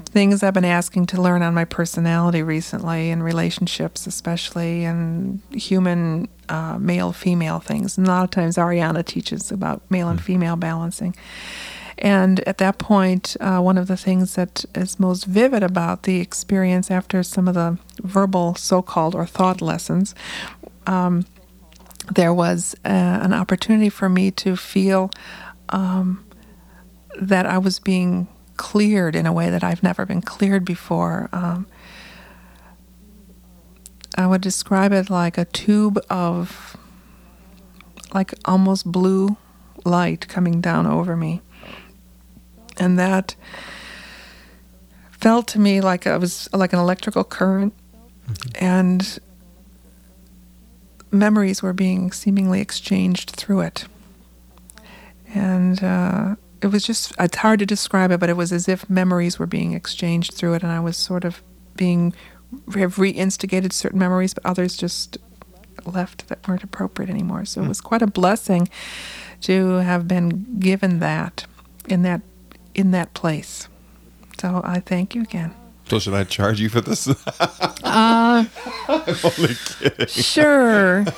things 0.04 0.44
I've 0.44 0.54
been 0.54 0.66
asking 0.66 1.06
to 1.08 1.22
learn 1.22 1.42
on 1.42 1.54
my 1.54 1.66
personality 1.66 2.44
recently 2.44 3.12
and 3.12 3.24
relationships, 3.24 4.08
especially 4.08 4.84
and 4.84 5.42
human 5.52 6.28
uh, 6.50 6.78
male 6.80 7.14
female 7.14 7.60
things. 7.60 7.98
And 7.98 8.08
a 8.08 8.10
lot 8.10 8.24
of 8.24 8.32
times 8.32 8.58
Ariana 8.58 9.06
teaches 9.06 9.52
about 9.52 9.82
male 9.90 10.10
and 10.10 10.20
hmm. 10.20 10.26
female 10.26 10.56
balancing. 10.56 11.16
And 11.98 12.42
at 12.42 12.58
that 12.58 12.78
point, 12.78 13.38
uh, 13.40 13.60
one 13.60 13.78
of 13.78 13.88
the 13.88 13.98
things 13.98 14.36
that 14.36 14.66
is 14.76 15.00
most 15.00 15.26
vivid 15.26 15.64
about 15.64 16.04
the 16.04 16.20
experience 16.20 16.92
after 16.92 17.24
some 17.24 17.48
of 17.48 17.54
the 17.54 17.78
verbal 18.02 18.56
so 18.56 18.82
called 18.82 19.16
or 19.16 19.26
thought 19.26 19.62
lessons, 19.62 20.14
um, 20.88 21.26
there 22.14 22.34
was 22.34 22.76
uh, 22.86 22.90
an 22.90 23.34
opportunity 23.34 23.90
for 23.90 24.10
me 24.10 24.30
to 24.32 24.56
feel 24.56 25.10
um, 25.70 26.26
that 27.20 27.46
I 27.46 27.58
was 27.58 27.80
being 27.80 28.28
cleared 28.58 29.16
in 29.16 29.26
a 29.26 29.34
way 29.34 29.50
that 29.50 29.64
I've 29.64 29.84
never 29.84 30.06
been 30.06 30.22
cleared 30.22 30.66
before. 30.66 31.30
Um, 31.32 31.66
I 34.18 34.28
would 34.28 34.42
describe 34.42 34.94
it 34.94 35.10
like 35.10 35.38
a 35.38 35.46
tube 35.46 36.00
of, 36.10 36.78
like 38.14 38.34
almost 38.46 38.92
blue 38.92 39.38
light 39.84 40.28
coming 40.28 40.62
down 40.62 40.86
over 40.86 41.16
me. 41.16 41.42
And 42.78 43.00
that 43.00 43.36
felt 45.12 45.48
to 45.50 45.60
me 45.60 45.82
like 45.82 46.06
I 46.06 46.18
was 46.18 46.50
like 46.54 46.74
an 46.74 46.80
electrical 46.80 47.24
current 47.24 47.74
and 48.60 49.20
memories 51.12 51.64
were 51.64 51.74
being 51.74 52.12
seemingly 52.12 52.62
exchanged 52.62 53.32
through 53.32 53.62
it. 53.62 53.86
And 55.34 55.84
uh, 55.84 56.36
it 56.62 56.68
was 56.68 56.84
just, 56.84 57.14
it's 57.20 57.38
hard 57.38 57.60
to 57.60 57.66
describe 57.66 58.12
it, 58.12 58.20
but 58.20 58.30
it 58.30 58.38
was 58.38 58.52
as 58.52 58.68
if 58.68 58.90
memories 58.90 59.40
were 59.40 59.46
being 59.46 59.74
exchanged 59.74 60.34
through 60.34 60.54
it, 60.56 60.64
and 60.64 60.72
I 60.72 60.80
was 60.80 60.98
sort 60.98 61.26
of 61.26 61.42
being, 61.76 62.14
have 62.74 62.96
reinstigated 62.96 63.74
certain 63.74 64.00
memories, 64.00 64.34
but 64.34 64.46
others 64.46 64.78
just 64.78 65.18
left 65.86 66.28
that 66.30 66.48
weren't 66.48 66.64
appropriate 66.64 67.10
anymore. 67.10 67.46
So 67.46 67.62
it 67.64 67.68
was 67.68 67.82
quite 67.82 68.02
a 68.02 68.08
blessing 68.08 68.70
to 69.42 69.76
have 69.76 70.08
been 70.08 70.60
given 70.60 71.00
that 71.00 71.46
in 71.88 72.02
that 72.04 72.22
in 72.76 72.92
that 72.92 73.14
place. 73.14 73.68
So 74.40 74.62
I 74.64 74.80
thank 74.82 75.16
you 75.16 75.22
again. 75.22 75.54
So 75.88 76.00
should 76.00 76.14
I 76.14 76.24
charge 76.24 76.60
you 76.60 76.70
for 76.70 76.82
this? 76.82 77.08
Uh, 77.88 78.44
I'm 78.90 79.16
only 79.24 79.56
kidding. 79.56 80.08
sure. 80.08 81.06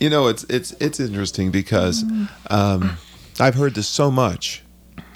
You 0.00 0.10
know, 0.10 0.28
it's 0.28 0.44
it's 0.44 0.72
it's 0.72 1.00
interesting 1.00 1.50
because 1.50 2.04
um, 2.50 2.98
I've 3.40 3.54
heard 3.54 3.74
this 3.74 3.88
so 3.88 4.10
much 4.10 4.62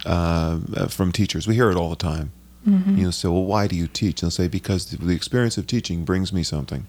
uh, 0.06 0.58
from 0.88 1.12
teachers. 1.12 1.46
We 1.46 1.54
hear 1.54 1.70
it 1.70 1.76
all 1.76 1.90
the 1.90 1.96
time. 1.96 2.32
You 2.64 3.04
know, 3.04 3.10
say, 3.10 3.28
well, 3.28 3.44
why 3.44 3.66
do 3.66 3.76
you 3.76 3.86
teach? 3.86 4.22
And 4.22 4.26
they'll 4.26 4.30
say, 4.30 4.46
because 4.48 4.86
the 4.90 5.14
experience 5.14 5.56
of 5.56 5.66
teaching 5.66 6.04
brings 6.04 6.34
me 6.34 6.42
something. 6.42 6.86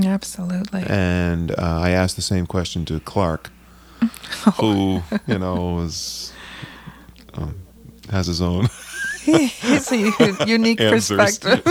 Absolutely. 0.00 0.84
And 0.86 1.50
uh, 1.52 1.54
I 1.58 1.90
asked 1.90 2.14
the 2.16 2.22
same 2.22 2.46
question 2.46 2.84
to 2.84 3.00
Clark, 3.00 3.50
who 4.60 5.02
you 5.26 5.38
know 5.38 5.80
is 5.80 6.32
um, 7.34 7.54
has 8.10 8.26
his 8.26 8.40
own. 8.40 8.68
u- 9.26 10.36
unique 10.46 10.78
perspective. 10.78 11.62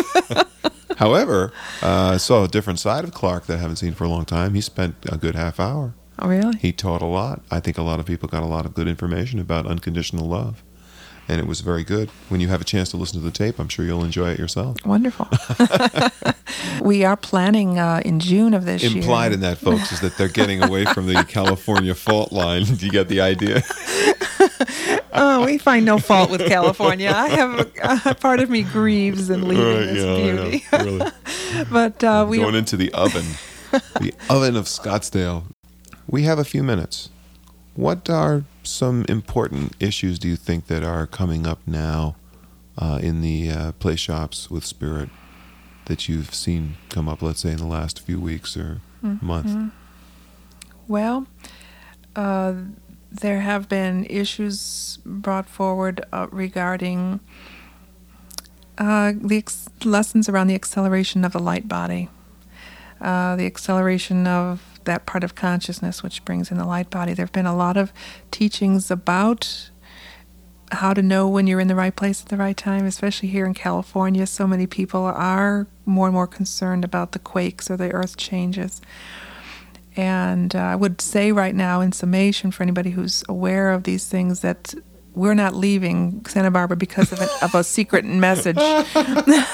However, 0.98 1.52
uh, 1.82 2.12
I 2.14 2.18
saw 2.18 2.44
a 2.44 2.48
different 2.48 2.80
side 2.80 3.04
of 3.04 3.14
Clark 3.14 3.46
that 3.48 3.58
I 3.58 3.62
haven't 3.62 3.78
seen 3.78 3.94
for 3.94 4.04
a 4.04 4.10
long 4.10 4.26
time. 4.26 4.54
He 4.54 4.62
spent 4.62 4.96
a 5.12 5.18
good 5.18 5.36
half 5.36 5.60
hour. 5.60 5.94
oh, 6.20 6.28
really? 6.28 6.58
He 6.58 6.72
taught 6.72 7.02
a 7.02 7.06
lot. 7.06 7.42
I 7.52 7.60
think 7.60 7.78
a 7.78 7.82
lot 7.82 8.00
of 8.00 8.06
people 8.06 8.30
got 8.30 8.44
a 8.44 8.48
lot 8.48 8.66
of 8.66 8.74
good 8.74 8.88
information 8.88 9.40
about 9.40 9.66
unconditional 9.68 10.28
love. 10.28 10.64
And 11.28 11.40
it 11.42 11.48
was 11.48 11.62
very 11.62 11.84
good. 11.84 12.10
When 12.30 12.40
you 12.40 12.50
have 12.50 12.62
a 12.62 12.64
chance 12.64 12.92
to 12.92 12.98
listen 12.98 13.20
to 13.20 13.26
the 13.26 13.32
tape, 13.32 13.58
I'm 13.60 13.68
sure 13.68 13.84
you'll 13.84 14.04
enjoy 14.04 14.30
it 14.32 14.38
yourself. 14.40 14.78
Wonderful. 14.86 15.28
we 16.82 17.04
are 17.04 17.18
planning 17.18 17.80
uh, 17.80 18.02
in 18.06 18.20
June 18.20 18.54
of 18.54 18.66
this 18.66 18.84
year. 18.84 18.98
Implied 18.98 19.32
in 19.34 19.40
that, 19.40 19.58
folks, 19.58 19.92
is 19.92 20.02
that 20.02 20.18
they're 20.18 20.28
getting 20.28 20.64
away 20.64 20.86
from 20.86 21.08
the 21.08 21.24
California 21.28 21.96
fault 21.96 22.32
line. 22.32 22.64
Do 22.66 22.86
you 22.86 22.92
get 22.92 23.08
the 23.08 23.22
idea? 23.22 23.64
Oh, 25.18 25.46
we 25.46 25.58
find 25.58 25.86
no 25.86 25.98
fault 25.98 26.30
with 26.30 26.46
California. 26.46 27.10
I 27.16 27.30
have 27.30 27.72
uh, 27.82 28.14
part 28.16 28.42
of 28.42 28.50
me 28.50 28.64
grieves 28.64 29.30
in 29.30 29.48
leaving 29.48 29.66
Right, 29.66 29.86
this 29.86 30.04
yeah, 30.04 30.34
know. 30.34 30.50
beauty. 30.50 30.66
Really. 30.74 31.12
But 31.72 32.04
uh, 32.04 32.26
we 32.30 32.38
Going 32.40 32.56
into 32.56 32.76
the 32.76 32.92
oven, 32.94 33.26
the 34.02 34.14
oven 34.30 34.58
of 34.58 34.66
Scottsdale. 34.66 35.46
We 36.08 36.24
have 36.24 36.38
a 36.38 36.44
few 36.44 36.64
minutes. 36.64 37.10
What 37.76 38.10
are 38.10 38.44
some 38.64 39.06
important 39.10 39.76
issues 39.80 40.18
do 40.18 40.28
you 40.28 40.36
think 40.38 40.68
that 40.68 40.84
are 40.84 41.06
coming 41.06 41.46
up 41.46 41.60
now 41.68 42.16
uh, 42.78 43.00
in 43.02 43.22
the 43.22 43.52
uh, 43.52 43.72
play 43.74 43.96
shops 43.96 44.50
with 44.50 44.66
Spirit 44.66 45.10
that 45.86 46.08
you've 46.10 46.34
seen 46.34 46.78
come 46.90 47.08
up, 47.10 47.22
let's 47.22 47.42
say, 47.42 47.52
in 47.52 47.58
the 47.58 47.66
last 47.66 48.00
few 48.00 48.20
weeks 48.20 48.56
or 48.58 48.82
Mm-hmm. 49.04 49.26
month? 49.26 49.72
Well, 50.88 51.28
uh, 52.16 52.54
there 53.12 53.42
have 53.42 53.70
been 53.70 54.06
issues 54.10 54.98
brought 55.06 55.48
forward 55.48 56.04
uh, 56.12 56.26
regarding 56.32 57.20
uh, 58.80 59.14
the 59.16 59.38
ex- 59.38 59.70
lessons 59.84 60.28
around 60.28 60.48
the 60.48 60.56
acceleration 60.56 61.24
of 61.24 61.34
the 61.34 61.40
light 61.40 61.68
body, 61.68 62.10
uh, 63.00 63.36
the 63.36 63.46
acceleration 63.46 64.26
of 64.26 64.75
that 64.86 65.06
part 65.06 65.24
of 65.24 65.36
consciousness 65.36 66.02
which 66.02 66.24
brings 66.26 66.52
in 66.52 66.58
the 66.58 66.66
light 66.66 66.90
body. 66.90 67.14
There 67.14 67.26
have 67.26 67.34
been 67.34 67.46
a 67.46 67.56
lot 67.56 67.78
of 67.78 67.92
teachings 68.32 68.90
about 68.90 69.70
how 70.72 70.94
to 70.94 71.02
know 71.02 71.28
when 71.28 71.48
you're 71.48 71.60
in 71.60 71.68
the 71.68 71.76
right 71.76 71.96
place 71.96 72.22
at 72.22 72.30
the 72.30 72.38
right 72.38 72.58
time, 72.58 72.86
especially 72.86 73.30
here 73.30 73.46
in 73.46 73.54
California. 73.54 74.26
So 74.26 74.48
many 74.48 74.66
people 74.68 75.04
are 75.04 75.68
more 75.86 76.08
and 76.08 76.14
more 76.14 76.28
concerned 76.28 76.84
about 76.84 77.12
the 77.12 77.20
quakes 77.20 77.70
or 77.70 77.78
the 77.78 77.92
earth 77.92 78.18
changes. 78.18 78.82
And 79.96 80.56
uh, 80.56 80.60
I 80.60 80.76
would 80.76 81.00
say 81.00 81.32
right 81.32 81.56
now, 81.56 81.82
in 81.82 81.92
summation, 81.92 82.52
for 82.52 82.64
anybody 82.64 82.92
who's 82.92 83.24
aware 83.30 83.72
of 83.72 83.84
these 83.84 84.08
things, 84.08 84.42
that 84.42 84.74
we're 85.16 85.34
not 85.34 85.56
leaving 85.56 86.26
Santa 86.26 86.52
Barbara 86.52 86.78
because 86.78 87.12
of, 87.12 87.22
an, 87.22 87.30
of 87.42 87.56
a 87.56 87.64
secret 87.64 88.06
message. 88.06 88.58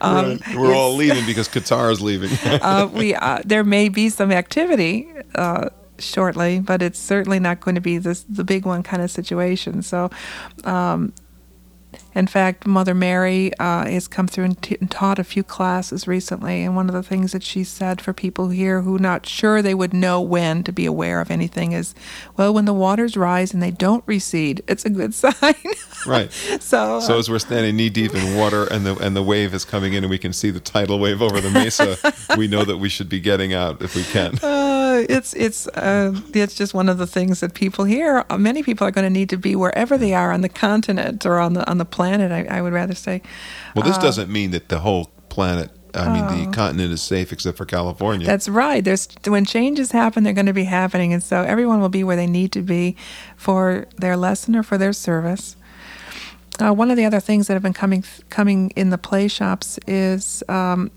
Um. 0.00 0.40
We're 0.54 0.74
all 0.74 0.94
leaving 0.94 1.26
because 1.26 1.48
Katar 1.48 1.90
is 1.90 2.00
leaving. 2.00 2.30
uh, 2.62 2.88
we 2.92 3.14
uh, 3.14 3.42
there 3.44 3.62
may 3.62 3.90
be 3.90 4.08
some 4.08 4.32
activity 4.32 5.12
uh, 5.34 5.68
shortly, 5.98 6.60
but 6.60 6.80
it's 6.80 6.98
certainly 6.98 7.38
not 7.38 7.60
going 7.60 7.74
to 7.74 7.80
be 7.80 7.98
this 7.98 8.24
the 8.28 8.44
big 8.44 8.64
one 8.64 8.82
kind 8.82 9.02
of 9.02 9.10
situation. 9.10 9.82
So, 9.82 10.10
um, 10.64 11.12
in 12.16 12.26
fact, 12.26 12.66
Mother 12.66 12.94
Mary 12.94 13.52
uh, 13.58 13.84
has 13.84 14.08
come 14.08 14.26
through 14.26 14.44
and, 14.44 14.62
t- 14.62 14.78
and 14.80 14.90
taught 14.90 15.18
a 15.18 15.24
few 15.24 15.42
classes 15.42 16.08
recently, 16.08 16.62
and 16.62 16.74
one 16.74 16.88
of 16.88 16.94
the 16.94 17.02
things 17.02 17.32
that 17.32 17.42
she 17.42 17.62
said 17.62 18.00
for 18.00 18.14
people 18.14 18.48
here 18.48 18.80
who 18.80 18.96
are 18.96 18.98
not 18.98 19.26
sure 19.26 19.60
they 19.60 19.74
would 19.74 19.92
know 19.92 20.22
when 20.22 20.64
to 20.64 20.72
be 20.72 20.86
aware 20.86 21.20
of 21.20 21.30
anything 21.30 21.72
is, 21.72 21.94
well, 22.34 22.54
when 22.54 22.64
the 22.64 22.72
waters 22.72 23.18
rise 23.18 23.52
and 23.52 23.62
they 23.62 23.70
don't 23.70 24.02
recede, 24.06 24.62
it's 24.66 24.86
a 24.86 24.90
good 24.90 25.12
sign. 25.22 25.34
right. 26.06 26.32
so, 26.60 27.00
So 27.00 27.16
uh, 27.16 27.18
as 27.18 27.28
we're 27.28 27.38
standing 27.38 27.76
knee 27.76 27.90
deep 27.90 28.14
in 28.14 28.34
water 28.34 28.64
and 28.64 28.86
the 28.86 28.96
and 28.96 29.14
the 29.14 29.22
wave 29.22 29.52
is 29.52 29.66
coming 29.66 29.92
in 29.92 30.02
and 30.02 30.10
we 30.10 30.18
can 30.18 30.32
see 30.32 30.50
the 30.50 30.60
tidal 30.60 30.98
wave 30.98 31.20
over 31.20 31.42
the 31.42 31.50
mesa, 31.50 31.98
we 32.38 32.48
know 32.48 32.64
that 32.64 32.78
we 32.78 32.88
should 32.88 33.10
be 33.10 33.20
getting 33.20 33.52
out 33.52 33.82
if 33.82 33.94
we 33.94 34.02
can. 34.04 34.38
Uh, 34.86 35.04
it's 35.10 35.34
it's 35.34 35.66
uh, 35.68 36.18
it's 36.32 36.54
just 36.54 36.72
one 36.72 36.88
of 36.88 36.96
the 36.96 37.06
things 37.06 37.40
that 37.40 37.52
people 37.52 37.84
here. 37.84 38.24
Many 38.38 38.62
people 38.62 38.86
are 38.86 38.90
going 38.90 39.04
to 39.04 39.10
need 39.10 39.28
to 39.28 39.36
be 39.36 39.54
wherever 39.54 39.98
they 39.98 40.14
are 40.14 40.32
on 40.32 40.40
the 40.40 40.48
continent 40.48 41.26
or 41.26 41.38
on 41.38 41.52
the 41.52 41.68
on 41.68 41.76
the 41.76 41.84
planet. 41.84 42.05
I, 42.14 42.58
I 42.58 42.62
would 42.62 42.72
rather 42.72 42.94
say. 42.94 43.22
Well, 43.74 43.84
Uh, 43.84 43.88
this 43.88 43.98
doesn't 43.98 44.30
mean 44.30 44.50
that 44.52 44.68
the 44.68 44.80
whole 44.80 45.10
planet, 45.28 45.70
I 45.94 46.08
mean, 46.12 46.26
the 46.44 46.50
continent 46.52 46.92
is 46.92 47.02
safe 47.02 47.32
except 47.32 47.56
for 47.56 47.64
California. 47.64 48.26
Oh. 48.26 48.30
That's 48.30 48.48
right. 48.48 48.84
There's 48.84 49.08
when 49.26 49.44
changes 49.44 49.92
happen, 49.92 50.24
they're 50.24 50.32
going 50.32 50.46
to 50.46 50.52
be 50.52 50.64
happening, 50.64 51.12
and 51.12 51.22
so 51.22 51.42
everyone 51.42 51.80
will 51.80 51.88
be 51.88 52.04
where 52.04 52.16
they 52.16 52.26
need 52.26 52.52
to 52.52 52.62
be 52.62 52.96
for 53.36 53.86
their 53.96 54.16
lesson 54.16 54.54
or 54.56 54.62
for 54.62 54.78
their 54.78 54.92
service. 54.92 55.56
Uh, 56.58 56.72
one 56.72 56.90
of 56.90 56.96
the 56.96 57.04
other 57.04 57.20
things 57.20 57.46
that 57.46 57.54
have 57.54 57.62
been 57.62 57.74
coming 57.74 58.02
coming 58.30 58.70
in 58.76 58.90
the 58.90 58.98
play 58.98 59.28
shops 59.28 59.78
is 59.86 60.42
um, 60.48 60.90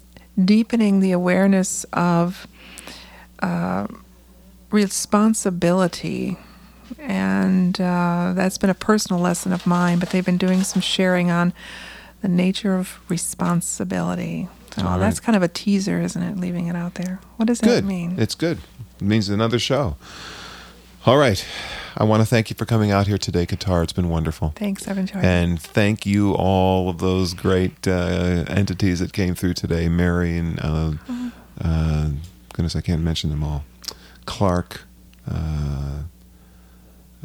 deepening 0.46 1.02
the 1.02 1.12
awareness 1.12 1.86
of 1.92 2.48
uh, 3.42 3.88
responsibility, 4.72 6.38
and 6.98 7.80
uh, 7.80 8.34
that's 8.36 8.58
been 8.58 8.70
a 8.70 8.76
personal 8.76 9.22
lesson 9.22 9.54
of 9.54 9.66
mine. 9.66 10.00
But 10.00 10.10
they've 10.10 10.26
been 10.26 10.38
doing 10.38 10.64
some 10.64 10.82
sharing 10.82 11.32
on 11.32 11.54
the 12.22 12.28
nature 12.28 12.76
of 12.76 13.00
responsibility. 13.10 14.48
So 14.76 14.84
right. 14.84 14.98
that's 15.00 15.20
kind 15.20 15.36
of 15.36 15.44
a 15.44 15.48
teaser, 15.48 16.00
isn't 16.00 16.22
it? 16.22 16.38
Leaving 16.38 16.68
it 16.68 16.76
out 16.76 16.96
there. 16.96 17.20
What 17.38 17.48
does 17.48 17.60
that 17.62 17.84
mean? 17.84 18.16
It's 18.18 18.36
good. 18.36 18.60
It 19.00 19.06
means 19.06 19.30
another 19.30 19.60
show. 19.60 19.96
All 21.06 21.18
right. 21.18 21.44
I 21.98 22.04
want 22.04 22.22
to 22.22 22.26
thank 22.26 22.50
you 22.50 22.56
for 22.56 22.66
coming 22.66 22.92
out 22.92 23.08
here 23.08 23.18
today, 23.18 23.46
Katar. 23.46 23.84
It's 23.84 23.94
been 23.94 24.10
wonderful. 24.10 24.54
Thanks. 24.56 24.88
I've 24.88 24.98
enjoyed 24.98 25.24
it. 25.24 25.26
And 25.26 25.60
thank 25.60 26.06
you 26.06 26.34
all 26.34 26.90
of 26.90 27.00
those 27.00 27.34
great 27.34 27.88
uh, 27.88 28.46
entities 28.48 29.00
that 29.00 29.12
came 29.12 29.34
through 29.34 29.56
today. 29.56 29.90
Mary 29.90 30.38
and 30.38 30.60
uh, 30.62 30.92
uh, 31.62 32.10
goodness, 32.54 32.76
I 32.76 32.82
can't 32.82 33.02
mention 33.02 33.30
them 33.30 33.44
all. 33.44 33.64
Clark, 34.26 34.82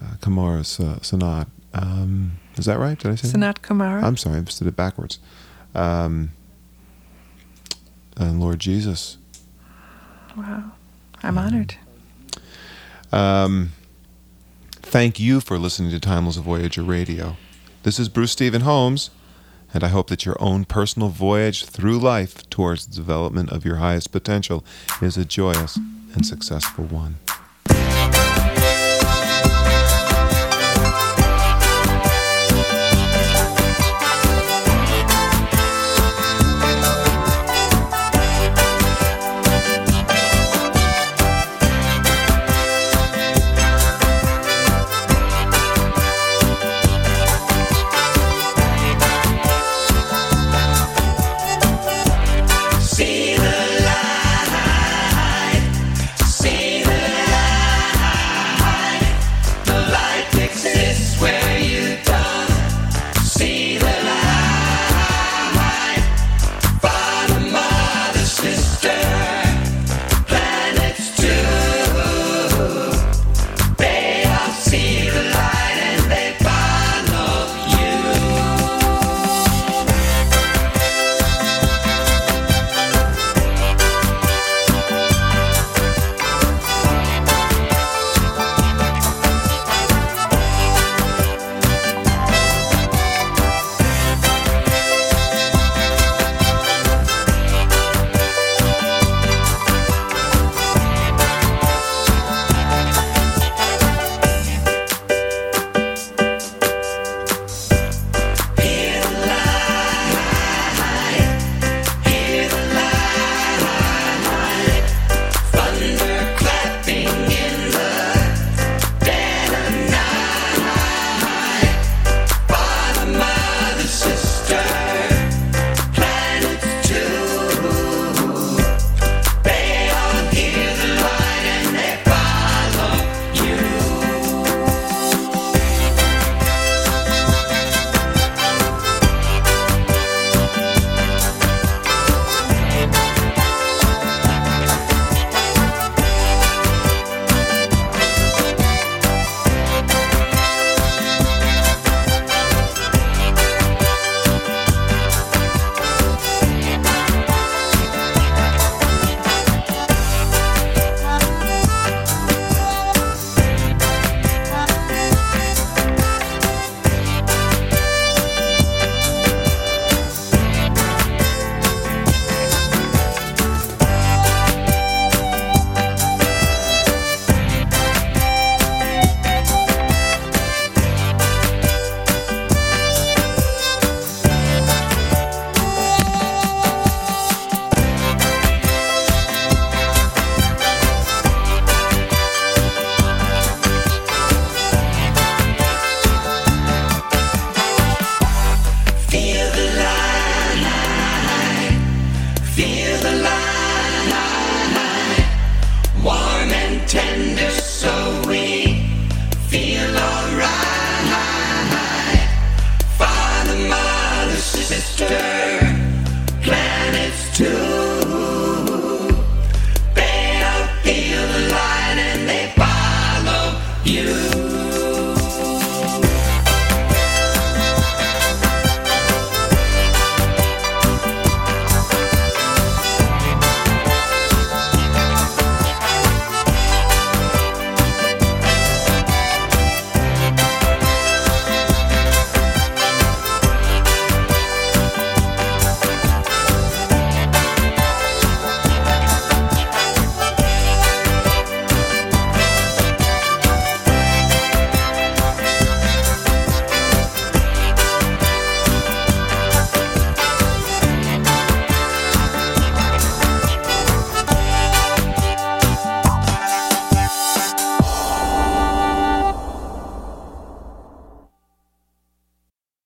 uh, 0.00 0.14
Kumara 0.20 0.64
Sa- 0.64 0.98
Sanat. 1.00 1.46
Um, 1.72 2.38
is 2.56 2.66
that 2.66 2.78
right? 2.78 2.98
Did 2.98 3.10
I 3.12 3.14
say? 3.16 3.28
Sanat 3.28 3.58
Kumara. 3.60 4.02
I'm 4.02 4.16
sorry, 4.16 4.38
I 4.40 4.44
said 4.44 4.68
it 4.68 4.76
backwards. 4.76 5.18
Um, 5.74 6.30
and 8.16 8.40
Lord 8.40 8.60
Jesus. 8.60 9.16
wow. 10.36 10.72
I'm 11.22 11.38
honored. 11.38 11.74
Um, 13.12 13.72
thank 14.74 15.18
you 15.18 15.40
for 15.40 15.58
listening 15.58 15.90
to 15.90 16.00
Timeless 16.00 16.36
Voyager 16.36 16.82
Radio. 16.82 17.36
This 17.82 17.98
is 17.98 18.08
Bruce 18.08 18.32
Stephen 18.32 18.62
Holms, 18.62 19.10
and 19.72 19.82
I 19.82 19.88
hope 19.88 20.08
that 20.08 20.24
your 20.26 20.36
own 20.40 20.64
personal 20.64 21.08
voyage 21.08 21.64
through 21.64 21.98
life 21.98 22.48
towards 22.50 22.86
the 22.86 22.94
development 22.94 23.50
of 23.50 23.64
your 23.64 23.76
highest 23.76 24.12
potential 24.12 24.64
is 25.00 25.16
a 25.16 25.24
joyous 25.24 25.76
and 26.14 26.24
successful 26.26 26.84
one. 26.84 27.16